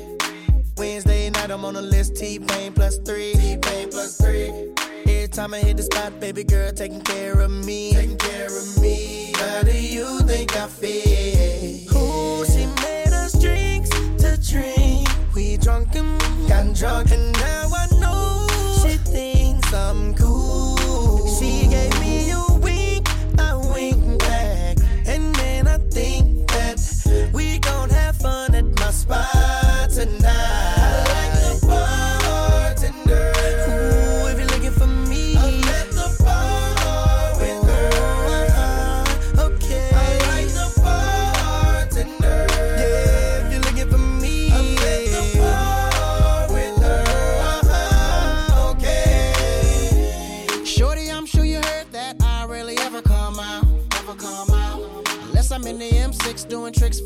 Wednesday 0.76 1.30
night, 1.30 1.50
I'm 1.50 1.64
on 1.64 1.74
the 1.74 1.82
list. 1.82 2.16
T-Pain 2.16 2.72
plus 2.72 2.98
three. 2.98 3.32
T-Pain 3.34 3.90
plus 3.90 4.16
three. 4.16 4.72
Every 5.06 5.28
time 5.28 5.54
I 5.54 5.58
hit 5.60 5.76
the 5.76 5.84
spot, 5.84 6.18
baby 6.20 6.44
girl 6.44 6.72
taking 6.72 7.00
care 7.02 7.40
of 7.40 7.50
me. 7.50 7.92
Taking 7.92 8.16
care 8.16 8.46
of 8.46 8.80
me. 8.80 9.32
How 9.36 9.62
do 9.62 9.76
you 9.76 10.20
think 10.20 10.56
I 10.56 10.66
feel? 10.66 11.96
Ooh, 11.96 12.44
she 12.46 12.66
made 12.82 13.12
us 13.12 13.40
drinks 13.40 13.90
to 13.90 14.38
drink. 14.50 15.08
We 15.34 15.56
drunk 15.56 15.94
and 15.94 16.18
got 16.48 16.74
drunk, 16.74 17.10
and 17.12 17.32
now 17.34 17.70
I 17.72 17.86
know 18.00 18.46
she 18.82 18.96
thinks 18.96 19.72
I'm 19.72 20.14
cool. 20.14 21.26
She 21.38 21.66
gave 21.68 22.00
me 22.00 22.30
a 22.30 22.44
wink, 22.60 23.08
I 23.38 23.54
wink 23.54 24.18
back, 24.18 24.78
and 25.06 25.34
then 25.36 25.68
I 25.68 25.78
think 25.90 26.48
that 26.48 27.30
we 27.32 27.58
gon' 27.58 27.90
have 27.90 28.16
fun 28.16 28.54
at 28.54 28.64
my 28.78 28.90
spot 28.90 29.43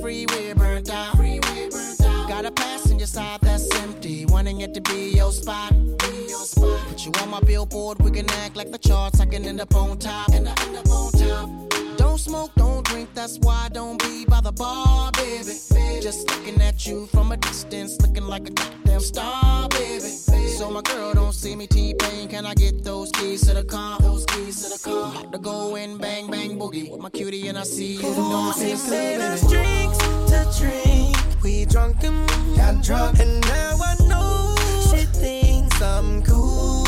doing 0.08 0.26
tricks 0.26 0.38
freeway 0.38 0.54
burnt 0.54 0.90
out. 0.90 2.28
Got 2.28 2.44
a 2.46 2.50
passenger 2.50 3.06
side 3.06 3.40
that's 3.42 3.74
empty, 3.76 4.26
wanting 4.26 4.60
it 4.60 4.74
to 4.74 4.80
be 4.80 5.10
your 5.10 5.32
spot. 5.32 5.72
Put 5.98 7.04
you 7.04 7.12
on 7.20 7.30
my 7.30 7.40
billboard, 7.40 7.98
we 8.00 8.10
can 8.10 8.28
act 8.44 8.56
like 8.56 8.70
the 8.70 8.78
charts. 8.78 9.20
I 9.20 9.26
can 9.26 9.44
end 9.44 9.60
up 9.60 9.74
on 9.74 9.98
top. 9.98 10.28
And 10.28 10.48
end 10.48 10.76
up 10.76 10.88
on 10.88 11.12
top. 11.12 11.87
Don't 12.18 12.24
smoke, 12.24 12.54
don't 12.56 12.84
drink, 12.84 13.10
that's 13.14 13.38
why 13.42 13.66
I 13.66 13.68
don't 13.68 13.96
be 14.02 14.24
by 14.24 14.40
the 14.40 14.50
bar, 14.50 15.12
baby. 15.12 15.54
Just 16.02 16.28
looking 16.28 16.60
at 16.60 16.84
you 16.84 17.06
from 17.06 17.30
a 17.30 17.36
distance, 17.36 17.96
looking 18.00 18.24
like 18.24 18.48
a 18.48 18.50
goddamn 18.50 18.98
star, 18.98 19.68
baby. 19.68 20.00
So 20.00 20.68
my 20.68 20.82
girl 20.82 21.14
don't 21.14 21.32
see 21.32 21.54
me 21.54 21.68
T-Pain, 21.68 22.28
can 22.28 22.44
I 22.44 22.54
get 22.54 22.82
those 22.82 23.12
keys 23.12 23.46
to 23.46 23.54
the 23.54 23.62
car? 23.62 24.00
Those 24.00 24.26
keys 24.26 24.64
to 24.64 24.68
the 24.68 24.80
car. 24.82 25.12
About 25.12 25.32
to 25.32 25.38
go 25.38 25.76
in, 25.76 25.96
bang, 25.96 26.28
bang, 26.28 26.58
boogie 26.58 26.90
with 26.90 27.00
my 27.00 27.10
cutie 27.10 27.46
and 27.46 27.56
I 27.56 27.62
see 27.62 27.92
you. 27.92 28.02
Don't 28.02 28.52
say 28.52 29.16
there's 29.16 29.48
drinks 29.48 29.98
to 29.98 30.52
drink. 30.58 31.16
We 31.44 31.66
drunk 31.66 32.02
and 32.02 32.28
mm, 32.28 32.56
got 32.56 32.82
drunk, 32.82 33.20
and 33.20 33.40
now 33.42 33.78
I 33.80 33.94
know 34.08 34.56
she 34.90 35.04
thinks 35.06 35.80
I'm 35.80 36.24
cool. 36.24 36.84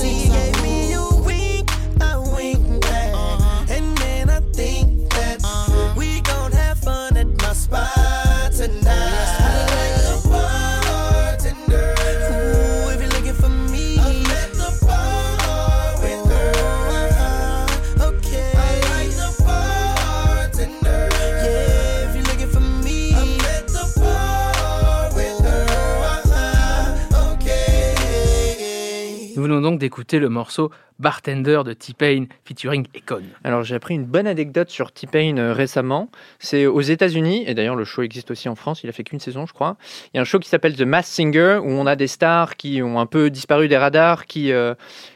She, 0.00 0.28
gave 0.30 0.62
me 0.62 0.81
donc 29.60 29.78
d'écouter 29.78 30.18
le 30.18 30.28
morceau 30.28 30.70
Bartender 30.98 31.62
de 31.64 31.72
T-Pain 31.72 32.26
featuring 32.44 32.86
Econ. 32.96 33.22
Alors 33.44 33.64
j'ai 33.64 33.74
appris 33.74 33.94
une 33.94 34.04
bonne 34.04 34.26
anecdote 34.26 34.70
sur 34.70 34.92
T-Pain 34.92 35.36
euh, 35.36 35.52
récemment. 35.52 36.10
C'est 36.38 36.66
aux 36.66 36.80
États-Unis, 36.80 37.44
et 37.46 37.54
d'ailleurs 37.54 37.76
le 37.76 37.84
show 37.84 38.02
existe 38.02 38.30
aussi 38.30 38.48
en 38.48 38.54
France, 38.54 38.82
il 38.84 38.88
a 38.88 38.92
fait 38.92 39.04
qu'une 39.04 39.20
saison 39.20 39.44
je 39.46 39.52
crois. 39.52 39.76
Il 40.06 40.16
y 40.16 40.18
a 40.18 40.22
un 40.22 40.24
show 40.24 40.38
qui 40.38 40.48
s'appelle 40.48 40.76
The 40.76 40.82
Mass 40.82 41.08
Singer, 41.08 41.58
où 41.62 41.70
on 41.70 41.86
a 41.86 41.96
des 41.96 42.06
stars 42.06 42.56
qui 42.56 42.82
ont 42.82 43.00
un 43.00 43.06
peu 43.06 43.30
disparu 43.30 43.68
des 43.68 43.76
radars, 43.76 44.26
qui, 44.26 44.52
euh, 44.52 44.74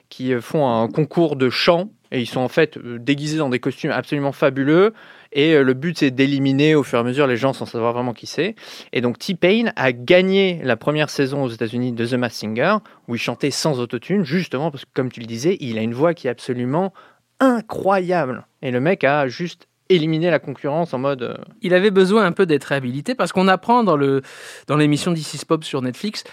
qui 0.09 0.35
euh, 0.35 0.41
font 0.41 0.69
un 0.69 0.89
concours 0.89 1.37
de 1.37 1.49
chant, 1.49 1.89
et 2.11 2.21
ils 2.21 2.27
sont 2.27 2.41
en 2.41 2.49
fait 2.49 2.79
déguisés 2.79 3.39
dans 3.39 3.49
des 3.49 3.61
costumes 3.61 3.91
absolument 3.91 4.33
fabuleux. 4.33 4.93
Et 5.37 5.53
euh, 5.53 5.63
le 5.63 5.75
but, 5.75 5.99
c'est 5.99 6.11
d'éliminer 6.11 6.75
au 6.75 6.83
fur 6.83 6.99
et 6.99 7.01
à 7.03 7.05
mesure 7.05 7.27
les 7.27 7.37
gens 7.37 7.53
sans 7.53 7.67
savoir 7.67 7.93
vraiment 7.93 8.15
qui 8.15 8.27
c'est. 8.27 8.57
Et 8.93 9.01
donc 9.03 9.19
T-Pain 9.19 9.71
a 9.77 9.93
gagné 9.93 10.61
la 10.65 10.77
première 10.77 11.11
saison 11.11 11.45
aux 11.45 11.49
États-Unis 11.49 11.93
de 11.93 12.07
The 12.07 12.15
Masked 12.15 12.41
Singer, 12.41 12.77
où 13.07 13.15
il 13.15 13.19
chantait 13.19 13.53
sans 13.53 13.79
autotune, 13.79 14.25
justement 14.25 14.71
parce 14.71 14.87
que, 14.87 14.91
comme 14.95 15.13
tu 15.13 15.21
le 15.21 15.27
disais, 15.27 15.59
il 15.61 15.79
a 15.79 15.83
une 15.83 15.95
voix 15.95 16.15
qui 16.15 16.27
est 16.27 16.31
absolument 16.31 16.93
incroyable. 17.39 18.47
Et 18.63 18.71
le 18.71 18.81
mec 18.81 19.05
a 19.05 19.29
juste 19.29 19.69
éliminé 19.91 20.31
la 20.31 20.39
concurrence 20.39 20.95
en 20.95 20.99
mode. 20.99 21.23
euh, 21.23 21.37
Il 21.61 21.75
avait 21.75 21.91
besoin 21.91 22.25
un 22.25 22.33
peu 22.33 22.47
d'être 22.47 22.65
réhabilité 22.65 23.15
parce 23.15 23.33
qu'on 23.33 23.47
apprend 23.47 23.85
dans 23.85 23.97
le 23.97 24.23
dans 24.67 24.77
l'émission 24.77 25.13
d'Isis 25.13 25.45
Pop 25.45 25.65
sur 25.65 25.83
Netflix 25.83 26.25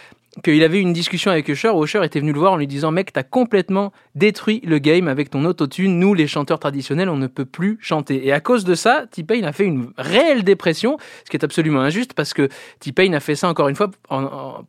qu'il 0.43 0.63
avait 0.63 0.79
eu 0.79 0.81
une 0.81 0.93
discussion 0.93 1.31
avec 1.31 1.47
Usher. 1.47 1.69
où 1.69 1.83
Usher 1.83 2.03
était 2.03 2.19
venu 2.19 2.33
le 2.33 2.39
voir 2.39 2.53
en 2.53 2.57
lui 2.57 2.67
disant 2.67 2.91
Mec, 2.91 3.13
t'as 3.13 3.23
complètement 3.23 3.91
détruit 4.15 4.61
le 4.65 4.79
game 4.79 5.07
avec 5.07 5.29
ton 5.29 5.45
autotune. 5.45 5.99
Nous, 5.99 6.13
les 6.13 6.27
chanteurs 6.27 6.59
traditionnels, 6.59 7.09
on 7.09 7.17
ne 7.17 7.27
peut 7.27 7.45
plus 7.45 7.77
chanter. 7.81 8.25
Et 8.25 8.33
à 8.33 8.39
cause 8.39 8.63
de 8.63 8.75
ça, 8.75 9.05
T-Pain 9.11 9.43
a 9.43 9.51
fait 9.51 9.65
une 9.65 9.91
réelle 9.97 10.43
dépression, 10.43 10.97
ce 11.25 11.29
qui 11.29 11.37
est 11.37 11.43
absolument 11.43 11.81
injuste 11.81 12.13
parce 12.13 12.33
que 12.33 12.49
T-Pain 12.79 13.13
a 13.13 13.19
fait 13.19 13.35
ça 13.35 13.47
encore 13.47 13.67
une 13.67 13.75
fois 13.75 13.91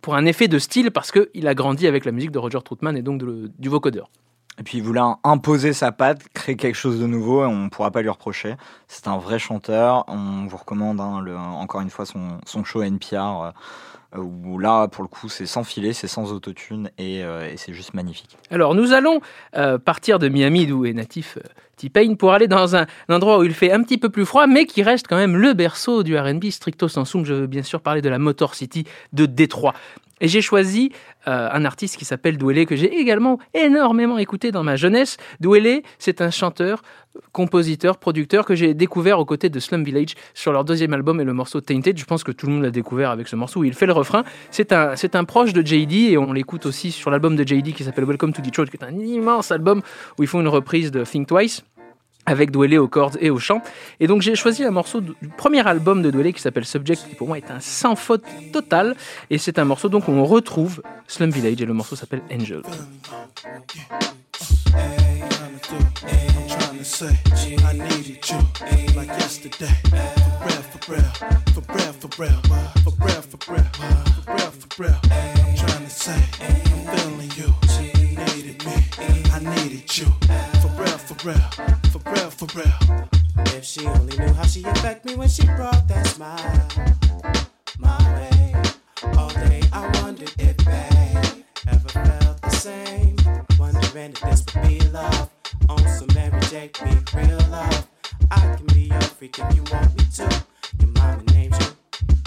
pour 0.03 0.15
un 0.15 0.25
effet 0.27 0.49
de 0.49 0.59
style 0.59 0.91
parce 0.91 1.13
qu'il 1.13 1.49
a 1.49 1.55
grandi 1.55 1.87
avec 1.87 2.05
la 2.05 2.13
musique 2.13 2.31
de 2.31 2.39
Roger 2.39 2.59
Troutman 2.63 2.97
et 2.97 3.03
donc 3.03 3.23
du 3.59 3.69
vocodeur. 3.69 4.11
Et 4.59 4.63
puis 4.63 4.79
il 4.79 4.85
voulait 4.85 5.01
imposer 5.25 5.73
sa 5.73 5.91
patte, 5.91 6.23
créer 6.33 6.57
quelque 6.57 6.77
chose 6.77 7.01
de 7.01 7.07
nouveau, 7.07 7.43
et 7.43 7.47
on 7.47 7.65
ne 7.65 7.69
pourra 7.69 7.91
pas 7.91 8.03
lui 8.03 8.09
reprocher. 8.09 8.55
C'est 8.87 9.09
un 9.09 9.19
vrai 9.19 9.41
chanteur. 9.41 10.05
On 10.07 10.47
vous 10.47 10.57
recommande 10.57 11.01
hein, 11.01 11.25
encore 11.59 11.81
une 11.81 11.91
fois 11.91 12.07
son, 12.07 12.39
son 12.47 12.63
show 12.63 12.83
NPR, 12.83 13.15
euh, 13.15 13.51
où 14.17 14.59
là, 14.59 14.89
pour 14.89 15.03
le 15.03 15.09
coup, 15.09 15.29
c'est 15.29 15.47
sans 15.47 15.65
filet, 15.65 15.93
c'est 15.93 16.09
sans 16.09 16.33
autotune, 16.33 16.91
et, 16.99 17.25
euh, 17.25 17.51
et 17.51 17.57
c'est 17.57 17.73
juste 17.73 17.95
magnifique. 17.95 18.37
Alors 18.51 18.75
nous 18.75 18.93
allons 18.93 19.21
euh, 19.57 19.79
partir 19.79 20.19
de 20.19 20.29
Miami, 20.29 20.67
d'où 20.67 20.85
est 20.87 20.93
natif 20.93 21.39
euh, 21.39 21.49
T-Pain, 21.77 22.15
pour 22.15 22.33
aller 22.33 22.47
dans 22.47 22.77
un, 22.77 22.87
un 23.09 23.15
endroit 23.15 23.39
où 23.39 23.45
il 23.45 23.55
fait 23.55 23.73
un 23.73 23.83
petit 23.83 23.99
peu 23.99 24.09
plus 24.09 24.25
froid, 24.25 24.47
mais 24.47 24.67
qui 24.67 24.83
reste 24.83 25.07
quand 25.09 25.17
même 25.17 25.37
le 25.37 25.53
berceau 25.53 26.03
du 26.03 26.17
R&B 26.17 26.51
stricto 26.51 26.89
sensu. 26.89 27.25
Je 27.25 27.35
veux 27.35 27.47
bien 27.47 27.63
sûr 27.63 27.81
parler 27.81 28.03
de 28.03 28.09
la 28.09 28.19
Motor 28.19 28.55
City 28.55 28.85
de 29.13 29.27
Détroit. 29.27 29.75
Et 30.25 30.29
j'ai 30.29 30.41
choisi 30.41 30.91
euh, 31.29 31.51
un 31.53 31.67
artiste 31.67 31.99
qui 31.99 32.07
s'appelle 32.07 32.39
Douélé, 32.39 32.65
que 32.65 32.77
j'ai 32.77 32.91
également 32.99 33.39
énormément 33.53 34.17
écouté 34.17 34.53
dans 34.53 34.63
ma 34.63 34.75
jeunesse. 34.75 35.19
Douélé, 35.39 35.83
c'est 35.99 36.23
un 36.23 36.31
chanteur, 36.31 36.83
compositeur, 37.33 37.99
producteur 37.99 38.47
que 38.47 38.55
j'ai 38.55 38.73
découvert 38.73 39.19
aux 39.19 39.27
côtés 39.27 39.51
de 39.51 39.61
Slum 39.61 39.85
Village 39.85 40.15
sur 40.33 40.51
leur 40.51 40.65
deuxième 40.65 40.95
album 40.95 41.21
et 41.21 41.25
le 41.25 41.35
morceau 41.35 41.61
Tainted. 41.61 41.99
Je 41.99 42.07
pense 42.07 42.25
que 42.25 42.33
tout 42.33 42.47
le 42.47 42.53
monde 42.55 42.63
l'a 42.63 42.71
découvert 42.71 43.11
avec 43.11 43.29
ce 43.29 43.37
morceau 43.37 43.61
où 43.61 43.65
il 43.65 43.75
fait 43.75 43.85
le 43.85 43.93
refrain. 43.93 44.25
C'est 44.51 44.73
un, 44.73 44.97
c'est 44.97 45.15
un 45.15 45.25
proche 45.25 45.53
de 45.53 45.61
JD 45.61 46.13
et 46.13 46.17
on 46.17 46.33
l'écoute 46.33 46.65
aussi 46.65 46.91
sur 46.91 47.11
l'album 47.11 47.37
de 47.37 47.47
JD 47.47 47.75
qui 47.75 47.85
s'appelle 47.85 48.07
Welcome 48.07 48.33
to 48.33 48.41
Detroit, 48.41 48.69
qui 48.69 48.79
est 48.79 48.85
un 48.85 48.99
immense 48.99 49.53
album 49.53 49.83
où 50.19 50.23
ils 50.23 50.29
font 50.29 50.41
une 50.41 50.49
reprise 50.49 50.91
de 50.91 51.05
Think 51.05 51.29
Twice 51.29 51.67
avec 52.27 52.51
Dwellé 52.51 52.79
aux 52.79 52.89
cordes 52.89 53.19
et 53.21 53.31
au 53.31 53.39
chant. 53.39 53.63
Et 54.01 54.07
donc 54.07 54.23
j'ai 54.23 54.35
choisi 54.35 54.65
un 54.65 54.71
morceau 54.71 55.01
du 55.01 55.15
premier 55.37 55.67
album 55.67 56.03
de 56.03 56.11
Dwellé 56.11 56.33
qui 56.33 56.41
s'appelle 56.41 56.65
Subject, 56.65 57.07
qui 57.09 57.15
pour 57.15 57.29
moi 57.29 57.39
est 57.39 57.51
un 57.51 57.61
sans 57.61 57.97
faute 57.97 58.25
total. 58.53 58.97
Et 59.31 59.39
c'est 59.39 59.59
un 59.59 59.65
morceau 59.65 59.89
donc 59.89 60.09
où 60.09 60.13
on 60.13 60.25
retrouve 60.25 60.83
Slum 61.07 61.31
Village 61.31 61.61
et 61.61 61.67
le 61.67 61.75
morceau 61.75 61.97
s'appelle 61.97 62.23
Angel. 62.33 62.63
Needed 78.37 78.67
me, 78.67 78.75
I 79.33 79.39
needed 79.39 79.97
you. 79.97 80.07
For 80.61 80.69
real, 80.77 80.99
for 80.99 81.29
real, 81.29 81.49
for 81.91 82.01
real, 82.11 82.31
for 82.31 82.49
real. 82.59 83.09
If 83.57 83.65
she 83.65 83.87
only 83.87 84.17
knew 84.19 84.33
how 84.33 84.45
she 84.45 84.65
affected 84.65 85.11
me 85.11 85.17
when 85.17 85.29
she 85.29 85.47
brought 85.47 85.87
that 85.89 86.07
smile 86.07 86.69
my 87.79 87.99
way. 88.15 88.55
All 89.17 89.29
day 89.29 89.63
I 89.73 90.01
wondered 90.01 90.33
if 90.39 90.57
babe 90.65 91.45
ever 91.69 91.89
felt 91.89 92.43
the 92.43 92.51
same. 92.51 93.17
Wondering 93.59 94.13
if 94.13 94.21
this 94.21 94.45
would 94.55 94.69
be 94.69 94.81
love. 94.89 95.31
On 95.69 95.79
some 95.89 96.09
Mary 96.15 96.41
J. 96.51 96.71
Be 96.83 96.91
real 97.17 97.39
love. 97.51 97.87
I 98.31 98.57
can 98.57 98.67
be 98.67 98.83
your 98.83 99.01
freak 99.01 99.39
if 99.39 99.57
you 99.57 99.63
want 99.71 99.97
me 99.97 100.05
to. 100.17 100.45
Your 100.81 100.91
mama 100.91 101.23
names 101.33 101.59
you, 101.61 101.77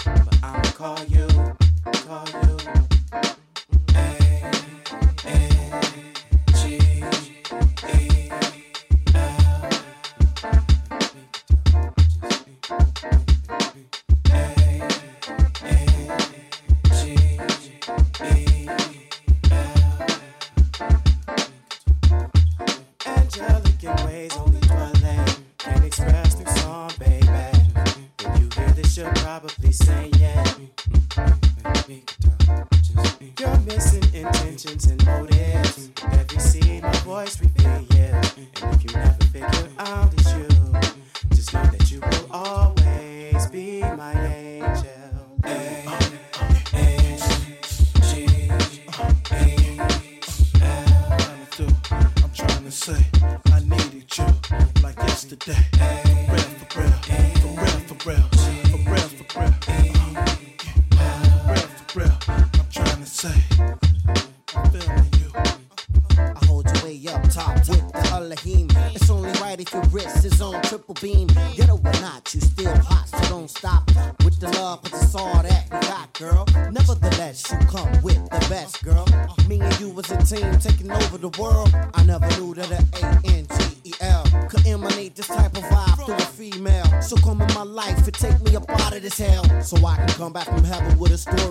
but 0.04 0.38
I'ma 0.42 0.62
call 0.72 1.04
you, 1.04 1.28
call 1.92 2.26
you. 2.44 2.57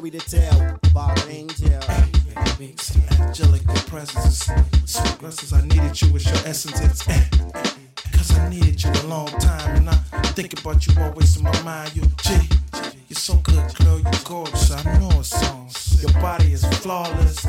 Story 0.07 0.19
to 0.19 0.29
tell 0.29 0.79
about 0.91 1.29
angel. 1.29 1.67
Angelic 3.19 3.63
presence 3.87 4.49
sweet 4.85 5.19
blessings. 5.19 5.53
I 5.53 5.61
needed 5.61 6.01
you 6.01 6.11
with 6.13 6.25
your 6.25 6.35
essence. 6.45 6.79
It's, 6.81 7.07
eh, 7.07 7.23
eh, 7.55 7.63
Cause 8.13 8.37
I 8.37 8.49
needed 8.49 8.83
you 8.83 8.91
a 8.91 9.07
long 9.07 9.27
time 9.27 9.75
and 9.77 9.89
I 9.89 9.95
think 10.33 10.59
about 10.59 10.85
you 10.87 10.93
always 11.01 11.37
in 11.37 11.43
my 11.43 11.61
mind. 11.61 11.95
You 11.95 12.03
G, 12.23 12.33
you're 13.09 13.17
so 13.17 13.35
good, 13.35 13.73
girl. 13.75 13.99
You're 13.99 14.23
gorgeous. 14.23 14.71
I 14.71 14.99
know 14.99 15.19
it's 15.19 15.29
songs. 15.29 16.01
Your 16.01 16.13
body 16.21 16.53
is 16.53 16.65
flawless. 16.81 17.45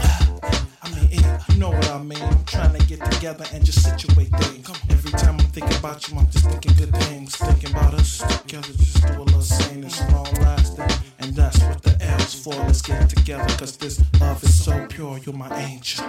I 0.89 0.95
mean, 0.95 1.25
eh, 1.25 1.39
you 1.51 1.59
know 1.59 1.71
what 1.71 1.91
I 1.91 2.03
mean. 2.03 2.23
I'm 2.23 2.45
trying 2.45 2.79
to 2.79 2.87
get 2.87 3.05
together 3.11 3.45
and 3.53 3.65
just 3.65 3.83
situate 3.83 4.29
things. 4.29 4.71
Every 4.89 5.11
time 5.13 5.35
I'm 5.39 5.47
thinking 5.47 5.77
about 5.79 6.09
you, 6.09 6.17
I'm 6.19 6.31
just 6.31 6.49
thinking 6.49 6.73
good 6.75 6.97
things. 6.97 7.37
Thinking 7.37 7.71
about 7.71 7.95
us 7.95 8.19
together, 8.19 8.69
just 8.69 9.07
do 9.07 9.21
a 9.21 9.23
little 9.23 9.43
saying 9.43 9.85
it's 9.85 10.01
long 10.13 10.33
lasting. 10.41 10.89
And 11.19 11.35
that's 11.35 11.59
what 11.61 11.83
the 11.83 11.97
L's 12.01 12.35
for. 12.43 12.55
Let's 12.55 12.83
get 12.83 13.09
together, 13.11 13.47
cause 13.57 13.77
this 13.77 14.03
love 14.21 14.43
is 14.43 14.65
so 14.65 14.87
pure. 14.89 15.19
You're 15.19 15.35
my 15.35 15.55
angel. 15.61 16.05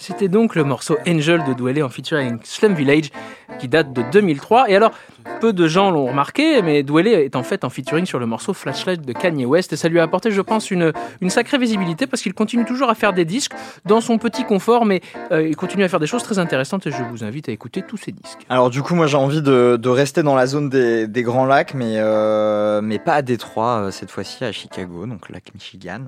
C'était 0.00 0.28
donc 0.28 0.54
le 0.54 0.62
morceau 0.62 0.96
Angel 1.08 1.42
de 1.42 1.54
Dwele 1.54 1.82
en 1.82 1.88
featuring 1.88 2.38
Slum 2.44 2.74
Village 2.74 3.10
qui 3.58 3.66
date 3.66 3.92
de 3.92 4.02
2003. 4.12 4.70
Et 4.70 4.76
alors, 4.76 4.92
peu 5.40 5.52
de 5.52 5.66
gens 5.66 5.90
l'ont 5.90 6.06
remarqué, 6.06 6.62
mais 6.62 6.82
Dwele 6.82 7.08
est 7.08 7.36
en 7.36 7.42
fait 7.42 7.64
en 7.64 7.70
featuring 7.70 8.06
sur 8.06 8.18
le 8.18 8.26
morceau 8.26 8.54
Flashlight 8.54 9.02
de 9.02 9.12
Kanye 9.12 9.44
West 9.44 9.72
et 9.72 9.76
ça 9.76 9.88
lui 9.88 9.98
a 9.98 10.04
apporté, 10.04 10.30
je 10.30 10.40
pense, 10.40 10.70
une, 10.70 10.92
une 11.20 11.30
sacrée 11.30 11.58
visibilité 11.58 12.06
parce 12.06 12.22
qu'il 12.22 12.34
continue 12.34 12.64
toujours 12.64 12.88
à 12.88 12.94
faire 12.94 13.12
des 13.12 13.24
disques 13.24 13.52
dans 13.84 14.00
son 14.00 14.18
petit 14.18 14.44
confort, 14.44 14.84
mais 14.84 15.00
euh, 15.32 15.46
il 15.46 15.56
continue 15.56 15.84
à 15.84 15.88
faire 15.88 16.00
des 16.00 16.06
choses 16.06 16.22
très 16.22 16.38
intéressantes 16.38 16.86
et 16.86 16.90
je 16.90 17.02
vous 17.02 17.24
invite 17.24 17.48
à 17.48 17.52
écouter 17.52 17.82
tous 17.82 17.96
ses 17.96 18.12
disques. 18.12 18.38
Alors 18.48 18.70
du 18.70 18.82
coup, 18.82 18.94
moi 18.94 19.06
j'ai 19.06 19.16
envie 19.16 19.42
de, 19.42 19.88
rester 19.88 20.22
dans 20.22 20.34
la 20.36 20.46
zone 20.46 20.68
des, 20.68 21.22
Grands 21.22 21.46
Lacs, 21.46 21.74
mais, 21.74 21.94
euh, 21.96 22.80
mais 22.80 22.98
pas 22.98 23.14
à 23.14 23.22
Détroit, 23.22 23.80
euh, 23.80 23.90
cette 23.90 24.10
fois-ci 24.10 24.44
à 24.44 24.52
Chicago, 24.52 25.06
donc 25.06 25.28
lac 25.30 25.52
Michigan, 25.54 26.02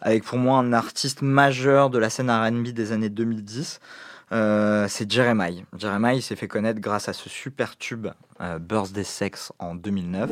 avec 0.00 0.24
pour 0.24 0.38
moi 0.38 0.58
un 0.58 0.72
artiste 0.72 1.20
majeur 1.20 1.90
de 1.90 1.98
la 1.98 2.08
scène 2.10 2.30
R&B 2.30 2.68
des 2.68 2.92
années 2.92 3.10
2010. 3.34 3.80
Euh, 4.32 4.86
c'est 4.88 5.10
Jeremiah. 5.10 5.62
Jeremiah 5.76 6.20
s'est 6.20 6.36
fait 6.36 6.48
connaître 6.48 6.80
grâce 6.80 7.08
à 7.08 7.12
ce 7.12 7.28
super 7.28 7.76
tube 7.76 8.08
euh, 8.40 8.58
Birthday 8.58 9.04
Sex 9.04 9.52
en 9.58 9.74
2009. 9.74 10.30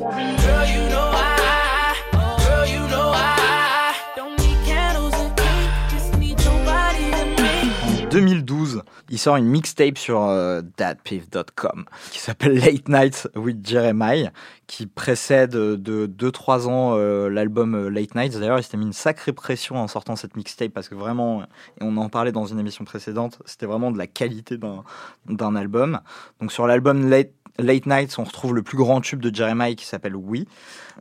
2012, 8.13 8.83
il 9.09 9.19
sort 9.19 9.37
une 9.37 9.47
mixtape 9.47 9.97
sur 9.97 10.23
euh, 10.23 10.61
datpiff.com 10.77 11.85
qui 12.11 12.19
s'appelle 12.19 12.59
Late 12.59 12.89
Night 12.89 13.29
with 13.35 13.67
Jeremiah, 13.67 14.33
qui 14.67 14.87
précède 14.87 15.55
euh, 15.57 15.77
de 15.79 16.07
2-3 16.07 16.69
ans 16.69 16.95
euh, 16.95 17.31
l'album 17.31 17.89
Late 17.89 18.15
Nights. 18.15 18.39
D'ailleurs, 18.39 18.59
il 18.59 18.63
s'était 18.63 18.77
mis 18.77 18.85
une 18.85 18.93
sacrée 18.93 19.33
pression 19.33 19.77
en 19.77 19.89
sortant 19.89 20.15
cette 20.15 20.37
mixtape 20.37 20.73
parce 20.73 20.89
que 20.89 20.95
vraiment, 20.95 21.43
et 21.43 21.47
on 21.81 21.97
en 21.97 22.09
parlait 22.11 22.33
dans 22.33 22.45
une 22.45 22.59
émission 22.59 22.85
précédente, 22.85 23.39
c'était 23.47 23.67
vraiment 23.67 23.91
de 23.91 23.99
la 23.99 24.07
qualité 24.07 24.59
d'un 24.59 24.85
d'un 25.27 25.57
album. 25.57 26.01
Donc 26.41 26.53
sur 26.53 26.67
l'album 26.67 27.09
Late 27.09 27.33
Late 27.59 27.87
Nights, 27.87 28.19
on 28.19 28.25
retrouve 28.25 28.55
le 28.55 28.63
plus 28.63 28.77
grand 28.77 29.01
tube 29.01 29.21
de 29.21 29.35
Jeremiah 29.35 29.75
qui 29.75 29.85
s'appelle 29.85 30.17
Oui. 30.17 30.47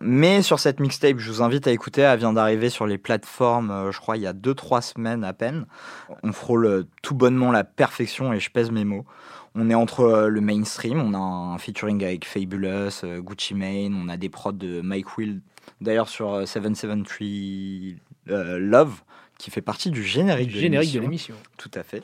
Mais 0.01 0.41
sur 0.41 0.59
cette 0.59 0.79
mixtape, 0.79 1.17
je 1.17 1.31
vous 1.31 1.41
invite 1.41 1.67
à 1.67 1.71
écouter, 1.71 2.01
elle 2.01 2.19
vient 2.19 2.33
d'arriver 2.33 2.69
sur 2.69 2.85
les 2.85 2.97
plateformes, 2.97 3.71
euh, 3.71 3.91
je 3.91 3.99
crois, 3.99 4.17
il 4.17 4.23
y 4.23 4.27
a 4.27 4.33
2-3 4.33 4.81
semaines 4.81 5.23
à 5.23 5.33
peine. 5.33 5.65
On 6.23 6.31
frôle 6.31 6.65
euh, 6.65 6.83
tout 7.01 7.15
bonnement 7.15 7.51
la 7.51 7.63
perfection 7.63 8.33
et 8.33 8.39
je 8.39 8.49
pèse 8.51 8.71
mes 8.71 8.85
mots. 8.85 9.05
On 9.53 9.69
est 9.69 9.75
entre 9.75 10.01
euh, 10.01 10.27
le 10.29 10.39
mainstream, 10.39 11.01
on 11.01 11.13
a 11.13 11.17
un 11.17 11.57
featuring 11.57 12.03
avec 12.03 12.25
Fabulous, 12.25 13.05
Gucci 13.19 13.53
Mane, 13.53 13.93
on 13.93 14.07
a 14.07 14.15
des 14.15 14.29
prods 14.29 14.53
de 14.53 14.79
Mike 14.81 15.17
Will, 15.17 15.41
d'ailleurs 15.81 16.07
sur 16.07 16.33
euh, 16.33 16.45
773 16.45 17.97
euh, 18.29 18.59
Love, 18.59 19.01
qui 19.41 19.49
fait 19.49 19.61
partie 19.61 19.89
du 19.89 20.03
générique, 20.03 20.49
Du 20.49 20.59
générique 20.59 20.93
de 20.93 20.99
l'émission. 20.99 21.33
Tout 21.57 21.71
à 21.73 21.81
fait. 21.81 22.03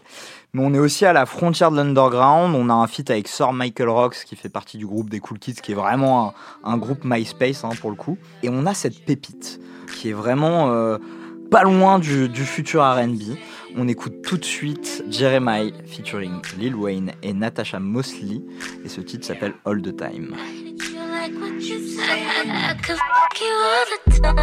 Mais 0.53 0.63
on 0.65 0.73
est 0.73 0.79
aussi 0.79 1.05
à 1.05 1.13
la 1.13 1.27
frontière 1.27 1.69
de 1.69 1.77
l'underground. 1.77 2.55
On 2.55 2.69
a 2.69 2.73
un 2.73 2.87
feat 2.87 3.11
avec 3.11 3.27
Sir 3.27 3.53
Michael 3.53 3.89
Rocks 3.89 4.23
qui 4.25 4.35
fait 4.35 4.49
partie 4.49 4.77
du 4.77 4.87
groupe 4.87 5.09
des 5.09 5.19
Cool 5.19 5.37
Kids, 5.37 5.61
qui 5.61 5.73
est 5.73 5.75
vraiment 5.75 6.33
un, 6.63 6.73
un 6.73 6.77
groupe 6.77 7.03
MySpace 7.03 7.63
hein, 7.63 7.69
pour 7.79 7.91
le 7.91 7.95
coup. 7.95 8.17
Et 8.41 8.49
on 8.49 8.65
a 8.65 8.73
cette 8.73 9.05
pépite 9.05 9.59
qui 9.93 10.09
est 10.09 10.13
vraiment 10.13 10.71
euh, 10.71 10.97
pas 11.51 11.61
loin 11.61 11.99
du, 11.99 12.27
du 12.27 12.43
futur 12.43 12.81
R&B. 12.81 13.37
On 13.75 13.87
écoute 13.87 14.23
tout 14.23 14.37
de 14.37 14.45
suite 14.45 15.03
Jeremiah 15.07 15.71
featuring 15.85 16.41
Lil 16.57 16.75
Wayne 16.75 17.11
et 17.21 17.33
Natasha 17.33 17.79
Mosley. 17.79 18.41
Et 18.83 18.89
ce 18.89 18.99
titre 19.01 19.27
s'appelle 19.27 19.53
All 19.63 19.83
the 19.83 19.95
Time. 19.95 20.35
Like 21.27 21.41
what 21.41 21.61
you 21.61 21.77
say? 21.85 22.23
I, 22.25 22.69
I 22.69 22.73
could 22.75 22.97
fuck 22.97 23.41
you 23.41 23.53
all 23.67 23.85
the 23.91 23.97
time. 24.21 24.39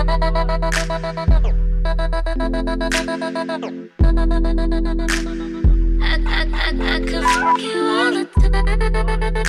I, 6.03 6.21
I, 6.27 6.45
I, 6.53 6.69
I 6.95 7.01
could 7.01 7.25
fuck 7.25 7.61
you 7.63 7.81
all 7.89 8.11
the 8.13 8.25
M-O-E-T. 8.45 9.44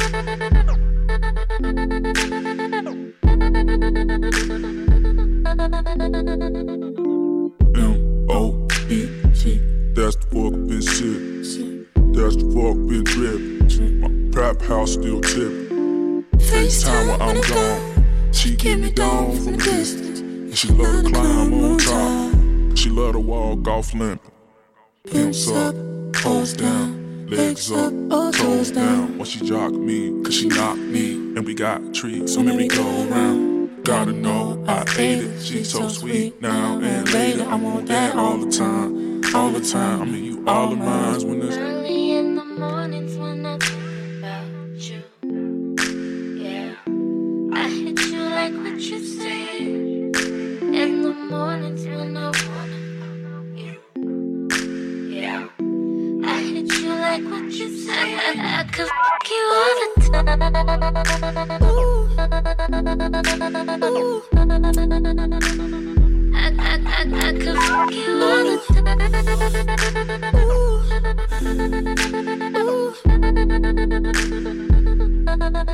Limp. 23.99 24.21
Pimps 25.05 25.49
up, 25.49 25.75
toes 26.13 26.53
down, 26.53 27.27
legs 27.27 27.71
up, 27.71 27.93
oh, 28.11 28.31
toes 28.31 28.71
down. 28.71 29.17
When 29.17 29.25
she 29.25 29.39
jock 29.45 29.71
me, 29.71 30.21
cause 30.23 30.35
she 30.35 30.47
knocked 30.47 30.79
me. 30.79 31.13
And 31.13 31.45
we 31.45 31.53
got 31.53 31.93
treats, 31.93 32.33
so 32.33 32.43
merry 32.43 32.67
go 32.67 32.83
around. 33.09 33.83
Gotta 33.83 34.13
know 34.13 34.63
I 34.67 34.81
ate 34.97 35.23
it. 35.23 35.41
She's 35.41 35.71
so 35.71 35.87
sweet 35.87 36.41
now 36.41 36.79
and 36.79 37.11
later. 37.13 37.43
I 37.43 37.55
want 37.55 37.87
that 37.87 38.15
all 38.15 38.37
the 38.37 38.51
time, 38.51 39.23
all 39.35 39.51
the 39.51 39.61
time. 39.61 40.01
I 40.01 40.05
mean, 40.05 40.23
you 40.23 40.43
all 40.47 40.73
of 40.73 40.79
mine 40.79 41.27
when 41.27 41.41
it's 41.43 41.74
Ooh. 58.77 58.83
Ooh. 63.83 64.23
I, 66.33 66.51
I, 66.59 66.75
I, 66.85 67.07
I 67.15 67.31
you 67.91 68.11
all 68.21 68.43
the 68.43 68.57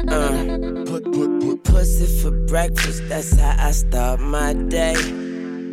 Uh, 0.08 0.46
put, 0.86 1.04
put, 1.06 1.32
put 1.42 1.64
pussy 1.64 2.06
for 2.22 2.32
breakfast, 2.46 3.02
that's 3.10 3.40
how 3.40 3.56
I 3.58 3.72
start 3.72 4.20
my 4.20 4.54
day. 4.54 5.31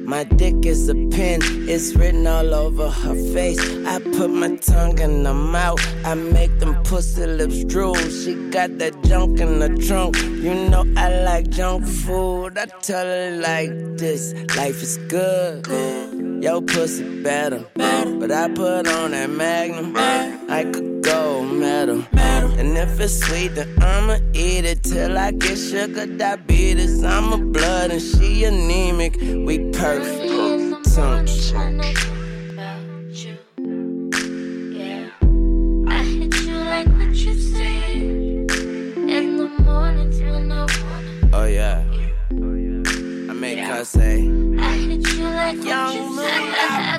My 0.09 0.25
dick 0.25 0.65
is 0.65 0.89
a 0.89 0.95
pen, 0.95 1.41
it's 1.69 1.95
written 1.95 2.27
all 2.27 2.55
over 2.55 2.89
her 2.89 3.15
face. 3.35 3.61
I 3.85 3.99
put 3.99 4.31
my 4.31 4.57
tongue 4.57 4.99
in 4.99 5.27
her 5.27 5.35
mouth, 5.35 5.79
I 6.03 6.15
make 6.15 6.61
them 6.61 6.83
pussy 6.83 7.27
lips 7.27 7.63
drool. 7.65 7.95
She 7.95 8.33
got 8.49 8.79
that 8.79 8.95
junk 9.05 9.39
in 9.39 9.59
the 9.59 9.69
trunk, 9.87 10.17
you 10.17 10.55
know 10.71 10.87
I 10.97 11.23
like 11.25 11.51
junk 11.51 11.87
food. 11.87 12.57
I 12.57 12.65
tell 12.81 13.05
her 13.05 13.37
like 13.37 13.69
this 13.99 14.33
life 14.57 14.83
is 14.83 14.97
good. 15.09 15.67
Yo, 16.43 16.63
pussy 16.63 17.23
better, 17.23 17.67
but 17.75 18.33
I 18.33 18.49
put 18.49 18.89
on 18.89 19.11
that 19.11 19.29
magnum. 19.29 19.95
I 19.95 20.65
could 20.73 21.03
go 21.03 21.28
metal. 21.69 22.03
And 22.61 22.77
if 22.77 23.01
it's 23.01 23.17
sweet, 23.25 23.55
then 23.57 23.69
I'ma 23.83 24.17
eat 24.33 24.65
it 24.65 24.83
till 24.83 25.17
I 25.19 25.31
get 25.33 25.57
sugar 25.57 26.07
diabetes. 26.07 27.05
I'm 27.05 27.33
a 27.33 27.39
blood 27.55 27.91
and 27.91 28.03
she 28.03 28.45
anemic. 28.45 29.15
We 29.47 29.55
perfect. 29.73 30.25
In. 30.25 30.59
Oh 41.41 41.47
yeah. 41.59 41.85
I 43.31 43.35
make 43.47 43.61
her 43.71 43.85
say. 43.85 44.15
I 44.69 44.73
hit 44.89 45.07
you 45.17 45.29
like 45.41 45.61
Young 45.71 46.17
what. 46.17 46.33
I, 46.35 46.99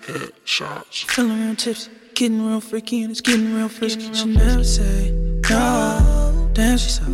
Headshots. 0.03 1.05
Feeling 1.05 1.45
real 1.45 1.55
tips, 1.55 1.89
getting 2.15 2.45
real 2.47 2.61
freaky, 2.61 3.03
and 3.03 3.11
it's 3.11 3.21
getting 3.21 3.53
real 3.53 3.69
frisky. 3.69 4.13
She 4.13 4.25
never 4.25 4.63
say 4.63 5.11
no. 5.49 6.49
Damn, 6.53 6.77
she's 6.77 6.95
so 6.95 7.05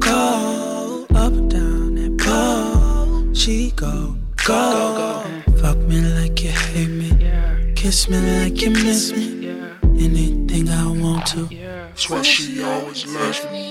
cold. 0.00 1.06
Up 1.14 1.32
and 1.32 1.50
down 1.50 1.94
that 1.96 2.18
pole. 2.18 3.34
She 3.34 3.72
go, 3.72 4.16
go, 4.46 5.24
Fuck 5.60 5.78
me 5.78 6.00
like 6.00 6.42
you 6.42 6.50
hate 6.50 6.88
me. 6.88 7.72
Kiss 7.74 8.08
me 8.08 8.18
like 8.18 8.60
you 8.62 8.70
miss 8.70 9.12
me. 9.12 9.48
Anything 9.82 10.68
I 10.68 10.86
want 10.86 11.26
to. 11.28 11.46
That's 11.46 12.08
why 12.08 12.22
she 12.22 12.62
always 12.62 13.06
loves 13.06 13.44
me. 13.52 13.69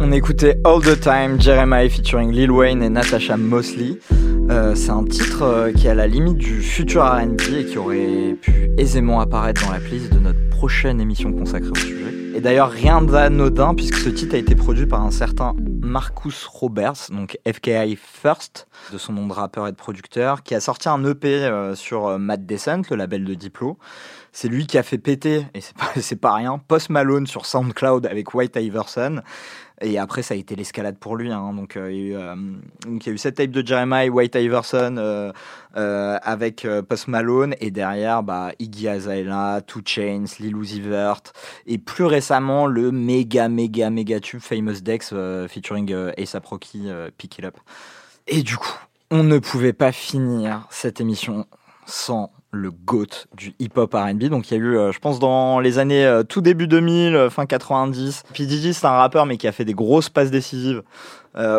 On 0.00 0.12
écoutait 0.12 0.56
All 0.64 0.80
the 0.80 0.98
Time, 1.00 1.40
Jeremiah 1.40 1.88
featuring 1.88 2.30
Lil 2.30 2.50
Wayne 2.50 2.82
et 2.82 2.88
Natasha 2.88 3.36
Mosley. 3.36 3.98
Euh, 4.50 4.74
c'est 4.74 4.90
un 4.90 5.04
titre 5.04 5.42
euh, 5.42 5.72
qui 5.72 5.86
est 5.86 5.90
à 5.90 5.94
la 5.94 6.06
limite 6.06 6.36
du 6.36 6.60
futur 6.60 7.04
RB 7.04 7.40
et 7.58 7.64
qui 7.64 7.78
aurait 7.78 8.36
pu 8.40 8.63
aisément 8.78 9.20
apparaître 9.20 9.64
dans 9.64 9.72
la 9.72 9.80
playlist 9.80 10.12
de 10.12 10.18
notre 10.18 10.48
prochaine 10.50 11.00
émission 11.00 11.32
consacrée 11.32 11.70
au 11.70 11.74
sujet. 11.74 12.14
Et 12.34 12.40
d'ailleurs, 12.40 12.70
rien 12.70 13.00
d'anodin 13.00 13.74
puisque 13.74 13.96
ce 13.96 14.08
titre 14.08 14.34
a 14.34 14.38
été 14.38 14.56
produit 14.56 14.86
par 14.86 15.02
un 15.02 15.12
certain 15.12 15.54
Marcus 15.60 16.46
Roberts, 16.46 17.10
donc 17.10 17.38
FKI 17.46 17.96
First, 17.96 18.66
de 18.92 18.98
son 18.98 19.12
nom 19.12 19.28
de 19.28 19.32
rappeur 19.32 19.68
et 19.68 19.70
de 19.70 19.76
producteur, 19.76 20.42
qui 20.42 20.56
a 20.56 20.60
sorti 20.60 20.88
un 20.88 21.04
EP 21.04 21.44
euh, 21.44 21.76
sur 21.76 22.08
euh, 22.08 22.18
Mad 22.18 22.44
Descent, 22.44 22.82
le 22.90 22.96
label 22.96 23.24
de 23.24 23.34
Diplo. 23.34 23.78
C'est 24.32 24.48
lui 24.48 24.66
qui 24.66 24.78
a 24.78 24.82
fait 24.82 24.98
péter, 24.98 25.46
et 25.54 25.60
c'est 26.00 26.16
pas, 26.16 26.34
rien, 26.34 26.58
Post 26.58 26.90
Malone 26.90 27.28
sur 27.28 27.46
SoundCloud 27.46 28.04
avec 28.06 28.34
White 28.34 28.56
Iverson. 28.56 29.20
Et 29.80 29.98
après, 29.98 30.22
ça 30.22 30.34
a 30.34 30.36
été 30.36 30.54
l'escalade 30.54 30.98
pour 30.98 31.16
lui. 31.16 31.32
hein. 31.32 31.52
Donc, 31.52 31.76
euh, 31.76 31.90
il, 31.90 31.98
y 31.98 32.00
a 32.00 32.04
eu, 32.04 32.16
euh, 32.16 32.34
donc, 32.86 33.04
il 33.04 33.08
y 33.08 33.10
a 33.10 33.14
eu 33.14 33.18
cette 33.18 33.36
tape 33.36 33.50
de 33.50 33.66
Jeremiah, 33.66 34.08
White 34.08 34.36
Iverson 34.36 34.96
euh, 34.98 36.18
avec 36.22 36.66
Post 36.88 37.08
Malone. 37.08 37.54
Et 37.60 37.70
derrière, 37.70 38.22
bah, 38.22 38.52
Iggy 38.58 38.88
Azalea, 38.88 39.60
Two 39.62 39.80
Chains, 39.84 40.26
Lil 40.38 40.56
Uzi 40.56 40.80
Vert. 40.80 41.22
Et 41.66 41.78
plus 41.78 42.04
récemment, 42.04 42.66
le 42.66 42.92
méga, 42.92 43.48
méga, 43.48 43.90
méga 43.90 44.20
tube 44.20 44.40
Famous 44.40 44.80
Dex 44.80 45.12
featuring 45.48 45.92
A$AP 45.92 46.46
Rocky, 46.46 46.88
Pick 47.18 47.38
It 47.38 47.44
Up. 47.44 47.56
Et 48.26 48.42
du 48.42 48.56
coup, 48.56 48.78
on 49.10 49.22
ne 49.22 49.38
pouvait 49.38 49.72
pas 49.72 49.92
finir 49.92 50.66
cette 50.70 51.00
émission 51.00 51.46
sans 51.86 52.32
le 52.54 52.70
GOAT 52.70 53.26
du 53.36 53.54
hip-hop 53.58 53.92
R&B. 53.92 54.24
Donc 54.24 54.50
il 54.50 54.54
y 54.54 54.56
a 54.56 54.60
eu, 54.60 54.76
euh, 54.76 54.92
je 54.92 54.98
pense, 54.98 55.18
dans 55.18 55.60
les 55.60 55.78
années 55.78 56.04
euh, 56.06 56.22
tout 56.22 56.40
début 56.40 56.66
2000, 56.66 57.14
euh, 57.14 57.30
fin 57.30 57.46
90. 57.46 58.24
P. 58.32 58.72
C'est 58.72 58.86
un 58.86 58.90
rappeur, 58.90 59.26
mais 59.26 59.36
qui 59.36 59.46
a 59.46 59.52
fait 59.52 59.64
des 59.64 59.74
grosses 59.74 60.08
passes 60.08 60.30
décisives 60.30 60.82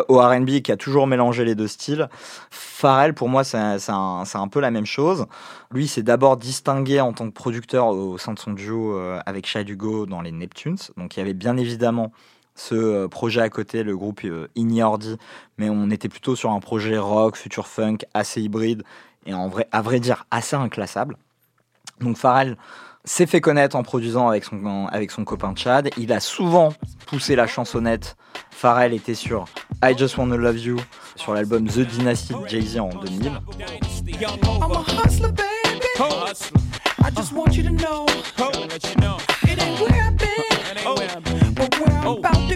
au 0.08 0.20
R&B 0.20 0.62
qui 0.62 0.72
a 0.72 0.78
toujours 0.78 1.06
mélangé 1.06 1.44
les 1.44 1.54
deux 1.54 1.66
styles. 1.66 2.08
Pharrell, 2.50 3.12
pour 3.12 3.28
moi, 3.28 3.44
c'est 3.44 3.58
un, 3.58 4.22
un 4.32 4.48
peu 4.48 4.60
la 4.60 4.70
même 4.70 4.86
chose. 4.86 5.26
Lui, 5.70 5.86
s'est 5.86 6.02
d'abord 6.02 6.38
distingué 6.38 6.98
en 7.02 7.12
tant 7.12 7.26
que 7.26 7.34
producteur 7.34 7.88
au 7.88 8.16
sein 8.16 8.32
de 8.32 8.38
son 8.38 8.54
duo 8.54 8.98
avec 9.26 9.46
Shad 9.46 9.68
Hugo 9.68 10.06
dans 10.06 10.22
les 10.22 10.32
Neptunes. 10.32 10.78
Donc 10.96 11.16
il 11.16 11.20
y 11.20 11.22
avait 11.22 11.34
bien 11.34 11.58
évidemment 11.58 12.10
ce 12.54 13.06
projet 13.06 13.42
à 13.42 13.50
côté, 13.50 13.82
le 13.82 13.94
groupe 13.98 14.22
Ignordi, 14.54 15.18
mais 15.58 15.68
on 15.68 15.90
était 15.90 16.08
plutôt 16.08 16.36
sur 16.36 16.52
un 16.52 16.60
projet 16.60 16.96
rock, 16.96 17.36
future 17.36 17.66
funk, 17.66 17.98
assez 18.14 18.40
hybride 18.40 18.82
et 19.26 19.34
en 19.34 19.48
vrai, 19.48 19.68
à 19.72 19.82
vrai 19.82 20.00
dire 20.00 20.26
assez 20.30 20.56
inclassable. 20.56 21.16
Donc 22.00 22.16
Pharrell 22.16 22.56
s'est 23.04 23.26
fait 23.26 23.40
connaître 23.40 23.76
en 23.76 23.82
produisant 23.82 24.28
avec 24.28 24.44
son, 24.44 24.86
avec 24.90 25.10
son 25.10 25.24
copain 25.24 25.54
Chad. 25.54 25.90
Il 25.96 26.12
a 26.12 26.20
souvent 26.20 26.72
poussé 27.06 27.36
la 27.36 27.46
chansonnette. 27.46 28.16
Pharrell 28.50 28.92
était 28.92 29.14
sur 29.14 29.46
I 29.84 29.96
Just 29.96 30.16
Wanna 30.16 30.36
Love 30.36 30.58
You 30.58 30.76
sur 31.14 31.34
l'album 31.34 31.66
The 31.66 31.80
Dynasty 31.80 32.34
de 32.34 32.48
Jay-Z 32.48 32.78
en 32.78 32.88
2000. 32.88 33.32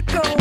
I'm 0.03 0.40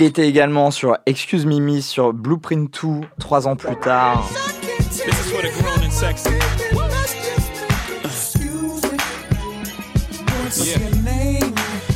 Il 0.00 0.06
était 0.06 0.26
également 0.26 0.70
sur 0.70 0.96
Excuse 1.04 1.44
Me 1.44 1.58
Miss 1.58 1.86
sur 1.86 2.14
Blueprint 2.14 2.72
2 2.82 3.06
trois 3.18 3.46
ans 3.46 3.54
plus 3.54 3.76
tard. 3.76 4.26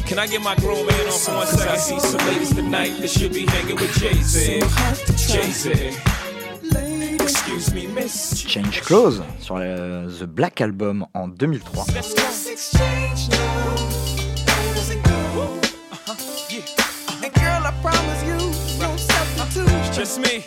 Can 0.07 0.19
I 0.19 0.27
get 0.27 0.43
my 0.43 0.55
grown 0.57 0.85
man 0.87 1.07
on 1.07 1.13
for 1.19 1.35
one 1.35 1.47
second? 1.47 1.73
I 1.73 1.77
see 1.79 1.99
some 1.99 2.21
ladies 2.27 2.55
tonight 2.55 2.93
that 3.01 3.09
should 3.09 3.33
be 3.33 3.47
hanging 3.47 3.77
with 3.77 3.91
Jay 3.99 4.13
Z. 4.23 4.61
Jay 5.17 5.51
Z. 5.51 5.97
Excuse 7.23 7.73
me, 7.73 7.87
miss. 7.87 8.45
Change 8.47 8.83
Clothes 8.83 9.23
sur 9.41 9.57
le- 9.59 10.07
The 10.21 10.25
Black 10.25 10.61
Album 10.61 11.07
en 11.15 11.29
2003. 11.29 11.87
Substitute. 20.05 20.05
It's 20.05 20.17
just 20.17 20.19
me. 20.21 20.45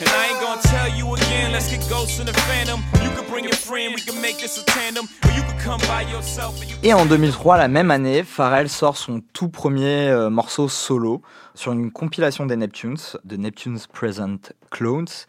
And 0.00 0.08
I 0.08 0.28
ain't 0.30 0.40
gonna 0.40 0.62
tell 0.62 0.88
you 0.96 1.14
again, 1.14 1.52
let's 1.52 1.70
get 1.70 1.86
ghosts 1.88 2.20
in 2.20 2.26
the 2.26 2.32
phantom. 2.32 2.82
You 3.02 3.10
can 3.10 3.28
bring 3.30 3.44
your 3.44 3.54
friend, 3.54 3.94
we 3.94 4.00
can 4.00 4.20
make 4.20 4.38
this 4.38 4.58
a 4.58 4.64
tandem. 4.64 5.06
Or 5.24 5.30
you 5.32 5.42
can 5.42 5.58
come 5.58 5.80
by 5.88 6.02
yourself 6.10 6.60
and 6.62 6.70
you 6.70 6.76
Et 6.82 6.94
en 6.94 7.04
2003, 7.04 7.58
la 7.58 7.68
même 7.68 7.90
année, 7.90 8.22
Pharrell 8.22 8.68
sort 8.68 8.96
son 8.96 9.20
tout 9.32 9.48
premier 9.48 10.08
euh, 10.08 10.30
morceau 10.30 10.68
solo 10.68 11.20
sur 11.54 11.72
une 11.72 11.90
compilation 11.90 12.46
des 12.46 12.56
Neptunes, 12.56 12.96
de 13.24 13.36
Neptunes 13.36 13.80
Present 13.92 14.52
Clones. 14.70 15.26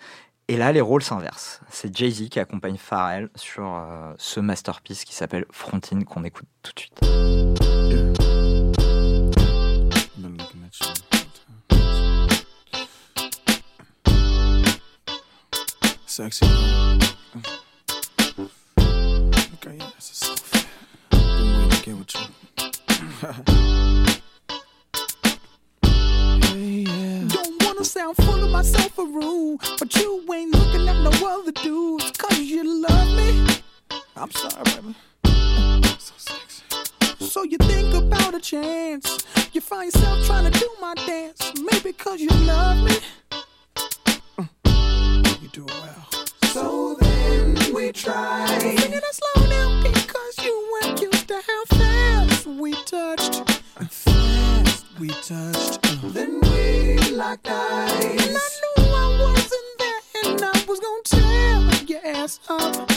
Et 0.48 0.58
là, 0.58 0.72
les 0.72 0.82
rôles 0.82 1.04
s'inversent. 1.04 1.62
C'est 1.70 1.96
Jay-Z 1.96 2.30
qui 2.30 2.40
accompagne 2.40 2.78
Pharrell 2.78 3.30
sur 3.36 3.66
euh, 3.66 4.14
ce 4.18 4.40
masterpiece 4.40 5.04
qui 5.04 5.16
s'appelle 5.16 5.46
Frontine 5.52 6.06
qu'on 6.06 6.24
écoute 6.24 6.48
tout 6.64 6.72
de 6.74 6.80
suite. 6.80 7.61
Sexy. 16.12 16.46
Okay, 16.46 16.52
yeah, 19.78 19.92
this 19.96 20.12
is 20.12 20.18
so 20.18 20.36
fat. 20.36 20.68
Been 21.10 21.58
waiting 21.58 21.70
to 21.70 21.82
get 21.86 21.96
with 21.96 22.14
you. 22.16 22.26
hey, 26.50 26.84
yeah. 26.84 27.24
Don't 27.30 27.64
wanna 27.64 27.86
sound 27.86 28.18
full 28.18 28.44
of 28.44 28.52
myself 28.52 29.00
or 29.00 29.08
rude, 29.08 29.62
but 29.80 29.96
you 29.96 30.26
ain't 30.34 30.54
looking 30.54 30.90
at 30.90 31.02
no 31.02 31.12
other 31.30 31.54
dudes. 31.54 32.12
Cause 32.18 32.40
you 32.40 32.82
love 32.82 33.08
me. 33.16 33.62
I'm 34.18 34.32
sorry, 34.32 34.64
baby. 34.66 34.96
So 35.98 36.14
sexy. 36.18 36.64
so 37.26 37.44
you 37.44 37.58
think 37.60 37.94
about 37.94 38.36
a 38.36 38.42
chance. 38.42 39.26
You 39.54 39.62
find 39.62 39.86
yourself 39.86 40.26
trying 40.26 40.52
to 40.52 40.60
do 40.60 40.70
my 40.82 40.94
dance. 40.94 41.54
Maybe 41.72 41.94
cause 41.94 42.20
you 42.20 42.32
love 42.32 42.84
me. 42.84 42.98
Mm. 45.52 45.54
Do 45.54 45.66
it 45.66 45.72
well. 45.82 46.08
So 46.54 46.96
then 47.00 47.74
we 47.74 47.92
try. 47.92 48.46
Singing 48.60 48.94
it 48.94 49.04
slow 49.12 49.48
down 49.48 49.84
because 49.84 50.46
you 50.46 50.80
weren't 50.84 51.02
used 51.02 51.28
to 51.28 51.42
how 51.46 51.66
fast 51.66 52.48
we 52.48 52.74
touched. 52.86 53.44
Fast 53.90 54.86
we 55.00 55.10
touched. 55.10 55.86
Uh. 55.86 56.10
Then 56.10 56.40
we 56.42 56.98
locked 57.12 57.48
eyes. 57.50 58.02
And 58.02 58.38
I 58.38 58.50
knew 58.78 58.94
I 58.94 59.18
wasn't 59.22 59.80
there 59.80 60.02
and 60.26 60.42
I 60.42 60.66
was 60.68 60.80
gonna 60.80 61.04
tear 61.06 61.86
your 61.86 62.06
ass 62.06 62.40
up. 62.50 62.92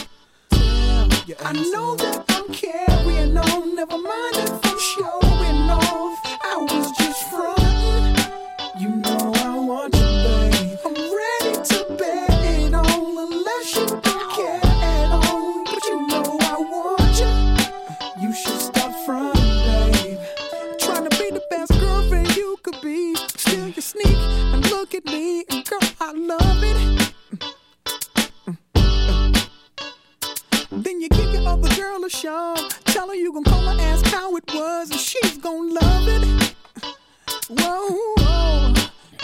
Your 1.27 1.37
ass 1.41 1.45
I 1.45 1.51
know 1.53 1.95
that 1.97 2.25
I'm 2.29 2.53
carrying 2.53 3.37
on. 3.37 3.75
Never 3.75 3.97
mind 3.97 4.35
if 4.35 4.65
I'm 4.65 4.79
showing 4.79 5.69
off. 5.69 6.19
I 6.43 6.57
was 6.57 6.91
just 6.97 7.29
frontin'. 7.29 7.64
Your 32.05 32.07
a 32.07 32.09
shove. 32.09 32.83
Tell 32.85 33.07
her 33.07 33.15
you 33.15 33.33
gon' 33.33 33.43
call 33.43 33.61
her, 33.61 33.81
ask 33.81 34.05
how 34.07 34.35
it 34.35 34.43
was, 34.53 34.91
and 34.91 34.99
she's 34.99 35.37
gon' 35.37 35.73
love 35.73 36.07
it. 36.07 36.55
Whoa, 37.49 37.89
whoa. 38.17 38.73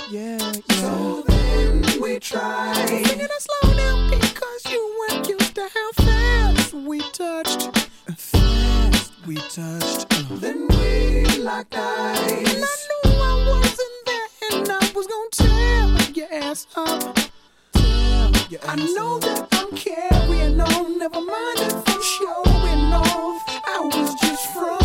yeah, 0.09 0.37
yeah. 0.39 0.81
So 0.81 1.23
then 1.27 2.01
we 2.01 2.19
try. 2.19 2.73
Singing 2.87 3.19
it 3.19 3.31
slow 3.39 3.73
down 3.75 4.09
because 4.09 4.71
you 4.71 4.81
weren't 4.99 5.27
used 5.27 5.55
to 5.55 5.69
how 5.73 5.91
fast 6.03 6.73
we 6.73 7.01
touched. 7.11 7.77
Fast 8.15 9.13
we 9.27 9.35
touched. 9.35 10.07
Uh. 10.13 10.35
Then 10.37 10.67
we 10.69 11.25
locked 11.37 11.75
eyes. 11.75 12.17
And 12.29 12.63
I 12.63 12.77
knew 13.03 13.21
I 13.21 13.59
wasn't 13.61 13.97
there, 14.05 14.59
and 14.59 14.69
I 14.69 14.91
was 14.95 15.07
gon' 15.07 15.29
tear 15.31 16.11
your 16.13 16.33
ass 16.33 16.67
up. 16.75 17.17
I 18.67 18.75
know 18.75 19.17
that 19.19 19.47
I'm 19.53 19.75
carrying 19.75 20.59
on. 20.59 20.99
Never 20.99 21.21
mind 21.21 21.59
if 21.59 21.89
I'm 21.89 22.01
showing 22.01 22.50
off. 23.01 23.43
I 23.65 23.79
was 23.81 24.15
just 24.15 24.47
frontin'. 24.47 24.80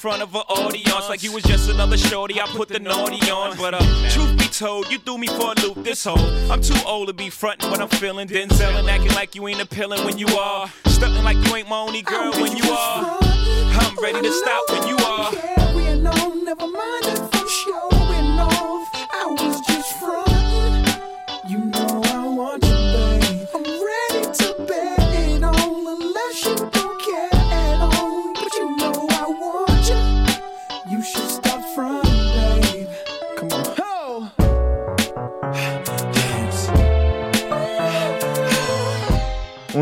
Front 0.00 0.22
of 0.22 0.34
an 0.34 0.40
audience 0.48 1.10
like 1.10 1.22
you 1.22 1.30
was 1.30 1.42
just 1.42 1.68
another 1.68 1.98
shorty. 1.98 2.40
I 2.40 2.46
put 2.46 2.68
the 2.70 2.78
naughty 2.78 3.20
on, 3.30 3.54
but 3.58 3.74
uh, 3.74 4.08
truth 4.08 4.34
be 4.38 4.46
told, 4.46 4.90
you 4.90 4.98
threw 4.98 5.18
me 5.18 5.26
for 5.26 5.52
a 5.52 5.60
loop 5.60 5.84
this 5.84 6.04
whole. 6.04 6.16
I'm 6.50 6.62
too 6.62 6.80
old 6.86 7.08
to 7.08 7.12
be 7.12 7.28
frontin' 7.28 7.70
when 7.70 7.82
I'm 7.82 7.88
feeling 7.88 8.26
Denzel 8.26 8.78
and 8.78 8.88
acting 8.88 9.12
like 9.12 9.34
you 9.34 9.46
ain't 9.46 9.60
appealing 9.60 10.02
when 10.06 10.16
you 10.16 10.26
are. 10.28 10.68
Stuntin' 10.86 11.22
like 11.22 11.36
you 11.46 11.54
ain't 11.54 11.68
my 11.68 11.76
only 11.76 12.00
girl 12.00 12.32
when 12.32 12.56
you 12.56 12.64
are. 12.70 13.18
I'm 13.20 13.94
ready 14.02 14.22
to 14.22 14.32
stop 14.32 14.70
when 14.70 14.88
you 14.88 14.96
are. 15.04 15.32
Carrying 15.32 16.06
on. 16.06 16.44
Never 16.46 16.66
mind 16.66 17.04
if 17.04 17.34
I'm 17.34 17.48
showing 17.48 17.99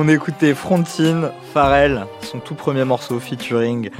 On 0.01 0.07
écoutait 0.07 0.55
Frontine, 0.55 1.33
Pharrell, 1.53 2.07
son 2.23 2.39
tout 2.39 2.55
premier 2.55 2.85
morceau 2.85 3.19
featuring 3.19 3.91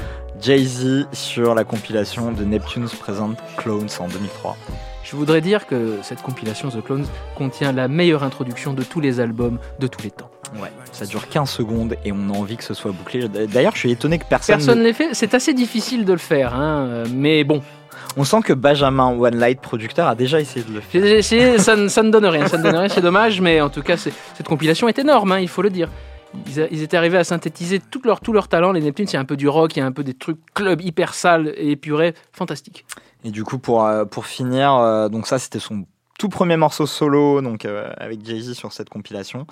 Jay-Z 0.41 1.09
sur 1.11 1.57
la 1.57 1.65
compilation 1.65 2.31
de 2.31 2.45
Neptune's 2.45 2.95
Present 2.95 3.35
Clones 3.57 3.89
en 3.99 4.07
2003. 4.07 4.57
Je 5.03 5.17
voudrais 5.17 5.41
dire 5.41 5.67
que 5.67 5.99
cette 6.03 6.23
compilation 6.23 6.69
The 6.69 6.85
Clones 6.85 7.07
contient 7.35 7.73
la 7.73 7.89
meilleure 7.89 8.23
introduction 8.23 8.75
de 8.75 8.85
tous 8.85 9.01
les 9.01 9.19
albums 9.19 9.59
de 9.81 9.89
tous 9.89 10.05
les 10.05 10.13
temps. 10.13 10.31
Ouais, 10.63 10.71
ça 10.93 11.05
dure 11.05 11.29
15 11.29 11.51
secondes 11.51 11.97
et 12.05 12.13
on 12.13 12.33
a 12.33 12.39
envie 12.39 12.57
que 12.57 12.65
ce 12.65 12.75
soit 12.75 12.93
bouclé. 12.93 13.27
D'ailleurs, 13.29 13.75
je 13.75 13.81
suis 13.81 13.91
étonné 13.91 14.21
que 14.21 14.25
personne. 14.25 14.55
Personne 14.55 14.79
ne 14.79 14.85
l'ait 14.85 14.93
fait, 14.93 15.15
c'est 15.15 15.35
assez 15.35 15.53
difficile 15.53 16.05
de 16.05 16.13
le 16.13 16.19
faire, 16.21 16.55
hein, 16.55 17.03
mais 17.13 17.43
bon. 17.43 17.61
On 18.21 18.25
sent 18.25 18.41
que 18.45 18.53
Benjamin 18.53 19.17
One 19.17 19.37
Light, 19.37 19.61
producteur, 19.61 20.09
a 20.09 20.17
déjà 20.17 20.41
essayé 20.41 20.65
de 20.67 20.75
le 20.75 20.81
faire. 20.81 21.01
J'ai 21.01 21.19
essayé, 21.19 21.59
ça, 21.59 21.77
ne- 21.77 21.87
ça 21.87 22.03
ne 22.03 22.11
donne 22.11 22.27
rien, 22.27 22.49
ça 22.49 22.59
ne 22.59 22.65
donne 22.65 22.75
rien, 22.77 22.89
c'est 22.89 23.01
dommage, 23.01 23.41
mais 23.41 23.61
en 23.61 23.71
tout 23.71 23.81
cas, 23.83 23.97
c'est- 23.97 24.13
cette 24.35 24.49
compilation 24.49 24.89
est 24.89 24.99
énorme, 24.99 25.31
hein, 25.31 25.39
il 25.39 25.47
faut 25.49 25.63
le 25.63 25.71
dire. 25.71 25.89
Ils, 26.47 26.83
étaient 26.83 26.97
arrivés 26.97 27.17
à 27.17 27.25
synthétiser 27.25 27.79
tout 27.79 28.03
leur, 28.05 28.21
tout 28.21 28.33
leur 28.33 28.49
talent. 28.49 28.73
Les 28.73 28.81
Neptunes, 28.81 29.07
a 29.15 29.19
un 29.21 29.25
peu 29.25 29.37
du 29.37 29.49
rock, 29.49 29.77
il 29.77 29.79
y 29.79 29.83
a 29.83 29.87
un 29.87 29.93
peu 29.93 30.03
des 30.03 30.15
trucs 30.15 30.39
club 30.53 30.81
hyper 30.83 31.15
sales 31.15 31.55
et 31.57 31.71
épurés, 31.71 32.13
fantastique. 32.33 32.85
Et 33.25 33.31
du 33.31 33.45
coup, 33.45 33.59
pour, 33.59 33.85
euh, 33.87 34.05
pour 34.05 34.27
finir, 34.27 34.75
euh, 34.75 35.09
donc 35.09 35.27
ça, 35.27 35.39
c'était 35.39 35.61
son 35.61 35.87
tout 36.19 36.29
premier 36.29 36.57
morceau 36.57 36.85
solo, 36.85 37.41
donc 37.41 37.65
euh, 37.65 37.91
avec 37.97 38.27
Jay-Z 38.27 38.55
sur 38.55 38.73
cette 38.73 38.91
compilation. 38.91 39.47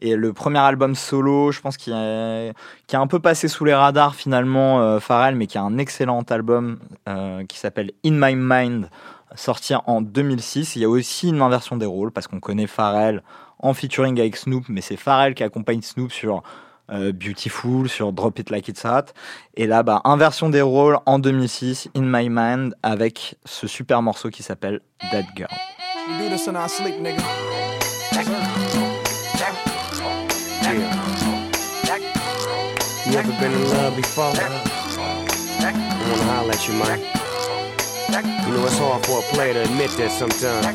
Et 0.00 0.14
le 0.16 0.34
premier 0.34 0.58
album 0.58 0.94
solo, 0.94 1.50
je 1.50 1.60
pense 1.60 1.78
qui 1.78 1.90
a 1.92 2.52
un 2.92 3.06
peu 3.06 3.18
passé 3.18 3.48
sous 3.48 3.64
les 3.64 3.74
radars 3.74 4.14
finalement, 4.14 4.80
euh, 4.80 5.00
Pharrell, 5.00 5.34
mais 5.34 5.46
qui 5.46 5.56
a 5.56 5.62
un 5.62 5.78
excellent 5.78 6.22
album 6.28 6.78
euh, 7.08 7.44
qui 7.46 7.58
s'appelle 7.58 7.92
In 8.04 8.12
My 8.12 8.34
Mind, 8.36 8.90
sorti 9.34 9.74
en 9.74 10.02
2006. 10.02 10.76
Il 10.76 10.82
y 10.82 10.84
a 10.84 10.90
aussi 10.90 11.30
une 11.30 11.40
inversion 11.40 11.78
des 11.78 11.86
rôles, 11.86 12.12
parce 12.12 12.28
qu'on 12.28 12.40
connaît 12.40 12.66
Pharrell 12.66 13.22
en 13.58 13.72
featuring 13.72 14.20
avec 14.20 14.36
Snoop, 14.36 14.64
mais 14.68 14.82
c'est 14.82 14.96
Pharrell 14.96 15.34
qui 15.34 15.42
accompagne 15.42 15.80
Snoop 15.80 16.12
sur 16.12 16.42
Beautiful, 16.88 17.88
sur 17.88 18.12
Drop 18.12 18.36
It 18.40 18.50
Like 18.50 18.66
It's 18.66 18.84
Hot. 18.84 19.12
Et 19.54 19.68
là, 19.68 19.84
bah, 19.84 20.00
inversion 20.02 20.50
des 20.50 20.60
rôles 20.60 20.98
en 21.06 21.20
2006, 21.20 21.88
In 21.94 22.02
My 22.02 22.28
Mind, 22.28 22.74
avec 22.82 23.36
ce 23.44 23.68
super 23.68 24.02
morceau 24.02 24.28
qui 24.28 24.42
s'appelle 24.42 24.80
Dead 25.12 25.24
Girl. 25.36 25.79
We 26.10 26.18
do 26.18 26.28
this 26.28 26.48
in 26.48 26.56
our 26.56 26.68
sleep, 26.68 26.96
nigga. 26.96 27.22
You 33.06 33.18
ever 33.18 33.32
been 33.40 33.52
in 33.52 33.68
love 33.70 33.94
before? 33.96 34.32
I 34.34 34.34
wanna 36.10 36.24
holler 36.24 36.52
at 36.52 36.66
you, 36.66 36.74
man. 36.74 36.98
You 38.46 38.54
know 38.54 38.66
it's 38.66 38.78
hard 38.78 39.06
for 39.06 39.20
a 39.20 39.22
player 39.34 39.54
to 39.54 39.62
admit 39.62 39.90
that 39.98 40.10
sometimes. 40.10 40.66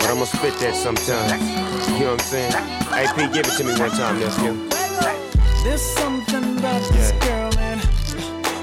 But 0.00 0.10
I'ma 0.10 0.24
spit 0.24 0.58
that 0.58 0.74
sometimes. 0.74 1.40
You 1.92 2.06
know 2.06 2.12
what 2.12 2.22
I'm 2.22 2.26
saying? 2.26 2.52
Hey, 2.90 3.06
P, 3.14 3.32
give 3.32 3.46
it 3.46 3.56
to 3.58 3.64
me 3.64 3.78
one 3.78 3.90
time, 3.90 4.18
nephew. 4.18 4.68
There's 5.62 5.82
something 5.82 6.58
about 6.58 6.82
this 6.92 7.12
girl 7.24 7.56
and 7.58 7.80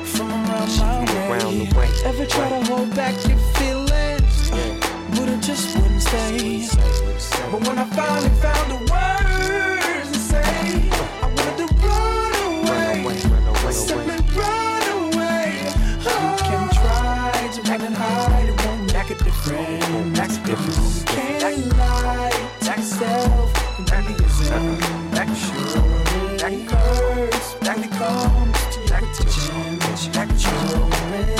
from 0.07 0.30
around 0.30 0.77
my 0.77 1.06
way. 1.06 1.38
Around 1.38 1.60
the 1.60 1.65
way. 1.77 1.90
Ever 2.03 2.26
try 2.26 2.49
to 2.49 2.65
hold 2.65 2.95
back 2.95 3.15
your 3.27 3.38
feelings, 3.38 3.81
but 3.81 3.82
it 5.34 5.41
just 5.41 5.76
wouldn't 5.76 6.01
stay. 6.01 6.68
But 7.51 7.68
when 7.68 7.77
I 7.77 7.85
finally 7.85 8.30
found 8.41 8.68
the 8.72 8.80
words 8.91 10.11
to 10.11 10.19
say, 10.19 10.89
I 11.22 11.27
wanted 11.38 11.57
to 11.60 11.68
run 11.81 12.34
away, 12.51 13.18
simply 13.72 14.18
run 14.38 14.84
away. 14.99 15.45
You 16.05 16.18
can 16.47 16.64
try 16.77 17.49
to 17.55 17.61
run 17.72 17.81
and 17.81 17.95
hide, 17.95 18.49
it 18.49 18.65
won't 18.65 18.93
make 18.93 19.10
a 19.10 19.18
difference. 19.23 21.03
Can't 21.03 21.77
lie 21.77 22.31
to 22.60 22.65
yourself 22.65 23.49
and 23.80 24.07
be 24.07 24.14
yourself. 24.23 25.03
Sure, 25.34 26.47
it 26.47 26.69
hurts 26.69 27.55
it 27.84 27.91
comes 27.91 28.60
to 28.73 28.80
you're 30.43 30.89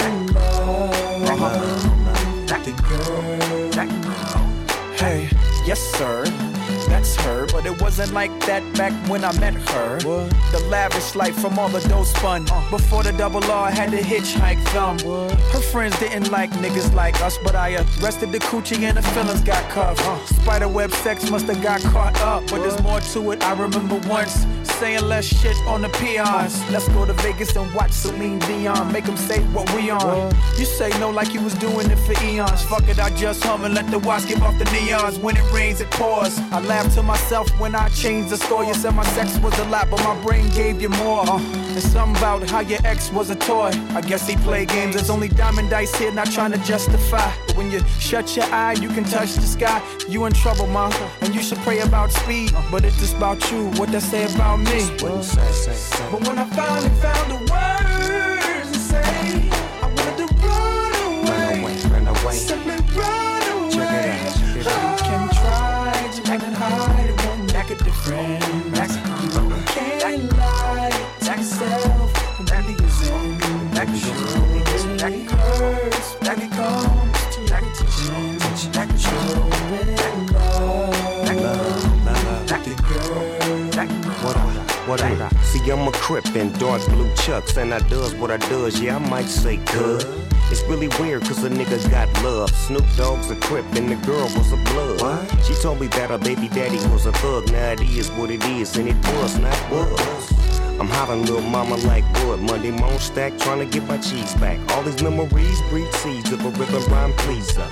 in 0.07 0.34
love 0.34 0.94
the 2.64 2.72
girl. 2.82 3.53
Yes, 5.74 5.82
sir. 5.98 6.53
That's 7.04 7.16
her, 7.26 7.46
but 7.48 7.66
it 7.66 7.82
wasn't 7.82 8.14
like 8.14 8.32
that 8.46 8.64
back 8.78 8.94
when 9.10 9.26
I 9.26 9.38
met 9.38 9.56
her. 9.56 10.00
The 10.00 10.66
lavish 10.70 11.16
life 11.16 11.38
from 11.38 11.60
all 11.60 11.68
the 11.68 11.82
dough 11.90 12.06
spun. 12.06 12.46
Before 12.70 13.04
the 13.04 13.12
double 13.12 13.44
R 13.44 13.70
had 13.70 13.92
to 13.92 13.98
hitchhike 13.98 14.64
them. 14.72 14.98
Her 15.52 15.60
friends 15.60 16.00
didn't 16.00 16.32
like 16.32 16.52
niggas 16.52 16.94
like 16.94 17.20
us, 17.20 17.38
but 17.44 17.56
I 17.56 17.74
arrested 18.02 18.32
the 18.32 18.40
coochie 18.40 18.84
and 18.84 18.96
the 18.96 19.02
feelings 19.02 19.42
got 19.42 19.70
cuffed. 19.70 20.30
Spiderweb 20.30 20.94
sex 20.94 21.30
must 21.30 21.48
have 21.48 21.62
got 21.62 21.82
caught 21.82 22.18
up, 22.22 22.50
but 22.50 22.60
there's 22.60 22.82
more 22.82 23.02
to 23.02 23.32
it. 23.32 23.44
I 23.44 23.52
remember 23.52 24.00
once 24.08 24.46
saying 24.80 25.04
less 25.04 25.26
shit 25.26 25.58
on 25.68 25.82
the 25.82 25.90
peons. 25.90 26.54
Let's 26.72 26.88
go 26.90 27.06
to 27.06 27.14
Vegas 27.14 27.54
and 27.58 27.74
watch 27.76 27.92
Celine 27.92 28.40
Dion. 28.40 28.94
Make 28.94 29.06
them 29.06 29.18
say 29.18 29.42
what 29.56 29.70
we 29.76 29.90
on. 29.90 30.34
You 30.58 30.64
say 30.64 30.90
no 31.02 31.10
like 31.10 31.34
you 31.34 31.42
was 31.42 31.54
doing 31.56 31.92
it 31.92 32.00
for 32.00 32.14
eons. 32.24 32.64
Fuck 32.64 32.88
it, 32.88 32.98
I 32.98 33.10
just 33.18 33.44
hum 33.44 33.66
and 33.66 33.74
let 33.74 33.92
the 33.92 34.00
watch 34.00 34.26
give 34.26 34.42
off 34.42 34.58
the 34.58 34.66
neons. 34.66 35.20
When 35.20 35.36
it 35.36 35.52
rains, 35.52 35.82
it 35.82 35.92
pours. 35.92 36.40
I 36.52 36.62
laugh 36.62 36.93
to 36.94 37.03
myself 37.03 37.49
when 37.60 37.74
I 37.76 37.90
changed 37.90 38.30
the 38.30 38.38
story. 38.38 38.68
You 38.68 38.74
said 38.74 38.94
my 38.94 39.03
sex 39.15 39.38
was 39.40 39.57
a 39.60 39.65
lot, 39.65 39.90
but 39.90 39.99
my 40.03 40.20
brain 40.22 40.49
gave 40.49 40.82
you 40.82 40.90
more. 40.90 41.22
Uh, 41.28 41.40
and 41.40 41.82
something 41.82 42.15
about 42.18 42.48
how 42.49 42.60
your 42.60 42.80
ex 42.84 43.11
was 43.11 43.30
a 43.30 43.36
toy. 43.36 43.72
I 43.90 44.02
guess 44.02 44.28
he 44.28 44.36
played 44.38 44.70
games. 44.70 44.95
There's 44.95 45.10
only 45.10 45.28
diamond 45.28 45.70
dice 45.70 45.95
here, 45.95 46.11
not 46.11 46.32
trying 46.32 46.52
to 46.52 46.60
justify. 46.60 47.32
But 47.48 47.57
when 47.57 47.72
you 47.72 47.80
shut 47.99 48.36
your 48.36 48.45
eye, 48.45 48.74
you 48.74 48.90
can 48.90 49.03
touch 49.06 49.34
the 49.36 49.41
sky. 49.41 49.82
You 50.07 50.26
in 50.26 50.34
trouble, 50.34 50.68
ma. 50.68 50.91
And 51.22 51.34
you 51.34 51.41
should 51.41 51.60
pray 51.60 51.80
about 51.80 52.11
speed. 52.11 52.52
But 52.72 52.86
it's 52.86 52.98
just 52.99 53.15
about 53.15 53.40
you. 53.52 53.70
What 53.80 53.90
they 53.90 53.99
say 53.99 54.26
about 54.34 54.57
me. 54.57 54.82
But 54.99 56.28
when 56.28 56.38
I 56.38 56.45
finally 56.49 56.90
found 57.02 57.32
the 57.32 57.40
words 57.52 58.72
to 58.72 58.80
say, 58.80 59.49
I 59.82 59.88
wanted 59.95 60.18
to 60.22 60.36
run 60.45 60.95
away. 61.26 61.76
Run 61.90 62.07
away. 62.07 62.36
Simply 62.36 62.76
run 62.95 63.15
away. 63.18 63.24
Check 63.24 63.33
at 67.74 67.80
the 67.80 67.91
friends. 67.91 68.45
Can't 69.74 70.30
to 85.02 85.44
see, 85.44 85.72
I'm 85.72 85.88
a 85.88 85.91
crip 85.91 86.36
in 86.36 86.52
dark 86.60 86.86
blue 86.88 87.12
chucks, 87.16 87.58
and 87.58 87.74
I 87.74 87.80
does 87.90 88.14
what 88.16 88.30
I 88.30 88.38
does. 88.38 88.80
Yeah, 88.80 88.98
I 88.98 89.10
might 89.10 89.26
say 89.26 89.58
good. 89.58 90.33
It's 90.54 90.62
really 90.66 90.88
weird 91.00 91.24
cause 91.24 91.44
a 91.44 91.50
nigga 91.50 91.82
got 91.90 92.08
love. 92.24 92.52
Snoop 92.52 92.86
Dogg's 92.96 93.32
a 93.32 93.36
crip 93.38 93.66
and 93.74 93.90
the 93.90 93.96
girl 94.06 94.30
was 94.38 94.52
a 94.52 94.58
blood. 94.58 95.28
She 95.44 95.56
told 95.56 95.82
me 95.82 95.88
that 95.88 96.12
her 96.12 96.20
baby 96.20 96.48
daddy 96.48 96.78
was 96.94 97.08
a 97.08 97.12
thug. 97.14 97.52
Now 97.52 97.72
it 97.72 97.82
is 97.82 98.12
what 98.12 98.30
it 98.30 98.46
is, 98.46 98.78
and 98.78 98.88
it 98.88 98.96
was 99.18 99.36
not 99.40 99.58
was. 99.72 100.32
I'm 100.80 100.88
hollering 100.88 101.26
little 101.26 101.42
mama 101.42 101.78
like 101.78 102.04
wood. 102.22 102.40
Monday 102.42 102.70
morning 102.70 103.00
stack, 103.00 103.36
trying 103.40 103.60
to 103.60 103.66
get 103.66 103.88
my 103.88 103.98
cheese 103.98 104.36
back. 104.36 104.60
All 104.74 104.84
these 104.84 105.02
memories 105.02 105.60
breed 105.72 105.92
seeds 105.96 106.32
of 106.32 106.46
a 106.46 106.50
rhythm 106.50 106.84
rhyme 106.94 107.14
pleaser. 107.14 107.68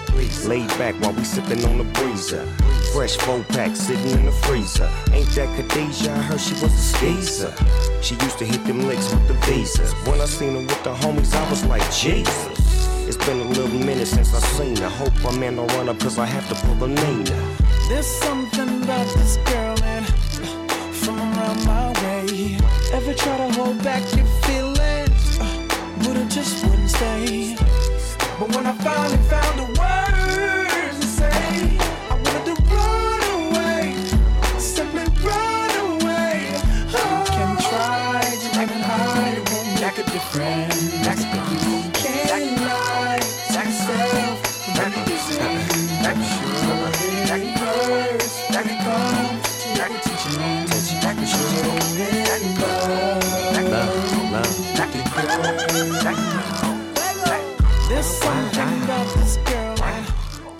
Laid 0.50 0.70
back 0.80 0.96
while 1.02 1.14
we 1.14 1.24
sipping 1.24 1.64
on 1.66 1.78
the 1.78 1.84
breezer. 1.84 2.48
Fresh 2.94 3.18
four 3.18 3.44
pack 3.50 3.76
sitting 3.76 4.10
in 4.10 4.26
the 4.26 4.32
freezer. 4.32 4.90
Ain't 5.12 5.30
that 5.36 5.56
Khadijah? 5.56 6.14
I 6.14 6.22
heard 6.24 6.42
she 6.42 6.54
was 6.54 6.74
a 6.74 6.98
skeezer. 6.98 7.54
She 8.02 8.16
used 8.16 8.40
to 8.40 8.46
hit 8.46 8.66
them 8.66 8.88
licks 8.88 9.14
with 9.14 9.28
the 9.28 9.36
visas. 9.46 9.94
When 10.08 10.20
I 10.20 10.26
seen 10.26 10.54
her 10.54 10.62
with 10.62 10.84
the 10.84 10.96
homies, 10.96 11.36
I 11.36 11.48
was 11.52 11.64
like, 11.66 11.84
Jesus. 11.94 12.51
It's 13.14 13.26
been 13.26 13.42
a 13.42 13.44
little 13.44 13.78
minute 13.78 14.06
since 14.06 14.34
I 14.34 14.40
seen 14.56 14.78
her. 14.78 14.88
Hope 14.88 15.12
my 15.22 15.38
man 15.38 15.58
don't 15.58 15.70
run 15.74 15.90
up 15.90 16.00
cause 16.00 16.18
I 16.18 16.26
have 16.26 16.48
to 16.48 16.56
pull 16.66 16.82
a 16.86 16.88
Nina. 16.88 17.58
There's 17.90 18.08
something 18.08 18.84
about 18.84 19.06
this 19.18 19.36
girl 19.52 19.76
and 19.84 20.06
from 20.96 21.20
around 21.20 21.66
my 21.66 21.92
way. 22.04 22.58
Ever 22.94 23.14
try 23.14 23.36
to 23.36 23.52
hold 23.52 23.84
back 23.84 24.02
your 24.16 24.26
feelings, 24.48 25.40
uh, 25.42 25.68
but 26.04 26.16
it 26.16 26.30
just 26.30 26.64
wouldn't 26.64 26.90
stay. 26.90 27.58
But 28.40 28.56
when 28.56 28.66
I 28.66 28.72
finally 28.80 29.22
found 29.28 29.60
the 29.60 29.68
words 29.82 31.00
to 31.02 31.08
say, 31.20 31.78
I 32.10 32.16
wanted 32.16 32.46
to 32.48 32.64
run 32.72 33.24
away, 33.44 33.94
simply 34.58 35.04
run 35.28 35.72
away. 35.92 36.48
You 36.96 37.08
can 37.36 37.58
try 37.60 38.22
to 38.24 38.62
it 38.64 38.84
hide, 38.88 39.38
it 39.38 39.52
won't 39.52 39.82
make 39.82 39.98
a 39.98 40.10
difference. 40.10 40.81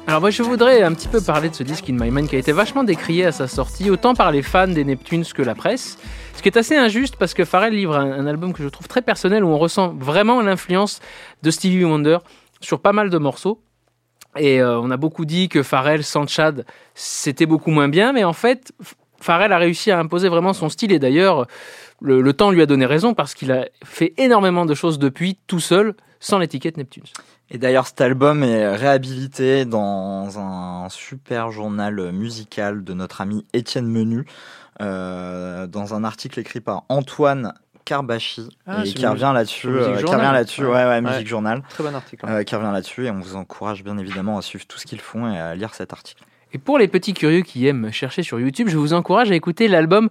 Alors 0.08 0.20
moi 0.20 0.30
je 0.30 0.44
voudrais 0.44 0.82
un 0.82 0.94
petit 0.94 1.08
peu 1.08 1.22
parler 1.22 1.50
de 1.50 1.56
ce 1.56 1.64
disque 1.64 1.90
In 1.90 1.94
My 1.94 2.12
Mind 2.12 2.28
qui 2.28 2.36
a 2.36 2.40
été 2.40 2.52
vachement 2.52 2.84
décrié 2.84 3.26
à 3.26 3.32
sa 3.32 3.48
sortie, 3.48 3.90
autant 3.90 4.14
par 4.14 4.32
les 4.32 4.42
fans 4.42 4.68
des 4.68 4.84
Neptunes 4.84 5.24
que 5.24 5.42
la 5.42 5.56
presse. 5.56 5.98
Ce 6.36 6.42
qui 6.42 6.50
est 6.50 6.58
assez 6.58 6.76
injuste 6.76 7.16
parce 7.16 7.34
que 7.34 7.46
Pharrell 7.46 7.74
livre 7.74 7.96
un, 7.96 8.26
album 8.26 8.52
que 8.52 8.62
je 8.62 8.68
trouve 8.68 8.90
très 8.90 9.02
personnel 9.02 9.44
où 9.44 9.48
on 9.48 9.58
ressent 9.58 9.94
vraiment 9.98 10.42
l'influence 10.42 11.00
de 11.44 11.52
Stevie 11.52 11.86
Wonder 11.86 12.18
sur 12.60 12.82
pas 12.82 12.92
mal 12.92 13.10
de 13.10 13.18
morceaux. 13.18 13.62
Et 14.38 14.62
euh, 14.62 14.80
on 14.80 14.92
a 14.92 14.98
beaucoup 14.98 15.24
dit 15.24 15.48
que 15.48 15.64
Pharrell 15.64 16.04
sans 16.04 16.28
Chad 16.28 16.66
c'était 16.94 17.46
beaucoup 17.46 17.72
moins 17.72 17.88
bien, 17.88 18.12
mais 18.12 18.26
en 18.26 18.34
fait 18.34 18.74
Pharrell 19.22 19.54
a 19.54 19.58
réussi 19.58 19.92
à 19.92 20.00
imposer 20.00 20.28
vraiment 20.28 20.52
son 20.52 20.68
style 20.68 20.92
et 20.92 21.00
d'ailleurs 21.00 21.48
le, 22.02 22.22
le 22.22 22.34
temps 22.34 22.52
lui 22.52 22.62
a 22.62 22.66
donné 22.66 22.86
raison 22.86 23.14
parce 23.14 23.34
qu'il 23.34 23.52
a 23.52 23.68
fait 23.86 24.14
énormément 24.18 24.66
de 24.66 24.74
choses 24.74 25.00
depuis 25.00 25.38
tout 25.48 25.60
seul 25.60 25.96
sans 26.20 26.38
l'étiquette 26.38 26.76
Neptunes. 26.76 27.04
Et 27.54 27.58
d'ailleurs, 27.58 27.86
cet 27.86 28.00
album 28.00 28.44
est 28.44 28.74
réhabilité 28.76 29.66
dans 29.66 30.40
un 30.40 30.88
super 30.90 31.52
journal 31.52 32.12
musical 32.14 32.84
de 32.86 32.94
notre 32.94 33.20
ami 33.20 33.46
Étienne 33.54 33.88
Menu, 33.88 34.26
euh, 34.80 35.68
dans 35.68 35.94
un 35.94 36.06
article 36.06 36.40
écrit 36.40 36.62
par 36.62 36.84
Antoine 36.88 37.54
Carbachi, 37.84 38.48
Ah, 38.66 38.86
et 38.86 38.94
qui 38.94 39.06
revient 39.06 39.32
là-dessus, 39.34 39.68
euh, 39.68 39.96
qui 39.96 40.00
Journal. 40.02 40.20
revient 40.22 40.32
là-dessus, 40.34 40.64
ouais, 40.64 40.70
Ouais. 40.70 40.78
ouais, 40.84 40.88
Ouais. 40.90 41.02
Musique 41.02 41.28
Journal. 41.28 41.62
Très 41.68 41.84
bon 41.84 41.94
article. 41.94 42.26
Euh, 42.30 42.44
qui 42.44 42.56
revient 42.56 42.72
là-dessus, 42.72 43.08
et 43.08 43.12
on 43.12 43.20
vous 43.20 43.36
encourage 43.36 43.84
bien 43.84 43.98
évidemment 43.98 44.38
à 44.38 44.42
suivre 44.42 44.66
tout 44.66 44.78
ce 44.78 44.86
qu'ils 44.86 45.02
font 45.02 45.30
et 45.30 45.38
à 45.38 45.54
lire 45.56 45.74
cet 45.74 45.92
article. 45.92 46.24
Et 46.54 46.58
pour 46.58 46.78
les 46.78 46.90
petits 46.90 47.14
curieux 47.14 47.42
qui 47.44 47.66
aiment 47.68 47.92
chercher 47.94 48.24
sur 48.24 48.38
YouTube, 48.40 48.68
je 48.70 48.78
vous 48.78 48.92
encourage 48.94 49.32
à 49.32 49.36
écouter 49.36 49.70
l'album 49.70 50.06
euh, 50.06 50.10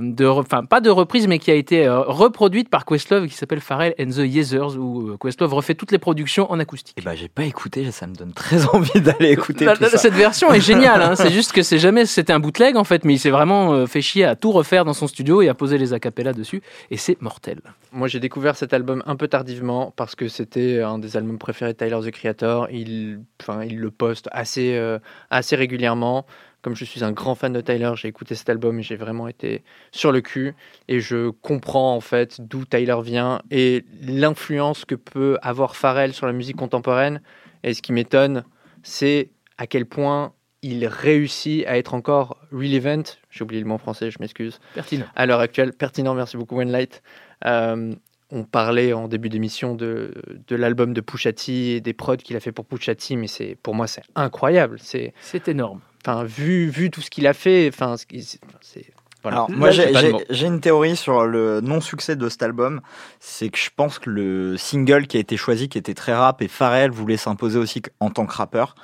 de, 0.00 0.24
re- 0.24 0.40
enfin 0.40 0.64
pas 0.64 0.80
de 0.80 0.90
reprise, 0.90 1.26
mais 1.28 1.38
qui 1.38 1.50
a 1.50 1.54
été 1.54 1.86
euh, 1.86 2.00
reproduite 2.00 2.68
par 2.68 2.84
Questlove, 2.84 3.26
qui 3.28 3.34
s'appelle 3.34 3.60
Pharrell 3.60 3.94
and 4.00 4.06
the 4.10 4.18
Yeezers, 4.26 4.76
où 4.76 5.10
euh, 5.10 5.16
Questlove 5.16 5.54
refait 5.54 5.74
toutes 5.74 5.92
les 5.92 5.98
productions 5.98 6.50
en 6.50 6.58
acoustique. 6.58 6.96
Et 6.98 7.02
bah 7.02 7.14
j'ai 7.14 7.28
pas 7.28 7.44
écouté, 7.44 7.90
ça 7.92 8.06
me 8.06 8.14
donne 8.14 8.32
très 8.32 8.66
envie 8.74 9.00
d'aller 9.00 9.30
écouter 9.30 9.64
La- 9.64 9.76
tout 9.76 9.82
la- 9.82 9.90
ça. 9.90 9.98
Cette 9.98 10.14
version 10.14 10.52
est 10.52 10.60
géniale, 10.60 11.02
hein, 11.02 11.14
c'est 11.16 11.30
juste 11.38 11.52
que 11.52 11.62
c'est 11.62 11.78
jamais, 11.78 12.04
c'était 12.06 12.32
un 12.32 12.40
bootleg 12.40 12.76
en 12.76 12.84
fait, 12.84 13.04
mais 13.04 13.14
il 13.14 13.18
s'est 13.18 13.30
vraiment 13.30 13.72
euh, 13.74 13.86
fait 13.86 14.02
chier 14.02 14.24
à 14.24 14.34
tout 14.36 14.52
refaire 14.52 14.84
dans 14.84 14.94
son 14.94 15.06
studio 15.06 15.40
et 15.42 15.48
à 15.48 15.54
poser 15.54 15.78
les 15.78 15.92
acapellas 15.92 16.32
dessus, 16.32 16.62
et 16.90 16.96
c'est 16.96 17.20
mortel. 17.22 17.60
Moi, 17.92 18.08
j'ai 18.08 18.20
découvert 18.20 18.56
cet 18.56 18.74
album 18.74 19.02
un 19.06 19.16
peu 19.16 19.28
tardivement 19.28 19.92
parce 19.96 20.14
que 20.14 20.28
c'était 20.28 20.82
un 20.82 20.98
des 20.98 21.16
albums 21.16 21.38
préférés 21.38 21.72
de 21.72 21.78
Tyler 21.78 21.98
the 22.04 22.10
Creator. 22.10 22.68
Il, 22.70 23.20
enfin, 23.40 23.62
il 23.64 23.78
le 23.78 23.90
poste 23.90 24.28
assez, 24.32 24.74
euh, 24.76 24.98
assez 25.30 25.56
régulièrement. 25.56 26.26
Comme 26.66 26.74
je 26.74 26.84
suis 26.84 27.04
un 27.04 27.12
grand 27.12 27.36
fan 27.36 27.52
de 27.52 27.60
Tyler, 27.60 27.92
j'ai 27.94 28.08
écouté 28.08 28.34
cet 28.34 28.48
album 28.48 28.80
et 28.80 28.82
j'ai 28.82 28.96
vraiment 28.96 29.28
été 29.28 29.62
sur 29.92 30.10
le 30.10 30.20
cul. 30.20 30.56
Et 30.88 30.98
je 30.98 31.30
comprends 31.30 31.94
en 31.94 32.00
fait 32.00 32.40
d'où 32.40 32.64
Tyler 32.64 32.96
vient 33.04 33.40
et 33.52 33.84
l'influence 34.02 34.84
que 34.84 34.96
peut 34.96 35.38
avoir 35.42 35.76
Pharrell 35.76 36.12
sur 36.12 36.26
la 36.26 36.32
musique 36.32 36.56
contemporaine. 36.56 37.22
Et 37.62 37.72
ce 37.72 37.82
qui 37.82 37.92
m'étonne, 37.92 38.42
c'est 38.82 39.30
à 39.58 39.68
quel 39.68 39.86
point 39.86 40.32
il 40.60 40.84
réussit 40.88 41.64
à 41.68 41.78
être 41.78 41.94
encore 41.94 42.36
relevant. 42.50 43.04
J'ai 43.30 43.44
oublié 43.44 43.62
le 43.62 43.68
mot 43.68 43.78
français, 43.78 44.10
je 44.10 44.18
m'excuse. 44.18 44.58
Pertinent. 44.74 45.06
À 45.14 45.26
l'heure 45.26 45.38
actuelle, 45.38 45.72
pertinent, 45.72 46.14
merci 46.14 46.36
beaucoup, 46.36 46.58
Light. 46.58 47.00
Euh, 47.44 47.94
on 48.32 48.42
parlait 48.42 48.92
en 48.92 49.06
début 49.06 49.28
d'émission 49.28 49.76
de, 49.76 50.12
de 50.48 50.56
l'album 50.56 50.94
de 50.94 51.00
Pusha 51.00 51.32
T 51.32 51.76
et 51.76 51.80
des 51.80 51.92
prods 51.92 52.16
qu'il 52.16 52.34
a 52.34 52.40
fait 52.40 52.50
pour 52.50 52.64
Pusha 52.64 52.96
T, 52.96 53.14
mais 53.14 53.28
c'est 53.28 53.56
pour 53.62 53.76
moi 53.76 53.86
c'est 53.86 54.02
incroyable. 54.16 54.78
C'est 54.80 55.14
énorme. 55.46 55.80
Enfin, 56.06 56.22
vu 56.24 56.68
vu 56.68 56.90
tout 56.90 57.00
ce 57.00 57.10
qu'il 57.10 57.26
a 57.26 57.32
fait, 57.34 57.68
enfin, 57.72 57.96
ce 57.96 58.06
qui- 58.06 58.22
c'est 58.22 58.86
voilà. 59.22 59.38
Alors, 59.38 59.50
moi, 59.50 59.70
j'ai- 59.72 60.12
mots. 60.12 60.20
j'ai 60.30 60.46
une 60.46 60.60
théorie 60.60 60.94
sur 60.94 61.24
le 61.26 61.60
non-succès 61.60 62.14
de 62.14 62.28
cet 62.28 62.44
album. 62.44 62.80
C'est 63.18 63.48
que 63.48 63.58
je 63.58 63.70
pense 63.74 63.98
que 63.98 64.08
le 64.08 64.56
single 64.56 65.08
qui 65.08 65.16
a 65.16 65.20
été 65.20 65.36
choisi, 65.36 65.68
qui 65.68 65.78
était 65.78 65.94
très 65.94 66.14
rap, 66.14 66.42
et 66.42 66.48
Pharrell 66.48 66.92
voulait 66.92 67.16
s'imposer 67.16 67.58
aussi 67.58 67.82
en 67.98 68.10
tant 68.10 68.24
que 68.24 68.34
rappeur. 68.34 68.76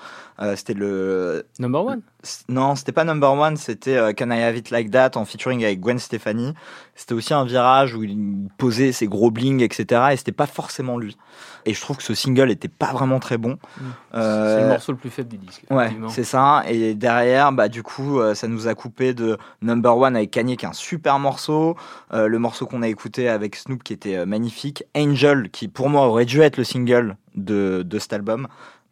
Euh, 0.43 0.56
c'était 0.56 0.74
le. 0.74 1.47
Number 1.60 1.85
one 1.85 2.01
Non, 2.48 2.74
c'était 2.74 2.90
pas 2.93 3.05
Number 3.05 3.32
One, 3.32 3.56
c'était 3.56 3.97
euh, 3.97 4.12
Can 4.12 4.31
I 4.32 4.43
Have 4.43 4.56
It 4.56 4.70
Like 4.70 4.90
That 4.90 5.12
en 5.14 5.24
featuring 5.24 5.64
avec 5.64 5.78
Gwen 5.81 5.98
Stefani. 6.01 6.52
C'était 6.97 7.14
aussi 7.14 7.32
un 7.32 7.44
virage 7.44 7.94
où 7.94 8.02
il 8.02 8.48
posait 8.59 8.90
ses 8.93 9.06
gros 9.06 9.31
bling, 9.31 9.62
etc. 9.62 10.02
Et 10.12 10.16
c'était 10.16 10.32
pas 10.32 10.47
forcément 10.47 10.98
lui. 10.98 11.16
Et 11.64 11.74
je 11.74 11.81
trouve 11.81 11.97
que 11.98 12.02
ce 12.02 12.14
single 12.14 12.51
était 12.51 12.66
pas 12.69 12.93
vraiment 12.93 13.20
très 13.20 13.39
bon. 13.39 13.56
C'est 13.78 14.19
Euh, 14.19 14.62
le 14.62 14.69
morceau 14.69 14.93
le 14.93 14.98
plus 14.98 15.10
faible 15.10 15.28
du 15.28 15.39
disque. 15.39 15.62
Ouais, 15.70 15.90
c'est 16.09 16.24
ça. 16.24 16.64
Et 16.69 16.94
derrière, 16.94 17.52
bah 17.52 17.69
du 17.69 17.82
coup, 17.85 18.19
ça 18.35 18.48
nous 18.48 18.66
a 18.66 18.74
coupé 18.74 19.14
de 19.14 19.39
Number 19.62 19.97
One 19.97 20.16
avec 20.16 20.32
Kanye, 20.32 20.56
qui 20.56 20.64
est 20.64 20.69
un 20.69 20.73
super 20.73 21.19
morceau. 21.20 21.77
Le 22.12 22.39
morceau 22.39 22.66
qu'on 22.66 22.82
a 22.82 22.89
écouté 22.89 23.28
avec 23.28 23.55
Snoop, 23.55 23.85
qui 23.85 23.93
était 23.93 24.27
magnifique. 24.27 24.82
Angel, 24.97 25.51
qui 25.51 25.69
pour 25.69 25.89
moi 25.89 26.06
aurait 26.06 26.24
dû 26.24 26.40
être 26.40 26.56
le 26.56 26.64
single 26.64 27.16
de, 27.36 27.82
de 27.86 27.98
cet 28.01 28.12
album. 28.12 28.48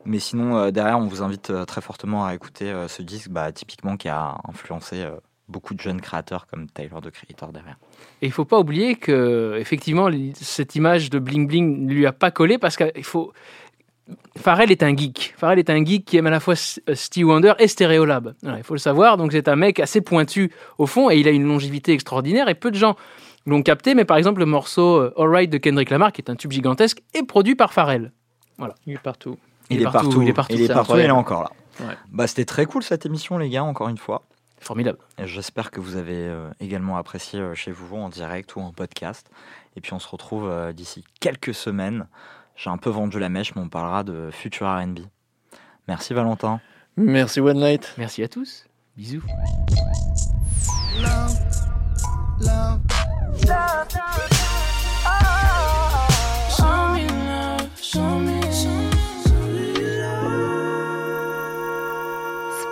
Mais 0.07 0.19
sinon, 0.19 0.57
euh, 0.57 0.71
derrière, 0.71 0.99
on 0.99 1.07
vous 1.07 1.23
invite 1.23 1.51
euh, 1.51 1.65
très 1.65 1.81
fortement 1.81 2.25
à 2.25 2.35
écouter 2.35 2.71
euh, 2.71 2.89
ce 2.89 3.03
disque, 3.03 3.29
bah, 3.31 3.53
typiquement 3.53 3.97
qui 3.97 4.09
a 4.09 4.39
influencé 4.49 5.03
euh, 5.03 5.11
beaucoup 5.49 5.75
de 5.75 5.81
jeunes 5.81 6.01
créateurs 6.01 6.47
comme 6.47 6.69
Tyler 6.71 6.89
de 7.03 7.11
Creator 7.11 7.53
derrière. 7.53 7.77
Et 8.23 8.27
il 8.27 8.33
faut 8.33 8.45
pas 8.47 8.59
oublier 8.59 8.95
que 8.95 9.57
effectivement 9.59 10.09
cette 10.35 10.75
image 10.77 11.11
de 11.11 11.19
bling 11.19 11.47
bling 11.47 11.87
ne 11.87 11.93
lui 11.93 12.07
a 12.07 12.13
pas 12.13 12.31
collé 12.31 12.57
parce 12.57 12.77
qu'il 12.77 13.05
faut. 13.05 13.33
Pharrell 14.37 14.73
est 14.73 14.83
un 14.83 14.97
geek. 14.97 15.35
Pharrell 15.37 15.59
est 15.59 15.71
un 15.71 15.85
geek 15.85 16.05
qui 16.05 16.17
aime 16.17 16.27
à 16.27 16.31
la 16.31 16.41
fois 16.41 16.55
S- 16.55 16.81
Stevie 16.95 17.25
Wonder 17.25 17.53
et 17.59 17.69
Stereolab. 17.69 18.35
Il 18.43 18.63
faut 18.65 18.75
le 18.75 18.81
savoir. 18.81 19.17
Donc 19.17 19.33
c'est 19.33 19.49
un 19.49 19.57
mec 19.57 19.79
assez 19.81 20.01
pointu 20.01 20.51
au 20.79 20.87
fond 20.87 21.11
et 21.11 21.17
il 21.19 21.29
a 21.29 21.31
une 21.31 21.47
longévité 21.47 21.93
extraordinaire 21.93 22.49
et 22.49 22.55
peu 22.55 22.71
de 22.71 22.77
gens 22.77 22.97
l'ont 23.47 23.63
capté. 23.63 23.95
Mais 23.95 24.05
par 24.05 24.17
exemple 24.17 24.41
le 24.41 24.47
morceau 24.47 25.11
Alright 25.21 25.51
de 25.51 25.59
Kendrick 25.59 25.91
Lamar 25.91 26.11
qui 26.13 26.23
est 26.23 26.31
un 26.31 26.37
tube 26.37 26.51
gigantesque 26.53 27.03
est 27.15 27.25
produit 27.25 27.55
par 27.55 27.73
Pharrell. 27.73 28.13
Voilà. 28.59 28.75
Il 28.87 28.95
est 28.95 28.99
partout. 28.99 29.37
Il, 29.71 29.81
est 29.83 29.85
partout, 29.85 30.23
Il 30.23 30.29
est 30.29 30.33
partout. 30.33 30.55
il 30.55 30.63
est 30.63 30.69
partout, 30.69 30.97
il 30.97 31.05
est 31.05 31.11
encore 31.11 31.43
là. 31.43 31.51
Ouais. 31.81 31.97
Bah, 32.11 32.27
c'était 32.27 32.45
très 32.45 32.67
cool 32.67 32.83
cette 32.83 33.07
émission, 33.07 33.39
les 33.39 33.49
gars, 33.49 33.65
encore 33.65 33.89
une 33.89 33.99
fois. 33.99 34.23
Formidable. 34.59 34.99
J'espère 35.25 35.71
que 35.71 35.81
vous 35.81 35.97
avez 35.97 36.27
euh, 36.29 36.51
également 36.61 36.99
apprécié 36.99 37.41
euh, 37.41 37.55
chez 37.55 37.73
vous 37.73 37.97
en 37.97 38.11
direct 38.11 38.55
ou 38.57 38.61
en 38.61 38.73
podcast. 38.73 39.31
Et 39.77 39.81
puis 39.81 39.95
on 39.95 39.99
se 39.99 40.09
retrouve 40.09 40.49
euh, 40.51 40.73
d'ici 40.73 41.03
quelques 41.21 41.55
semaines. 41.55 42.07
J'ai 42.57 42.69
un 42.69 42.77
peu 42.77 42.91
vendu 42.91 43.19
la 43.19 43.31
mèche, 43.31 43.55
mais 43.55 43.63
on 43.63 43.71
parlera 43.71 44.05
de 44.05 44.29
futur 44.31 44.67
RB. 44.67 44.99
Merci 45.89 46.13
Valentin. 46.13 46.61
Merci 46.99 47.41
One 47.41 47.59
Night. 47.59 47.95
Merci 47.97 48.23
à 48.23 48.29
tous. 48.29 48.67
Bisous. 48.97 49.23
Love, 51.01 51.39
love. 52.43 52.81
Show 54.31 54.60